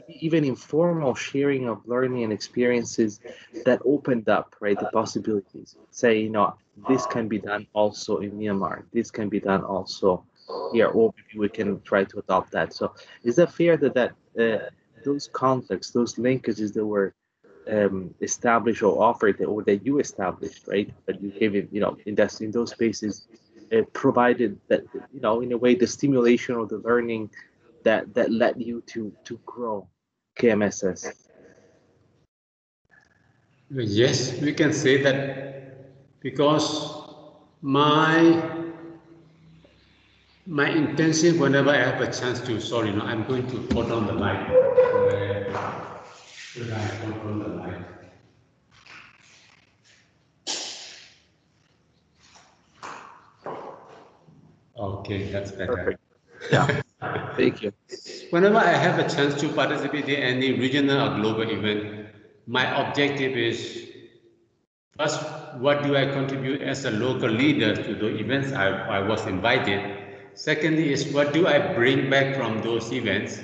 even 0.07 0.43
informal 0.43 1.13
sharing 1.13 1.67
of 1.69 1.87
learning 1.87 2.23
and 2.23 2.33
experiences 2.33 3.19
that 3.65 3.79
opened 3.85 4.27
up 4.27 4.55
right 4.59 4.79
the 4.79 4.87
possibilities 4.87 5.75
say 5.91 6.19
you 6.19 6.29
know 6.29 6.55
this 6.87 7.05
can 7.05 7.27
be 7.27 7.37
done 7.37 7.67
also 7.73 8.17
in 8.17 8.31
myanmar 8.31 8.83
this 8.93 9.11
can 9.11 9.29
be 9.29 9.39
done 9.39 9.63
also 9.63 10.23
here 10.71 10.87
or 10.87 11.13
maybe 11.17 11.39
we 11.39 11.49
can 11.49 11.81
try 11.81 12.03
to 12.03 12.19
adopt 12.19 12.51
that 12.51 12.73
so 12.73 12.93
is 13.23 13.35
that 13.35 13.51
fair 13.51 13.77
that 13.77 13.93
that 13.93 14.11
uh, 14.39 14.69
those 15.05 15.27
contexts 15.33 15.91
those 15.91 16.15
linkages 16.15 16.73
that 16.73 16.85
were 16.85 17.13
um, 17.69 18.13
established 18.21 18.81
or 18.81 19.01
offered 19.01 19.39
or 19.41 19.63
that 19.63 19.85
you 19.85 19.99
established 19.99 20.67
right 20.67 20.91
that 21.05 21.21
you 21.21 21.29
gave 21.31 21.55
it 21.55 21.67
you 21.71 21.79
know 21.79 21.97
in 22.05 22.15
that 22.15 22.41
in 22.41 22.51
those 22.51 22.71
spaces 22.71 23.27
uh, 23.71 23.81
provided 23.93 24.59
that 24.67 24.81
you 25.13 25.21
know 25.21 25.41
in 25.41 25.51
a 25.51 25.57
way 25.57 25.75
the 25.75 25.87
stimulation 25.87 26.55
or 26.55 26.65
the 26.65 26.79
learning 26.79 27.29
that 27.83 28.13
that 28.13 28.31
led 28.31 28.55
you 28.57 28.81
to 28.87 29.13
to 29.23 29.39
grow 29.45 29.87
KMSS? 30.39 31.13
Yes, 33.69 34.39
we 34.41 34.53
can 34.53 34.73
say 34.73 35.01
that 35.01 35.60
because 36.21 36.65
my 37.61 38.41
my 40.45 40.69
intention 40.69 41.39
whenever 41.39 41.69
I 41.71 41.77
have 41.77 42.01
a 42.01 42.11
chance 42.11 42.39
to 42.41 42.59
sorry 42.59 42.91
no 42.91 43.01
I'm 43.03 43.23
going 43.27 43.47
to 43.47 43.57
put 43.67 43.91
on 43.91 44.07
the 44.07 44.13
light 44.13 44.47
should 46.35 46.71
I 46.71 46.87
put 47.05 47.21
on 47.25 47.39
the 47.39 47.47
light 47.47 47.85
okay 54.77 55.31
that's 55.31 55.51
better 55.51 55.75
Perfect. 55.75 55.99
yeah 56.51 56.81
Thank 57.35 57.63
you. 57.63 57.73
Whenever 58.29 58.57
I 58.57 58.73
have 58.73 58.99
a 58.99 59.09
chance 59.09 59.39
to 59.41 59.49
participate 59.49 60.07
in 60.07 60.21
any 60.21 60.51
regional 60.59 61.01
or 61.01 61.15
global 61.19 61.49
event, 61.49 62.07
my 62.45 62.63
objective 62.79 63.35
is 63.35 63.87
first, 64.97 65.19
what 65.59 65.83
do 65.83 65.95
I 65.95 66.05
contribute 66.05 66.61
as 66.61 66.85
a 66.85 66.91
local 66.91 67.29
leader 67.29 67.75
to 67.75 67.95
the 67.95 68.07
events 68.17 68.51
I, 68.53 68.67
I 68.67 68.99
was 69.01 69.25
invited? 69.25 69.81
Secondly, 70.33 70.91
is 70.93 71.11
what 71.13 71.33
do 71.33 71.47
I 71.47 71.73
bring 71.73 72.09
back 72.09 72.35
from 72.35 72.61
those 72.61 72.91
events? 72.93 73.41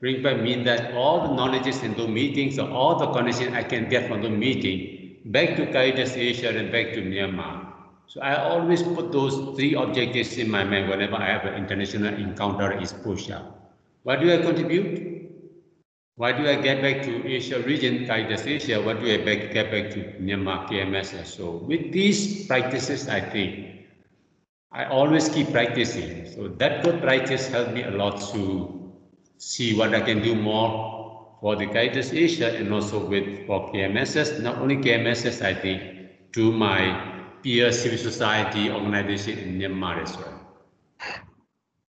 Bring 0.00 0.22
back 0.22 0.40
mean 0.40 0.64
that 0.64 0.94
all 0.94 1.28
the 1.28 1.34
knowledges 1.34 1.82
in 1.82 1.94
the 1.94 2.08
meetings 2.08 2.58
or 2.58 2.68
all 2.68 2.98
the 2.98 3.06
connection 3.12 3.54
I 3.54 3.62
can 3.62 3.88
get 3.88 4.08
from 4.08 4.22
the 4.22 4.30
meeting 4.30 5.16
back 5.26 5.56
to 5.56 5.66
Caritas 5.66 6.16
Asia 6.16 6.50
and 6.50 6.70
back 6.70 6.92
to 6.92 7.02
Myanmar. 7.02 7.72
So 8.06 8.20
I 8.20 8.36
always 8.36 8.82
put 8.82 9.12
those 9.12 9.56
three 9.56 9.74
objectives 9.74 10.36
in 10.36 10.50
my 10.50 10.64
mind 10.64 10.88
whenever 10.90 11.16
I 11.16 11.26
have 11.26 11.44
an 11.44 11.54
international 11.54 12.14
encounter 12.14 12.78
is 12.78 12.92
pushed. 12.92 13.30
What 14.02 14.20
do 14.20 14.32
I 14.32 14.42
contribute? 14.42 15.13
Why 16.16 16.30
do 16.30 16.46
I 16.46 16.54
get 16.62 16.80
back 16.80 17.02
to 17.06 17.26
Asia 17.26 17.60
region, 17.60 18.06
Caritas 18.06 18.46
Asia? 18.46 18.80
What 18.80 19.00
do 19.00 19.10
I 19.12 19.24
back, 19.24 19.52
get 19.52 19.72
back 19.72 19.90
to 19.94 19.98
Myanmar 20.22 20.68
KMS? 20.68 21.26
So 21.26 21.56
with 21.66 21.90
these 21.90 22.46
practices, 22.46 23.08
I 23.08 23.20
think 23.20 23.86
I 24.70 24.84
always 24.84 25.28
keep 25.28 25.50
practicing. 25.50 26.30
So 26.32 26.46
that 26.46 26.84
good 26.84 27.02
practice 27.02 27.48
helped 27.48 27.72
me 27.72 27.82
a 27.82 27.90
lot 27.90 28.20
to 28.32 28.92
see 29.38 29.76
what 29.76 29.92
I 29.92 30.02
can 30.02 30.22
do 30.22 30.36
more 30.36 31.36
for 31.40 31.56
the 31.56 31.66
Caritas 31.66 32.12
Asia 32.12 32.56
and 32.56 32.72
also 32.72 33.04
with 33.04 33.46
for 33.48 33.72
KMSS, 33.72 34.40
not 34.40 34.58
only 34.58 34.76
KMSS, 34.76 35.44
I 35.44 35.52
think, 35.52 35.82
to 36.32 36.52
my 36.52 37.24
peer 37.42 37.72
civil 37.72 37.98
society 37.98 38.70
organization 38.70 39.36
in 39.38 39.58
Myanmar 39.58 40.00
as 40.00 40.16
well. 40.16 40.43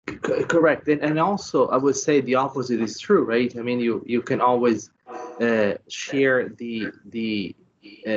Correct, 0.07 0.87
and, 0.87 1.01
and 1.01 1.19
also 1.19 1.67
I 1.69 1.77
would 1.77 1.95
say 1.95 2.21
the 2.21 2.35
opposite 2.35 2.79
is 2.79 2.99
true, 2.99 3.23
right? 3.23 3.55
I 3.57 3.61
mean, 3.61 3.79
you 3.79 4.03
you 4.05 4.21
can 4.21 4.39
always 4.39 4.91
uh, 5.41 5.73
share 5.87 6.49
the 6.49 6.87
the 7.05 7.55
uh, 8.05 8.09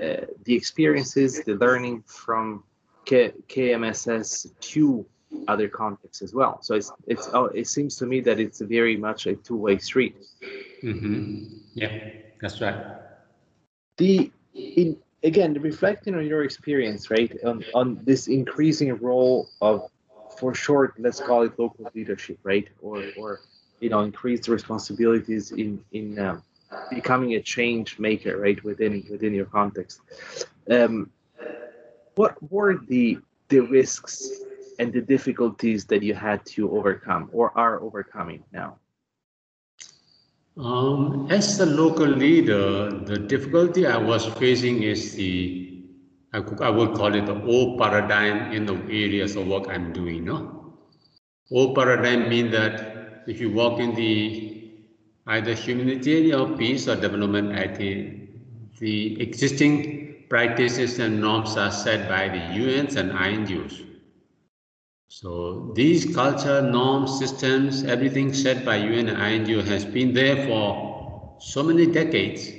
uh, 0.00 0.26
the 0.44 0.54
experiences, 0.54 1.42
the 1.42 1.54
learning 1.56 2.04
from 2.06 2.62
K- 3.04 3.32
KMSS 3.48 4.46
to 4.60 5.04
other 5.48 5.68
contexts 5.68 6.22
as 6.22 6.34
well. 6.34 6.62
So 6.62 6.76
it's 6.76 6.92
it's 7.08 7.28
oh, 7.32 7.46
it 7.46 7.66
seems 7.66 7.96
to 7.96 8.06
me 8.06 8.20
that 8.20 8.38
it's 8.38 8.60
very 8.60 8.96
much 8.96 9.26
a 9.26 9.34
two 9.34 9.56
way 9.56 9.78
street. 9.78 10.14
Mm-hmm. 10.84 11.44
Yeah, 11.74 11.98
that's 12.40 12.60
right. 12.60 12.76
The 13.96 14.30
in 14.54 14.96
again 15.24 15.54
reflecting 15.54 16.14
on 16.14 16.24
your 16.26 16.44
experience 16.44 17.10
right 17.10 17.36
on, 17.44 17.64
on 17.74 17.98
this 18.04 18.28
increasing 18.28 18.96
role 18.98 19.48
of 19.60 19.90
for 20.38 20.54
short 20.54 20.94
let's 20.98 21.20
call 21.20 21.42
it 21.42 21.58
local 21.58 21.90
leadership 21.94 22.38
right? 22.42 22.68
Or 22.82 23.04
or 23.18 23.40
you 23.80 23.88
know 23.90 24.00
increased 24.00 24.48
responsibilities 24.48 25.52
in 25.52 25.84
in 25.92 26.18
um, 26.18 26.42
becoming 26.90 27.34
a 27.34 27.42
change 27.42 27.98
maker 27.98 28.36
right 28.38 28.62
within 28.64 29.04
within 29.10 29.34
your 29.34 29.46
context. 29.46 30.00
Um, 30.70 31.10
what 32.14 32.34
were 32.50 32.76
the 32.76 33.18
the 33.48 33.60
risks 33.60 34.30
and 34.78 34.92
the 34.92 35.00
difficulties 35.00 35.84
that 35.86 36.02
you 36.02 36.14
had 36.14 36.44
to 36.46 36.70
overcome 36.70 37.30
or 37.32 37.56
are 37.56 37.80
overcoming 37.80 38.44
now? 38.52 38.78
Um, 40.58 41.28
as 41.30 41.60
a 41.60 41.66
local 41.66 42.06
leader, 42.06 42.90
the 42.90 43.16
difficulty 43.16 43.86
I 43.86 43.96
was 43.96 44.26
facing 44.26 44.82
is 44.82 45.14
the, 45.14 45.67
I, 46.32 46.38
I 46.38 46.70
would 46.70 46.94
call 46.94 47.14
it 47.14 47.26
the 47.26 47.42
old 47.44 47.78
paradigm 47.78 48.52
in 48.52 48.66
the 48.66 48.74
areas 48.74 49.36
of 49.36 49.46
work 49.46 49.68
I'm 49.68 49.92
doing. 49.92 50.24
No? 50.24 50.74
Old 51.50 51.74
paradigm 51.74 52.28
means 52.28 52.52
that 52.52 53.24
if 53.26 53.40
you 53.40 53.50
work 53.50 53.80
in 53.80 53.94
the 53.94 54.72
either 55.26 55.54
humanitarian 55.54 56.38
or 56.38 56.56
peace 56.56 56.88
or 56.88 56.96
development 56.96 57.52
activity, 57.52 58.28
the 58.78 59.20
existing 59.20 60.24
practices 60.28 60.98
and 60.98 61.20
norms 61.20 61.56
are 61.56 61.70
set 61.70 62.08
by 62.08 62.28
the 62.28 62.38
UNs 62.38 62.96
and 62.96 63.10
INGOs. 63.12 63.84
So 65.08 65.72
these 65.74 66.14
culture, 66.14 66.60
norms, 66.60 67.18
systems, 67.18 67.82
everything 67.84 68.34
set 68.34 68.64
by 68.64 68.76
UN 68.76 69.08
and 69.08 69.18
INGO 69.18 69.62
has 69.62 69.84
been 69.84 70.12
there 70.12 70.46
for 70.46 71.36
so 71.40 71.62
many 71.62 71.86
decades. 71.86 72.50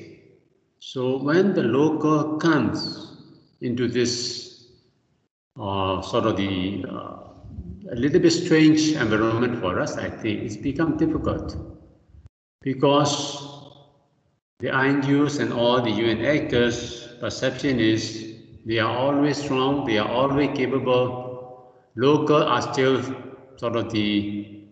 So 0.80 1.22
when 1.22 1.53
the 1.53 1.63
local 1.63 2.38
comes 2.38 2.99
into 3.62 3.88
this 3.88 4.68
uh, 5.60 6.01
sort 6.01 6.26
of 6.26 6.38
the 6.38 6.86
uh, 6.89 7.30
a 7.91 7.95
little 7.95 8.20
bit 8.20 8.32
strange 8.32 8.91
environment 8.91 9.60
for 9.60 9.80
us, 9.80 9.97
I 9.97 10.10
think. 10.10 10.43
It's 10.43 10.57
become 10.57 10.97
difficult 10.97 11.55
because 12.62 13.49
the 14.60 14.68
INGOs 14.68 15.39
and 15.39 15.53
all 15.53 15.82
the 15.82 15.89
UN 15.89 16.26
actors' 16.26 17.07
perception 17.20 17.80
is 17.80 18.36
they 18.66 18.80
are 18.80 18.95
always 18.95 19.38
strong, 19.38 19.86
they 19.86 19.97
are 19.97 20.07
always 20.07 20.55
capable. 20.55 21.74
Local 21.95 22.43
are 22.43 22.62
still 22.62 23.01
sort 23.57 23.76
of 23.76 23.91
the 23.91 24.68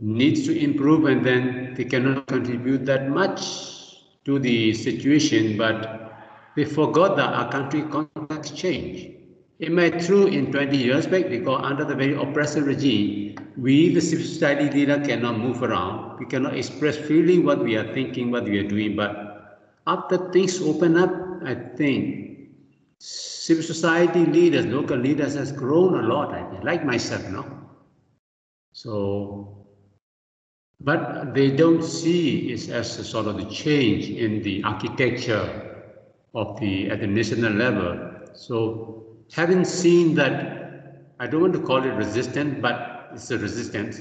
needs 0.00 0.46
to 0.46 0.58
improve 0.58 1.04
and 1.04 1.24
then 1.24 1.74
they 1.74 1.84
cannot 1.84 2.26
contribute 2.26 2.86
that 2.86 3.08
much 3.10 4.00
to 4.24 4.38
the 4.38 4.72
situation, 4.74 5.58
but 5.58 6.09
they 6.56 6.64
forgot 6.64 7.16
that 7.16 7.32
our 7.32 7.50
country 7.50 7.82
context 7.82 8.40
change. 8.40 9.08
It 9.58 9.72
may 9.72 9.90
true 9.90 10.26
in 10.26 10.50
20 10.52 10.76
years 10.76 11.06
back 11.06 11.28
because 11.28 11.60
under 11.64 11.84
the 11.84 11.94
very 11.94 12.14
oppressive 12.14 12.66
regime, 12.66 13.36
we, 13.56 13.92
the 13.92 14.00
civil 14.00 14.24
society 14.24 14.70
leader, 14.70 14.98
cannot 15.04 15.38
move 15.38 15.62
around. 15.62 16.18
We 16.18 16.26
cannot 16.26 16.56
express 16.56 16.96
freely 16.96 17.38
what 17.38 17.62
we 17.62 17.76
are 17.76 17.92
thinking, 17.92 18.30
what 18.30 18.44
we 18.44 18.58
are 18.58 18.68
doing. 18.68 18.96
But 18.96 19.58
after 19.86 20.16
things 20.30 20.60
open 20.62 20.96
up, 20.96 21.10
I 21.44 21.54
think 21.54 22.50
civil 22.98 23.62
society 23.62 24.24
leaders, 24.26 24.66
local 24.66 24.96
leaders 24.96 25.34
has 25.34 25.52
grown 25.52 25.94
a 26.04 26.06
lot, 26.06 26.32
I 26.32 26.48
think, 26.50 26.64
like 26.64 26.84
myself, 26.84 27.28
no? 27.28 27.44
So, 28.72 29.66
but 30.80 31.34
they 31.34 31.50
don't 31.50 31.82
see 31.82 32.52
it 32.52 32.68
as 32.70 32.98
a 32.98 33.04
sort 33.04 33.26
of 33.26 33.36
the 33.36 33.44
change 33.46 34.08
in 34.08 34.42
the 34.42 34.62
architecture 34.64 35.69
of 36.34 36.58
the 36.60 36.90
at 36.90 37.00
the 37.00 37.06
national 37.06 37.52
level. 37.52 37.98
So 38.34 39.04
having 39.32 39.64
seen 39.64 40.14
that, 40.14 41.04
I 41.18 41.26
don't 41.26 41.40
want 41.40 41.52
to 41.54 41.60
call 41.60 41.84
it 41.84 41.90
resistance, 41.90 42.58
but 42.60 43.10
it's 43.12 43.30
a 43.30 43.38
resistance 43.38 44.00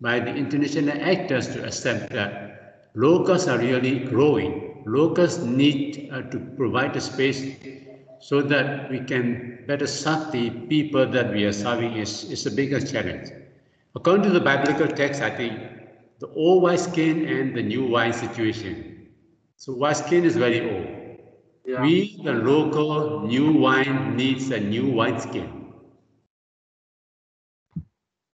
by 0.00 0.20
the 0.20 0.34
international 0.34 1.00
actors 1.02 1.48
to 1.48 1.64
accept 1.64 2.12
that 2.12 2.90
locals 2.94 3.48
are 3.48 3.58
really 3.58 4.00
growing. 4.00 4.82
Locals 4.86 5.38
need 5.38 6.10
uh, 6.12 6.22
to 6.22 6.38
provide 6.56 6.94
a 6.96 7.00
space 7.00 7.56
so 8.20 8.42
that 8.42 8.90
we 8.90 9.00
can 9.00 9.64
better 9.66 9.86
serve 9.86 10.30
the 10.32 10.50
people 10.50 11.06
that 11.06 11.32
we 11.32 11.44
are 11.44 11.52
serving 11.52 11.94
is, 11.94 12.30
is 12.30 12.46
a 12.46 12.50
bigger 12.50 12.80
challenge. 12.80 13.30
According 13.94 14.24
to 14.24 14.30
the 14.30 14.40
biblical 14.40 14.88
text, 14.88 15.22
I 15.22 15.30
think 15.30 15.58
the 16.18 16.28
old 16.28 16.62
wineskin 16.62 17.26
and 17.26 17.56
the 17.56 17.62
new 17.62 17.86
wine 17.86 18.12
situation. 18.12 19.08
So 19.56 19.74
wineskin 19.74 20.24
is 20.24 20.36
very 20.36 20.60
old. 20.70 21.03
Yeah. 21.64 21.82
We, 21.82 22.20
the 22.22 22.32
local 22.32 23.26
new 23.26 23.52
wine, 23.52 24.16
needs 24.16 24.50
a 24.50 24.60
new 24.60 24.86
wine 24.90 25.20
skin. 25.20 25.72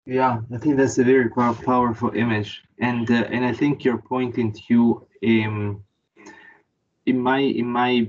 Yeah, 0.05 0.41
I 0.53 0.57
think 0.57 0.77
that's 0.77 0.97
a 0.99 1.03
very 1.03 1.29
powerful 1.29 2.11
image, 2.15 2.63
and 2.79 3.09
uh, 3.09 3.25
and 3.31 3.43
I 3.43 3.53
think 3.53 3.83
you're 3.83 3.97
pointing 3.97 4.53
to 4.67 5.05
um, 5.23 5.83
in 7.05 7.19
my 7.19 7.39
in 7.39 7.65
my 7.65 8.07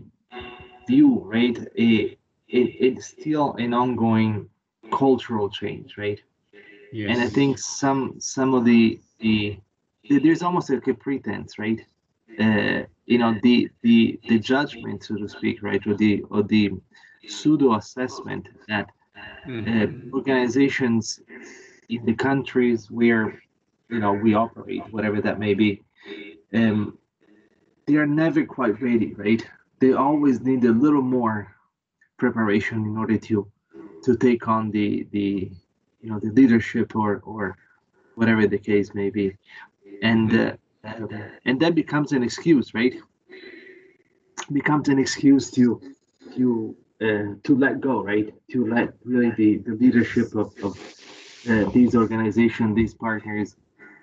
view, 0.87 1.23
right? 1.25 1.57
It, 1.75 2.19
it 2.49 2.69
it's 2.81 3.07
still 3.07 3.55
an 3.55 3.73
ongoing 3.73 4.49
cultural 4.93 5.49
change, 5.49 5.97
right? 5.97 6.21
Yes. 6.93 7.11
And 7.11 7.21
I 7.21 7.29
think 7.29 7.59
some 7.59 8.21
some 8.21 8.55
of 8.55 8.65
the 8.65 9.01
the 9.21 9.59
there's 10.09 10.43
almost 10.43 10.71
like 10.71 10.87
a 10.89 10.95
pretense, 10.95 11.59
right? 11.59 11.81
Uh, 12.39 12.83
you 13.07 13.19
know 13.19 13.39
the 13.43 13.71
the 13.83 14.19
the 14.29 14.39
judgment 14.39 15.05
so 15.05 15.17
to 15.17 15.29
speak 15.29 15.63
right 15.63 15.87
or 15.87 15.95
the 15.95 16.23
or 16.31 16.43
the 16.43 16.71
pseudo 17.27 17.77
assessment 17.77 18.49
that 18.69 18.91
mm-hmm. 19.47 20.11
uh, 20.13 20.17
organizations 20.17 21.21
in 21.89 22.05
the 22.05 22.15
countries 22.15 22.91
where 22.91 23.41
you 23.89 24.01
know 24.01 24.13
we 24.13 24.35
operate 24.35 24.83
whatever 24.91 25.21
that 25.21 25.39
may 25.39 25.55
be 25.55 25.83
um, 26.55 26.99
they 27.87 27.95
are 27.95 28.07
never 28.07 28.45
quite 28.45 28.81
ready 28.83 29.15
right 29.15 29.47
they 29.81 29.93
always 29.93 30.41
need 30.41 30.65
a 30.65 30.73
little 30.73 31.03
more 31.03 31.55
preparation 32.19 32.85
in 32.85 32.97
order 32.97 33.17
to 33.17 33.47
to 34.03 34.17
take 34.17 34.49
on 34.49 34.71
the 34.71 35.07
the 35.13 35.51
you 36.01 36.11
know 36.11 36.19
the 36.19 36.31
leadership 36.33 36.97
or 36.97 37.23
or 37.25 37.57
whatever 38.17 38.47
the 38.47 38.59
case 38.59 38.95
may 38.95 39.11
be 39.11 39.37
and 40.03 40.35
uh, 40.35 40.57
and 41.45 41.61
that 41.61 41.75
becomes 41.75 42.13
an 42.13 42.23
excuse, 42.23 42.75
right? 42.75 42.95
Becomes 44.53 44.89
an 44.89 44.99
excuse 44.99 45.51
to 45.53 45.81
to 46.37 46.77
uh, 47.01 47.35
to 47.45 47.57
let 47.57 47.81
go, 47.81 48.03
right? 48.03 48.33
To 48.53 48.67
let 48.67 48.95
really 49.05 49.31
the, 49.31 49.59
the 49.59 49.73
leadership 49.73 50.35
of, 50.35 50.53
of 50.63 50.79
uh, 51.49 51.71
these 51.71 51.95
organizations, 51.95 52.75
these 52.75 52.95
partners, 52.95 53.57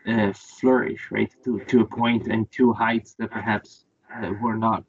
uh, 0.08 0.34
flourish, 0.34 1.08
right? 1.12 1.32
To 1.46 1.60
to 1.70 1.82
a 1.82 1.86
point 1.86 2.28
and 2.28 2.52
to 2.54 2.74
heights 2.74 3.16
that 3.20 3.32
perhaps 3.32 3.86
uh, 4.16 4.32
were 4.42 4.56
not 4.56 4.84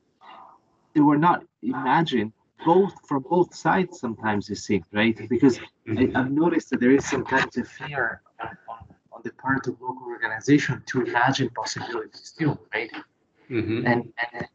they 0.94 1.00
were 1.00 1.18
not 1.18 1.44
imagined 1.62 2.32
both 2.64 2.94
from 3.06 3.24
both 3.28 3.54
sides. 3.54 4.00
Sometimes 4.00 4.48
it 4.50 4.56
seems, 4.56 4.86
right? 4.92 5.16
Because 5.28 5.60
I, 5.88 6.10
have 6.14 6.30
noticed 6.30 6.70
that 6.70 6.80
there 6.80 6.92
is 6.92 7.04
sometimes 7.04 7.56
a 7.56 7.64
fear 7.64 8.22
the 9.24 9.32
part 9.32 9.66
of 9.66 9.80
local 9.80 10.06
organization 10.06 10.82
to 10.86 11.02
imagine 11.02 11.50
possibilities 11.50 12.34
too, 12.38 12.58
right? 12.72 12.90
Mm-hmm. 13.50 13.86
And 13.86 14.12
and 14.32 14.46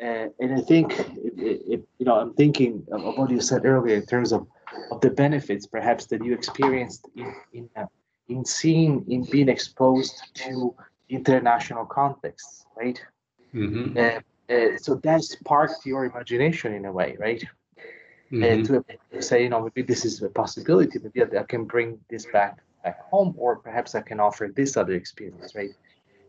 uh, 0.00 0.28
and 0.40 0.54
I 0.54 0.60
think 0.60 0.98
it, 0.98 1.62
it, 1.72 1.88
you 1.98 2.06
know 2.06 2.16
I'm 2.20 2.34
thinking 2.34 2.86
of 2.92 3.16
what 3.16 3.30
you 3.30 3.40
said 3.40 3.64
earlier 3.64 3.96
in 3.96 4.06
terms 4.06 4.32
of 4.32 4.46
of 4.90 5.00
the 5.00 5.10
benefits 5.10 5.66
perhaps 5.66 6.06
that 6.06 6.24
you 6.24 6.34
experienced 6.34 7.08
in 7.16 7.34
in 7.52 7.70
uh, 7.76 7.86
in 8.28 8.44
seeing 8.44 9.04
in 9.08 9.24
being 9.24 9.48
exposed 9.48 10.16
to 10.34 10.74
international 11.08 11.86
contexts, 11.86 12.66
right? 12.76 13.00
Mm-hmm. 13.54 13.96
Uh, 13.96 14.20
uh, 14.54 14.76
so 14.78 14.94
that 14.96 15.22
sparked 15.22 15.84
your 15.86 16.04
imagination 16.04 16.74
in 16.74 16.84
a 16.84 16.92
way, 16.92 17.16
right? 17.18 17.42
Mm-hmm. 18.30 18.84
to 19.16 19.22
say, 19.22 19.44
you 19.44 19.48
know, 19.48 19.62
maybe 19.62 19.80
this 19.80 20.04
is 20.04 20.22
a 20.22 20.28
possibility. 20.28 20.98
Maybe 21.02 21.22
I 21.22 21.44
can 21.44 21.64
bring 21.64 21.98
this 22.10 22.26
back 22.26 22.58
back 22.82 23.00
home 23.10 23.34
or 23.36 23.56
perhaps 23.56 23.94
i 23.94 24.00
can 24.00 24.20
offer 24.20 24.50
this 24.54 24.76
other 24.76 24.94
experience 24.94 25.54
right 25.54 25.70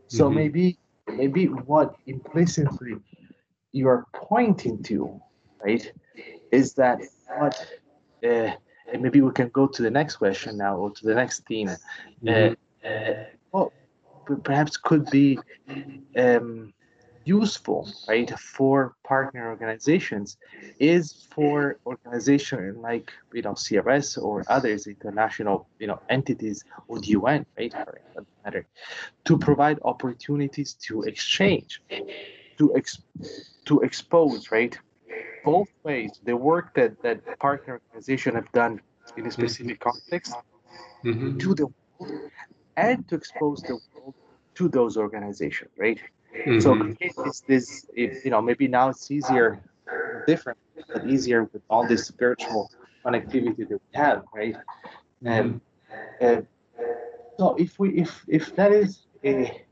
so 0.08 0.26
mm-hmm. 0.26 0.36
maybe 0.36 0.78
maybe 1.08 1.46
what 1.46 1.96
implicitly 2.08 2.96
you're 3.72 4.06
pointing 4.14 4.82
to 4.84 5.20
right 5.64 5.92
is 6.52 6.74
that 6.74 7.00
what 7.38 7.56
uh, 8.24 8.52
and 8.92 9.02
maybe 9.02 9.22
we 9.22 9.32
can 9.32 9.50
go 9.50 9.68
to 9.68 9.82
the 9.82 9.90
next 9.90 10.16
question 10.18 10.58
now 10.58 10.76
or 10.76 10.92
to 10.92 11.06
the 11.06 11.14
next 11.14 11.46
theme 11.46 11.70
mm-hmm. 12.24 12.54
uh, 12.84 12.88
uh, 12.88 13.26
well 13.52 13.72
perhaps 14.44 14.78
could 14.78 15.10
be 15.10 15.40
um, 16.18 16.74
useful, 17.30 17.82
right, 18.08 18.30
for 18.40 18.96
partner 19.04 19.44
organizations 19.54 20.38
is 20.80 21.04
for 21.34 21.56
organizations 21.86 22.78
like 22.90 23.08
you 23.34 23.44
know 23.46 23.56
CRS 23.64 24.08
or 24.26 24.36
others 24.56 24.82
international 24.88 25.58
you 25.82 25.88
know 25.90 26.00
entities 26.18 26.58
or 26.88 26.96
the 27.00 27.10
UN, 27.20 27.46
right, 27.58 27.74
matter, 28.44 28.64
to 29.28 29.34
provide 29.38 29.78
opportunities 29.94 30.70
to 30.86 30.96
exchange, 31.12 31.72
to 32.60 32.66
ex- 32.80 33.04
to 33.70 33.76
expose, 33.88 34.42
right, 34.58 34.74
both 35.44 35.70
ways 35.84 36.12
the 36.30 36.36
work 36.50 36.66
that 36.78 36.92
that 37.06 37.18
partner 37.40 37.74
organization 37.80 38.32
have 38.40 38.52
done 38.52 38.74
in 39.18 39.24
a 39.30 39.32
specific 39.40 39.78
context 39.80 40.34
mm-hmm. 41.06 41.38
to 41.38 41.50
the 41.60 41.68
world 41.98 42.32
and 42.78 43.08
to 43.10 43.16
expose 43.16 43.60
the 43.70 43.78
world 43.94 44.16
to 44.56 44.68
those 44.68 44.98
organizations, 44.98 45.72
right? 45.78 46.00
Mm-hmm. 46.36 46.60
So 46.60 46.96
it's 47.00 47.42
this, 47.42 47.86
if, 47.96 48.24
you 48.24 48.32
know, 48.32 48.42
maybe 48.42 48.68
now 48.68 48.90
it's 48.90 49.10
easier, 49.12 49.62
different, 50.28 50.60
but 50.94 51.08
easier 51.08 51.50
with 51.52 51.62
all 51.70 51.88
this 51.88 52.06
spiritual 52.06 52.70
connectivity 53.04 53.58
that 53.58 53.70
we 53.70 53.80
have, 53.94 54.24
right? 54.34 54.56
And 55.26 55.60
mm-hmm. 56.22 56.42
so 57.38 57.56
if 57.56 57.80
we, 57.80 57.90
if 57.98 58.24
if 58.28 58.56
that 58.56 58.72
is 58.72 59.08
a 59.24 59.66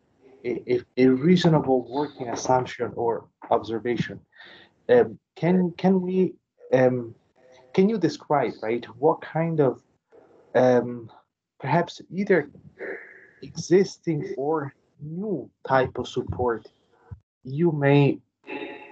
a, 0.45 0.81
a 0.97 1.07
reasonable 1.07 1.87
working 1.89 2.29
assumption 2.29 2.91
or 2.95 3.27
observation, 3.49 4.19
um, 4.89 5.19
can 5.35 5.71
can 5.77 6.01
we 6.01 6.33
um, 6.73 7.13
can 7.73 7.89
you 7.89 7.97
describe 7.97 8.53
right 8.61 8.85
what 8.97 9.21
kind 9.21 9.59
of 9.59 9.81
um, 10.55 11.09
perhaps 11.59 12.01
either 12.11 12.49
existing 13.41 14.33
or 14.37 14.73
new 15.01 15.49
type 15.67 15.97
of 15.97 16.07
support 16.07 16.67
you 17.43 17.71
may 17.71 18.19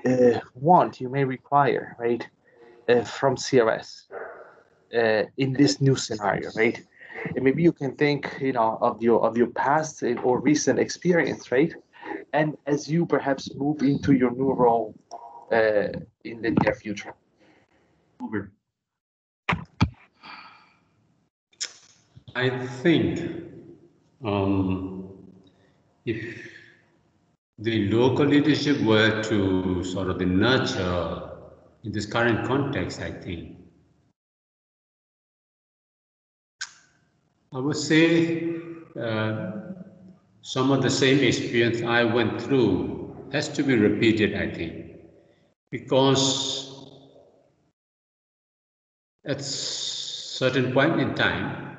uh, 0.05 0.39
want, 0.53 1.01
you 1.01 1.09
may 1.09 1.23
require, 1.23 1.95
right, 1.99 2.27
uh, 2.89 3.03
from 3.03 3.35
CRS 3.35 4.03
uh, 4.95 5.23
in 5.37 5.53
this 5.53 5.81
new 5.81 5.95
scenario, 5.95 6.49
right? 6.55 6.81
And 7.35 7.43
maybe 7.43 7.63
you 7.63 7.71
can 7.71 7.95
think, 7.95 8.37
you 8.39 8.53
know, 8.53 8.77
of 8.81 9.01
your 9.01 9.25
of 9.25 9.35
your 9.37 9.47
past 9.47 10.03
or 10.23 10.39
recent 10.39 10.79
experience, 10.79 11.51
right? 11.51 11.73
And 12.33 12.55
as 12.67 12.89
you 12.89 13.05
perhaps 13.05 13.53
move 13.55 13.81
into 13.81 14.13
your 14.13 14.31
new 14.31 14.53
role 14.53 14.93
uh, 15.51 15.87
in 16.23 16.41
the 16.41 16.51
near 16.51 16.75
future. 16.75 17.13
Over. 18.21 18.51
I 22.35 22.49
think 22.83 23.19
um, 24.23 25.14
if 26.05 26.51
the 27.57 27.89
local 27.89 28.25
leadership 28.25 28.81
were 28.81 29.23
to 29.23 29.83
sort 29.83 30.09
of 30.09 30.19
nurture 30.19 31.29
in 31.83 31.91
this 31.91 32.05
current 32.05 32.45
context, 32.47 33.01
I 33.01 33.11
think, 33.11 33.55
I 37.53 37.59
would 37.59 37.77
say 37.77 38.55
uh, 38.99 39.51
some 40.41 40.71
of 40.71 40.81
the 40.81 40.89
same 40.89 41.23
experience 41.23 41.81
I 41.81 42.03
went 42.03 42.41
through 42.41 43.29
has 43.31 43.47
to 43.49 43.63
be 43.63 43.75
repeated, 43.75 44.35
I 44.35 44.53
think, 44.53 44.85
because 45.71 46.71
at 49.25 49.41
certain 49.41 50.73
point 50.73 50.99
in 50.99 51.15
time, 51.15 51.74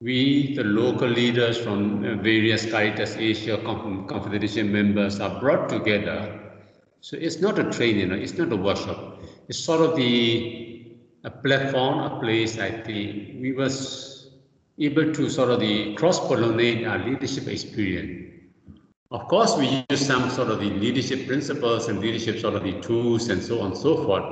we, 0.00 0.54
the 0.54 0.62
local 0.62 1.08
leaders 1.08 1.58
from 1.58 2.04
uh, 2.04 2.14
various 2.22 2.64
Caritas 2.70 3.16
Asia 3.16 3.58
Confederation 3.58 4.70
members 4.70 5.18
are 5.18 5.40
brought 5.40 5.68
together. 5.68 6.52
So 7.00 7.16
it's 7.16 7.40
not 7.40 7.58
a 7.58 7.64
training, 7.70 8.12
it's 8.12 8.38
not 8.38 8.52
a 8.52 8.56
workshop. 8.56 9.20
It's 9.48 9.58
sort 9.58 9.80
of 9.80 9.96
the 9.96 10.96
a 11.24 11.30
platform, 11.30 11.98
a 11.98 12.20
place, 12.20 12.58
I 12.58 12.70
think. 12.70 13.40
We 13.40 13.52
was 13.52 14.30
able 14.78 15.12
to 15.12 15.28
sort 15.28 15.50
of 15.50 15.58
the 15.58 15.94
cross-pollinate 15.94 16.88
our 16.88 16.98
leadership 16.98 17.48
experience. 17.48 18.26
Of 19.10 19.26
course, 19.26 19.56
we 19.56 19.84
use 19.90 20.06
some 20.06 20.30
sort 20.30 20.50
of 20.50 20.60
the 20.60 20.70
leadership 20.70 21.26
principles 21.26 21.88
and 21.88 21.98
leadership 21.98 22.38
sort 22.38 22.54
of 22.54 22.62
the 22.62 22.80
tools 22.80 23.30
and 23.30 23.42
so 23.42 23.60
on 23.60 23.72
and 23.72 23.76
so 23.76 24.04
forth. 24.04 24.24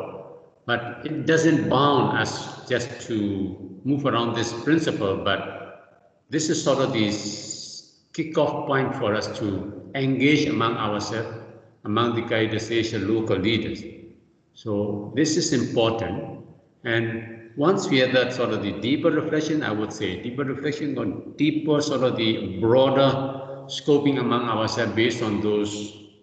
But 0.65 1.05
it 1.05 1.27
doesn't 1.27 1.69
bound 1.69 2.19
us 2.19 2.69
just 2.69 3.01
to 3.09 3.76
move 3.87 4.05
around 4.05 4.35
this 4.35 4.53
principle, 4.65 5.17
but 5.17 5.41
this 6.29 6.51
is 6.51 6.63
sort 6.63 6.81
of 6.81 6.93
this 6.93 8.01
kickoff 8.13 8.67
point 8.67 8.95
for 8.97 9.15
us 9.15 9.27
to 9.39 9.47
engage 9.95 10.49
among 10.49 10.77
ourselves, 10.77 11.39
among 11.85 12.17
the 12.17 12.23
Caritas 12.23 12.71
Asia 12.71 12.99
local 12.99 13.37
leaders. 13.37 13.83
So 14.55 15.13
this 15.15 15.37
is 15.37 15.53
important. 15.53 16.41
And 16.83 17.53
once 17.57 17.89
we 17.89 17.99
have 17.99 18.13
that 18.13 18.33
sort 18.33 18.51
of 18.51 18.63
the 18.63 18.73
deeper 18.73 19.11
reflection, 19.11 19.63
I 19.63 19.71
would 19.71 19.93
say 19.93 20.21
deeper 20.21 20.45
reflection 20.45 20.99
on 20.99 21.35
deeper 21.37 21.81
sort 21.81 22.03
of 22.03 22.17
the 22.17 22.59
broader 22.59 23.11
scoping 23.69 24.19
among 24.19 24.49
ourselves 24.49 24.95
based 24.95 25.23
on 25.23 25.41
those 25.41 25.71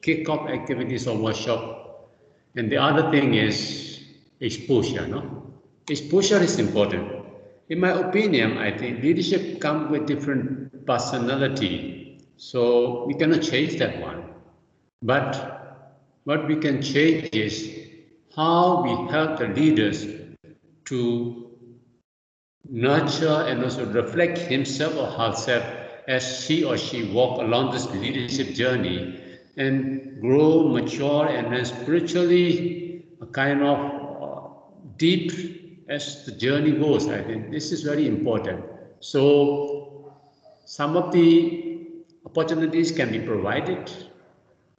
kickoff 0.01 0.49
activities 0.51 1.07
or 1.07 1.17
workshop. 1.17 2.09
And 2.57 2.69
the 2.69 2.77
other 2.77 3.09
thing 3.09 3.35
is 3.35 4.03
exposure. 4.41 5.07
No? 5.07 5.53
Exposure 5.89 6.41
is 6.43 6.59
important. 6.59 7.22
In 7.73 7.79
my 7.79 7.89
opinion, 7.89 8.59
I 8.59 8.69
think 8.77 9.01
leadership 9.01 9.59
comes 9.59 9.89
with 9.89 10.05
different 10.05 10.85
personality. 10.85 12.19
So 12.37 13.03
we 13.05 13.15
cannot 13.15 13.41
change 13.41 13.79
that 13.79 13.99
one. 13.99 14.25
But 15.01 15.31
what 16.25 16.47
we 16.47 16.57
can 16.57 16.83
change 16.83 17.29
is 17.33 17.67
how 18.35 18.83
we 18.83 19.11
help 19.11 19.39
the 19.39 19.47
leaders 19.47 20.05
to 20.85 21.49
nurture 22.69 23.43
and 23.47 23.63
also 23.63 23.87
reflect 23.87 24.37
himself 24.37 24.95
or 24.95 25.07
herself 25.07 25.65
as 26.07 26.45
she 26.45 26.63
or 26.63 26.77
she 26.77 27.11
walk 27.11 27.41
along 27.41 27.71
this 27.73 27.89
leadership 27.95 28.53
journey 28.53 29.19
and 29.57 30.21
grow, 30.21 30.67
mature, 30.67 31.27
and 31.27 31.51
then 31.51 31.65
spiritually 31.65 33.03
a 33.19 33.25
kind 33.25 33.63
of 33.63 33.79
uh, 34.21 34.49
deep 34.97 35.62
as 35.89 36.25
the 36.25 36.31
journey 36.31 36.71
goes. 36.71 37.07
I 37.07 37.21
think 37.21 37.51
this 37.51 37.71
is 37.71 37.81
very 37.83 38.07
important. 38.07 38.63
So 38.99 40.13
some 40.65 40.95
of 40.95 41.11
the 41.11 41.89
opportunities 42.25 42.91
can 42.91 43.11
be 43.11 43.19
provided, 43.19 43.91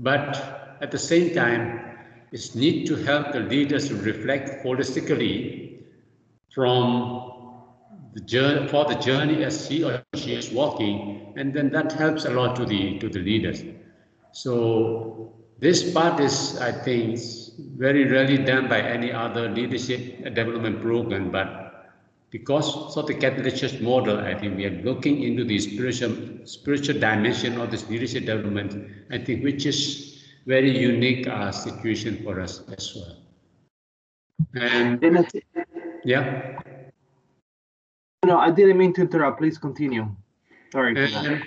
but 0.00 0.78
at 0.80 0.90
the 0.90 0.98
same 0.98 1.34
time, 1.34 1.80
it's 2.32 2.54
need 2.54 2.86
to 2.86 2.96
help 2.96 3.32
the 3.32 3.40
leaders 3.40 3.88
to 3.88 3.94
reflect 3.96 4.64
holistically 4.64 5.82
from 6.52 7.32
the 8.14 8.20
journey 8.20 8.68
for 8.68 8.84
the 8.84 8.94
journey 8.94 9.44
as 9.44 9.68
he 9.68 9.84
or 9.84 10.02
she 10.14 10.34
is 10.34 10.50
walking, 10.50 11.32
and 11.36 11.52
then 11.52 11.70
that 11.70 11.92
helps 11.92 12.24
a 12.24 12.30
lot 12.30 12.56
to 12.56 12.64
the 12.64 12.98
to 12.98 13.08
the 13.08 13.18
leaders. 13.18 13.62
So 14.32 15.32
this 15.64 15.80
part 15.94 16.20
is, 16.20 16.58
I 16.60 16.72
think, 16.72 17.18
very 17.78 18.04
rarely 18.04 18.36
done 18.36 18.68
by 18.68 18.80
any 18.82 19.10
other 19.10 19.48
leadership 19.48 20.22
development 20.34 20.82
program, 20.82 21.30
but 21.30 21.64
because 22.28 22.96
of 22.98 23.06
the 23.06 23.14
Catholic 23.14 23.56
Church 23.56 23.80
model, 23.80 24.18
I 24.18 24.34
think 24.34 24.58
we 24.58 24.66
are 24.66 24.82
looking 24.82 25.22
into 25.22 25.42
the 25.42 25.58
spiritual 25.58 26.12
spiritual 26.44 27.00
dimension 27.00 27.58
of 27.58 27.70
this 27.70 27.88
leadership 27.88 28.26
development, 28.26 28.76
I 29.10 29.16
think 29.16 29.42
which 29.42 29.64
is 29.64 30.22
very 30.44 30.76
unique 30.76 31.26
uh, 31.26 31.50
situation 31.50 32.22
for 32.22 32.40
us 32.42 32.60
as 32.76 32.92
well. 32.94 33.16
And 34.54 35.00
yeah. 36.04 36.60
No, 38.26 38.38
I 38.38 38.50
didn't 38.50 38.76
mean 38.76 38.92
to 38.94 39.00
interrupt. 39.00 39.38
Please 39.38 39.56
continue. 39.56 40.14
Sorry 40.72 40.94
for. 41.08 41.42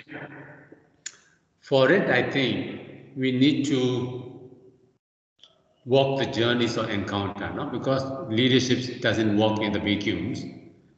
For 1.60 1.92
it, 1.92 2.10
I 2.10 2.28
think 2.30 2.87
we 3.16 3.32
need 3.32 3.64
to 3.66 4.28
walk 5.84 6.18
the 6.18 6.26
journeys 6.26 6.76
of 6.76 6.90
encounter, 6.90 7.50
no? 7.54 7.66
because 7.66 8.02
leadership 8.30 9.00
doesn't 9.00 9.36
walk 9.36 9.60
in 9.60 9.72
the 9.72 9.78
vacuums. 9.80 10.44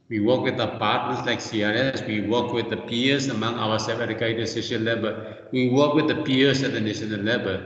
We 0.09 0.19
work 0.19 0.41
with 0.41 0.59
our 0.59 0.77
partners 0.77 1.25
like 1.25 1.39
CRS, 1.39 2.05
we 2.05 2.27
work 2.27 2.51
with 2.51 2.69
the 2.69 2.75
peers 2.75 3.29
among 3.29 3.55
ourselves 3.55 4.01
at 4.01 4.09
the 4.19 4.45
social 4.45 4.81
level, 4.81 5.15
we 5.53 5.69
work 5.69 5.93
with 5.93 6.09
the 6.09 6.21
peers 6.23 6.63
at 6.63 6.73
the 6.73 6.81
national 6.81 7.21
level. 7.21 7.61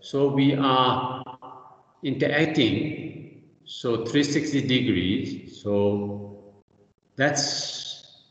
So 0.00 0.28
we 0.32 0.54
are 0.54 1.22
interacting, 2.02 3.42
so 3.66 3.96
360 4.06 4.66
degrees, 4.66 5.62
so 5.62 6.54
that's 7.16 8.24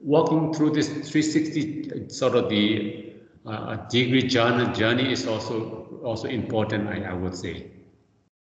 walking 0.00 0.52
through 0.52 0.70
this 0.70 0.88
360 0.88 2.08
sort 2.08 2.34
of 2.34 2.48
the 2.48 3.05
uh, 3.46 3.76
degree 3.88 4.22
journey, 4.22 4.72
journey 4.74 5.12
is 5.12 5.26
also 5.26 6.00
also 6.02 6.28
important, 6.28 6.88
I, 6.88 7.10
I 7.10 7.12
would 7.12 7.34
say. 7.34 7.70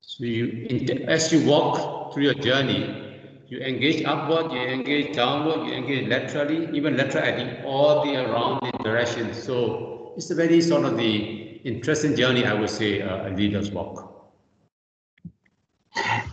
So 0.02 0.26
you, 0.26 0.68
as 1.08 1.32
you 1.32 1.47
walk 1.47 2.14
through 2.14 2.24
your 2.24 2.34
journey, 2.34 3.10
you 3.47 3.60
engage 3.60 4.04
upward, 4.06 4.52
you 4.52 4.60
engage 4.60 5.16
downward, 5.16 5.68
you 5.68 5.74
engage 5.74 6.08
laterally, 6.08 6.70
even 6.76 6.97
lateral, 6.97 7.24
I 7.24 7.32
think 7.32 7.66
all 7.66 8.06
the 8.06 8.16
around 8.16 8.62
the 8.62 8.84
direction. 8.84 9.34
So 9.34 10.14
it's 10.18 10.30
a 10.32 10.36
very 10.36 10.62
sort 10.62 10.86
of 10.86 10.97
the 10.97 11.60
interesting 11.64 12.16
journey, 12.16 12.45
I 12.45 12.54
would 12.54 12.70
say, 12.70 13.02
uh, 13.02 13.30
a 13.30 13.32
leader's 13.32 13.72
walk. 13.72 14.06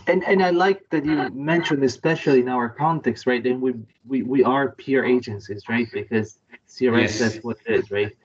And 0.07 0.23
and 0.23 0.41
I 0.43 0.51
like 0.51 0.89
that 0.91 1.03
you 1.05 1.29
mentioned, 1.31 1.83
especially 1.83 2.39
in 2.39 2.47
our 2.47 2.69
context, 2.69 3.27
right? 3.27 3.45
And 3.45 3.61
we 3.61 3.73
we, 4.07 4.23
we 4.23 4.43
are 4.43 4.71
peer 4.71 5.03
agencies, 5.03 5.67
right? 5.67 5.87
Because 5.91 6.37
CRS 6.69 7.01
yes. 7.01 7.19
that's 7.19 7.43
what 7.43 7.57
it 7.65 7.73
is, 7.79 7.91
right? 7.91 8.15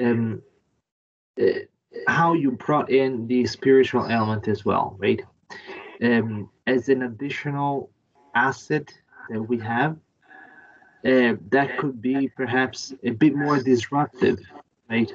Um, 0.00 0.42
uh, 1.40 1.60
how 2.08 2.32
you 2.32 2.52
brought 2.52 2.90
in 2.90 3.26
the 3.26 3.46
spiritual 3.46 4.06
element 4.06 4.48
as 4.48 4.64
well, 4.64 4.96
right? 4.98 5.22
Um, 6.02 6.50
as 6.66 6.88
an 6.88 7.02
additional 7.02 7.90
asset 8.34 8.92
that 9.30 9.40
we 9.40 9.58
have, 9.58 9.96
uh, 11.04 11.34
that 11.50 11.78
could 11.78 12.00
be 12.00 12.28
perhaps 12.28 12.92
a 13.04 13.10
bit 13.10 13.34
more 13.34 13.62
disruptive, 13.62 14.38
right? 14.88 15.12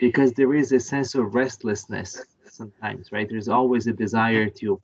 Because 0.00 0.32
there 0.32 0.54
is 0.54 0.72
a 0.72 0.80
sense 0.80 1.14
of 1.14 1.34
restlessness 1.34 2.22
sometimes, 2.50 3.10
right? 3.10 3.28
There's 3.28 3.48
always 3.48 3.86
a 3.86 3.92
desire 3.92 4.48
to 4.50 4.80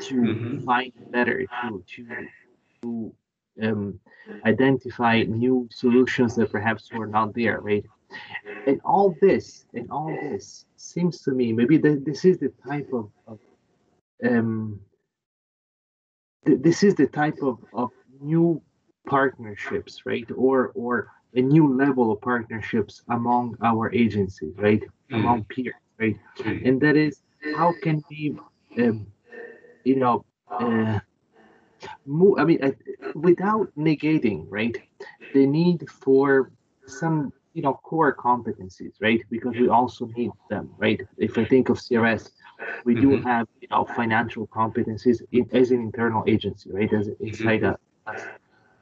to 0.00 0.14
mm-hmm. 0.14 0.64
find 0.64 0.92
better, 1.10 1.46
to 1.62 1.84
to 1.94 2.26
to 2.82 3.14
um, 3.62 4.00
identify 4.44 5.22
new 5.22 5.68
solutions 5.70 6.34
that 6.36 6.50
perhaps 6.50 6.90
were 6.92 7.06
not 7.06 7.34
there, 7.34 7.60
right? 7.60 7.84
And 8.66 8.80
all 8.84 9.14
this, 9.20 9.66
and 9.74 9.90
all 9.90 10.08
this 10.22 10.66
seems 10.76 11.22
to 11.22 11.30
me, 11.30 11.52
maybe 11.52 11.76
this 11.78 12.24
is 12.24 12.38
the 12.38 12.52
type 12.66 12.90
of, 12.92 13.10
of 13.26 13.38
um, 14.24 14.80
th- 16.46 16.60
this 16.60 16.82
is 16.82 16.94
the 16.94 17.06
type 17.06 17.38
of, 17.42 17.58
of 17.72 17.90
new 18.20 18.60
partnerships, 19.06 20.06
right? 20.06 20.28
Or 20.36 20.72
or 20.74 21.08
a 21.34 21.42
new 21.42 21.74
level 21.74 22.12
of 22.12 22.20
partnerships 22.20 23.02
among 23.08 23.56
our 23.62 23.92
agencies, 23.92 24.54
right? 24.56 24.82
Mm. 25.10 25.16
Among 25.16 25.44
peers, 25.44 25.74
right? 25.98 26.16
Mm. 26.38 26.68
And 26.68 26.80
that 26.80 26.96
is 26.96 27.22
how 27.56 27.74
can 27.82 28.02
we, 28.08 28.36
um, 28.78 29.06
you 29.84 29.96
know, 29.96 30.24
uh, 30.48 31.00
move, 32.06 32.38
I 32.38 32.44
mean, 32.44 32.62
uh, 32.62 32.72
without 33.14 33.70
negating, 33.76 34.46
right, 34.48 34.76
the 35.34 35.46
need 35.46 35.88
for 35.90 36.50
some 36.86 37.32
you 37.54 37.62
know 37.62 37.74
core 37.84 38.14
competencies 38.14 38.94
right? 39.00 39.22
Because 39.30 39.54
we 39.56 39.68
also 39.68 40.06
need 40.16 40.32
them 40.50 40.70
right? 40.76 41.00
If 41.16 41.38
i 41.38 41.44
think 41.44 41.68
of 41.68 41.78
crs 41.78 42.30
we 42.84 42.94
mm-hmm. 42.94 43.10
do 43.10 43.22
have 43.22 43.46
you 43.60 43.68
know 43.70 43.84
financial 43.84 44.46
competencies 44.48 45.22
in, 45.32 45.48
as 45.52 45.70
an 45.70 45.80
internal 45.80 46.24
agency 46.26 46.70
right? 46.70 46.92
As 46.92 47.08
inside 47.20 47.62
mm-hmm. 47.62 48.10
us 48.10 48.22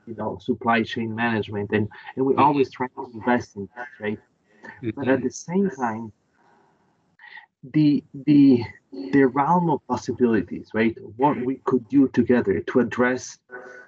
you 0.07 0.15
know 0.15 0.39
supply 0.41 0.83
chain 0.83 1.15
management 1.15 1.71
and 1.73 1.89
and 2.17 2.27
we 2.27 2.35
always 2.35 2.71
try 2.71 2.89
to 2.97 3.11
invest 3.15 3.57
in 3.57 3.69
that 3.77 3.89
right? 4.01 4.19
But 4.97 5.07
at 5.09 5.23
the 5.23 5.31
same 5.31 5.71
time 5.71 6.13
the 7.75 8.03
the 8.27 8.65
the 9.13 9.25
realm 9.25 9.71
of 9.71 9.87
possibilities 9.87 10.71
right? 10.73 10.97
What 11.17 11.37
we 11.45 11.57
could 11.65 11.87
do 11.89 12.09
together 12.09 12.61
to 12.61 12.81
address 12.81 13.39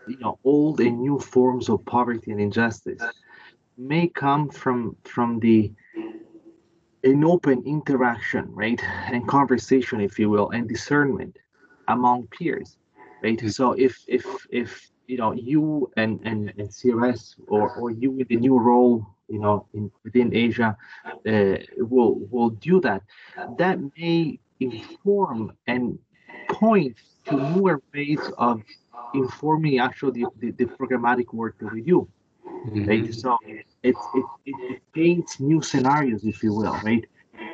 you 0.06 0.18
know 0.18 0.38
old 0.44 0.80
and 0.80 1.00
new 1.00 1.18
forms 1.18 1.70
of 1.70 1.84
poverty 1.86 2.30
and 2.32 2.40
injustice 2.40 3.02
may 3.76 4.08
come 4.08 4.48
from 4.48 4.96
from 5.04 5.40
the 5.40 5.72
an 7.02 7.24
open 7.24 7.62
interaction 7.66 8.46
right? 8.54 8.80
And 9.12 9.26
conversation 9.28 10.00
if 10.00 10.18
you 10.18 10.30
will 10.30 10.50
and 10.50 10.68
discernment 10.68 11.36
among 11.88 12.28
peers 12.28 12.78
right? 13.22 13.40
So 13.50 13.72
if 13.72 13.96
if 14.06 14.24
if 14.50 14.90
you 15.06 15.18
know 15.18 15.32
you 15.32 15.90
and 15.96 16.20
and, 16.24 16.52
and 16.58 16.68
crs 16.68 17.34
or 17.48 17.70
or 17.70 17.90
you 17.90 18.10
with 18.10 18.28
the 18.28 18.36
new 18.36 18.58
role 18.58 19.06
you 19.28 19.38
know 19.38 19.66
in 19.74 19.90
within 20.04 20.34
asia 20.34 20.76
uh, 21.28 21.56
will 21.78 22.14
will 22.30 22.50
do 22.50 22.80
that 22.80 23.02
that 23.58 23.78
may 23.98 24.38
inform 24.60 25.52
and 25.66 25.98
point 26.48 26.96
to 27.26 27.34
newer 27.36 27.82
ways 27.94 28.20
of 28.38 28.62
informing 29.14 29.78
actually 29.78 30.22
the, 30.22 30.26
the, 30.40 30.50
the 30.52 30.66
programmatic 30.76 31.32
work 31.32 31.58
that 31.58 31.72
we 31.72 31.80
do 31.82 32.08
right 32.86 33.12
so 33.12 33.36
it, 33.82 33.94
it, 34.14 34.24
it, 34.46 34.82
paints 34.92 35.40
new 35.40 35.60
scenarios 35.62 36.24
if 36.24 36.42
you 36.42 36.52
will 36.52 36.76
right 36.82 37.04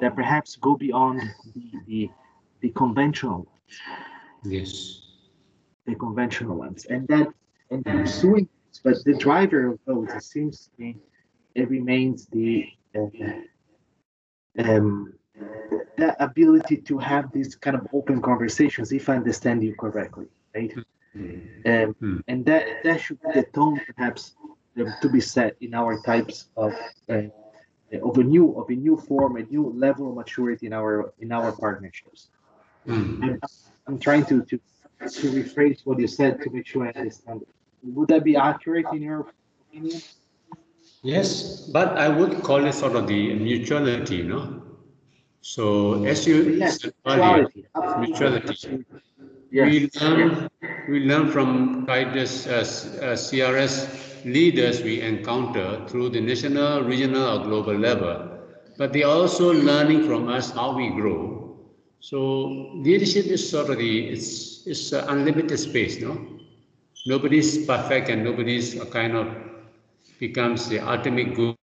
that 0.00 0.14
perhaps 0.14 0.56
go 0.56 0.76
beyond 0.76 1.20
the 1.54 1.66
the, 1.86 2.10
the 2.60 2.70
conventional 2.70 3.38
ones. 3.50 3.82
Yes. 4.44 5.00
the 5.86 5.94
conventional 5.94 6.56
ones 6.56 6.86
and 6.86 7.06
that 7.08 7.28
and 7.70 7.84
pursuing 7.84 8.48
but 8.84 8.96
the 9.04 9.14
driver 9.14 9.66
of 9.68 9.78
those 9.86 10.08
it 10.14 10.22
seems 10.22 10.66
to 10.66 10.70
me 10.82 10.96
it 11.54 11.68
remains 11.68 12.26
the 12.26 12.66
uh, 12.96 13.06
um 14.58 15.12
the 15.96 16.22
ability 16.22 16.76
to 16.76 16.98
have 16.98 17.30
these 17.32 17.54
kind 17.56 17.76
of 17.76 17.86
open 17.92 18.20
conversations 18.20 18.92
if 18.92 19.08
i 19.08 19.16
understand 19.16 19.62
you 19.62 19.74
correctly 19.74 20.26
right 20.54 20.72
um, 21.66 21.94
Hmm. 22.00 22.18
and 22.28 22.44
that 22.46 22.64
that 22.84 23.00
should 23.00 23.20
be 23.22 23.28
the 23.34 23.42
tone 23.54 23.80
perhaps 23.94 24.34
to 25.02 25.08
be 25.08 25.20
set 25.20 25.56
in 25.60 25.74
our 25.74 26.00
types 26.02 26.46
of 26.56 26.72
uh, 27.08 27.22
of 28.02 28.18
a 28.18 28.22
new 28.24 28.46
of 28.60 28.68
a 28.70 28.74
new 28.74 28.96
form 28.96 29.36
a 29.36 29.42
new 29.44 29.64
level 29.76 30.08
of 30.10 30.14
maturity 30.16 30.66
in 30.66 30.72
our 30.72 31.12
in 31.18 31.32
our 31.32 31.52
partnerships 31.52 32.28
Hmm. 32.86 33.20
I'm, 33.22 33.38
I'm 33.86 33.98
trying 33.98 34.24
to, 34.26 34.42
to 34.44 34.58
to 35.20 35.30
rephrase 35.30 35.80
what 35.84 35.98
you 35.98 36.06
said 36.08 36.40
to 36.42 36.50
make 36.50 36.66
sure 36.66 36.86
I 36.86 36.90
understand. 36.90 37.40
Would 37.82 38.08
that 38.08 38.24
be 38.24 38.36
accurate 38.36 38.92
in 38.92 39.02
your 39.02 39.26
opinion? 39.68 40.02
Yes, 41.02 41.66
but 41.72 41.96
I 41.98 42.08
would 42.08 42.42
call 42.42 42.64
it 42.64 42.72
sort 42.72 42.94
of 42.96 43.06
the 43.06 43.34
mutuality, 43.34 44.16
you 44.16 44.24
know. 44.24 44.62
So 45.40 46.04
as 46.04 46.26
you 46.26 46.36
Yes, 46.58 46.78
said 46.78 46.92
earlier, 47.06 47.46
mutuality. 47.98 48.56
absolutely. 48.56 48.56
we 49.58 49.88
Yes, 49.90 50.00
learn 50.00 50.48
we 50.88 51.00
learn 51.00 51.28
from 51.30 51.84
guidance 51.86 52.46
uh, 52.46 52.58
uh, 52.58 53.16
CRS 53.16 54.09
leaders 54.24 54.82
we 54.82 55.00
encounter 55.00 55.84
through 55.88 56.10
the 56.10 56.20
national, 56.20 56.82
regional, 56.82 57.40
or 57.40 57.44
global 57.44 57.74
level, 57.74 58.28
but 58.78 58.92
they 58.92 59.02
are 59.02 59.12
also 59.14 59.52
learning 59.52 60.06
from 60.06 60.28
us 60.28 60.50
how 60.50 60.76
we 60.76 60.90
grow. 60.90 61.58
So 62.00 62.72
leadership 62.74 63.26
is 63.26 63.48
sort 63.48 63.70
of 63.70 63.78
the 63.78 64.08
it's 64.08 64.66
it's 64.66 64.92
unlimited 64.92 65.58
space, 65.58 66.00
no. 66.00 66.16
Nobody's 67.06 67.66
perfect 67.66 68.08
and 68.10 68.24
nobody's 68.24 68.78
a 68.80 68.86
kind 68.86 69.16
of 69.16 69.28
becomes 70.18 70.68
the 70.68 70.80
ultimate 70.80 71.34
good 71.34 71.59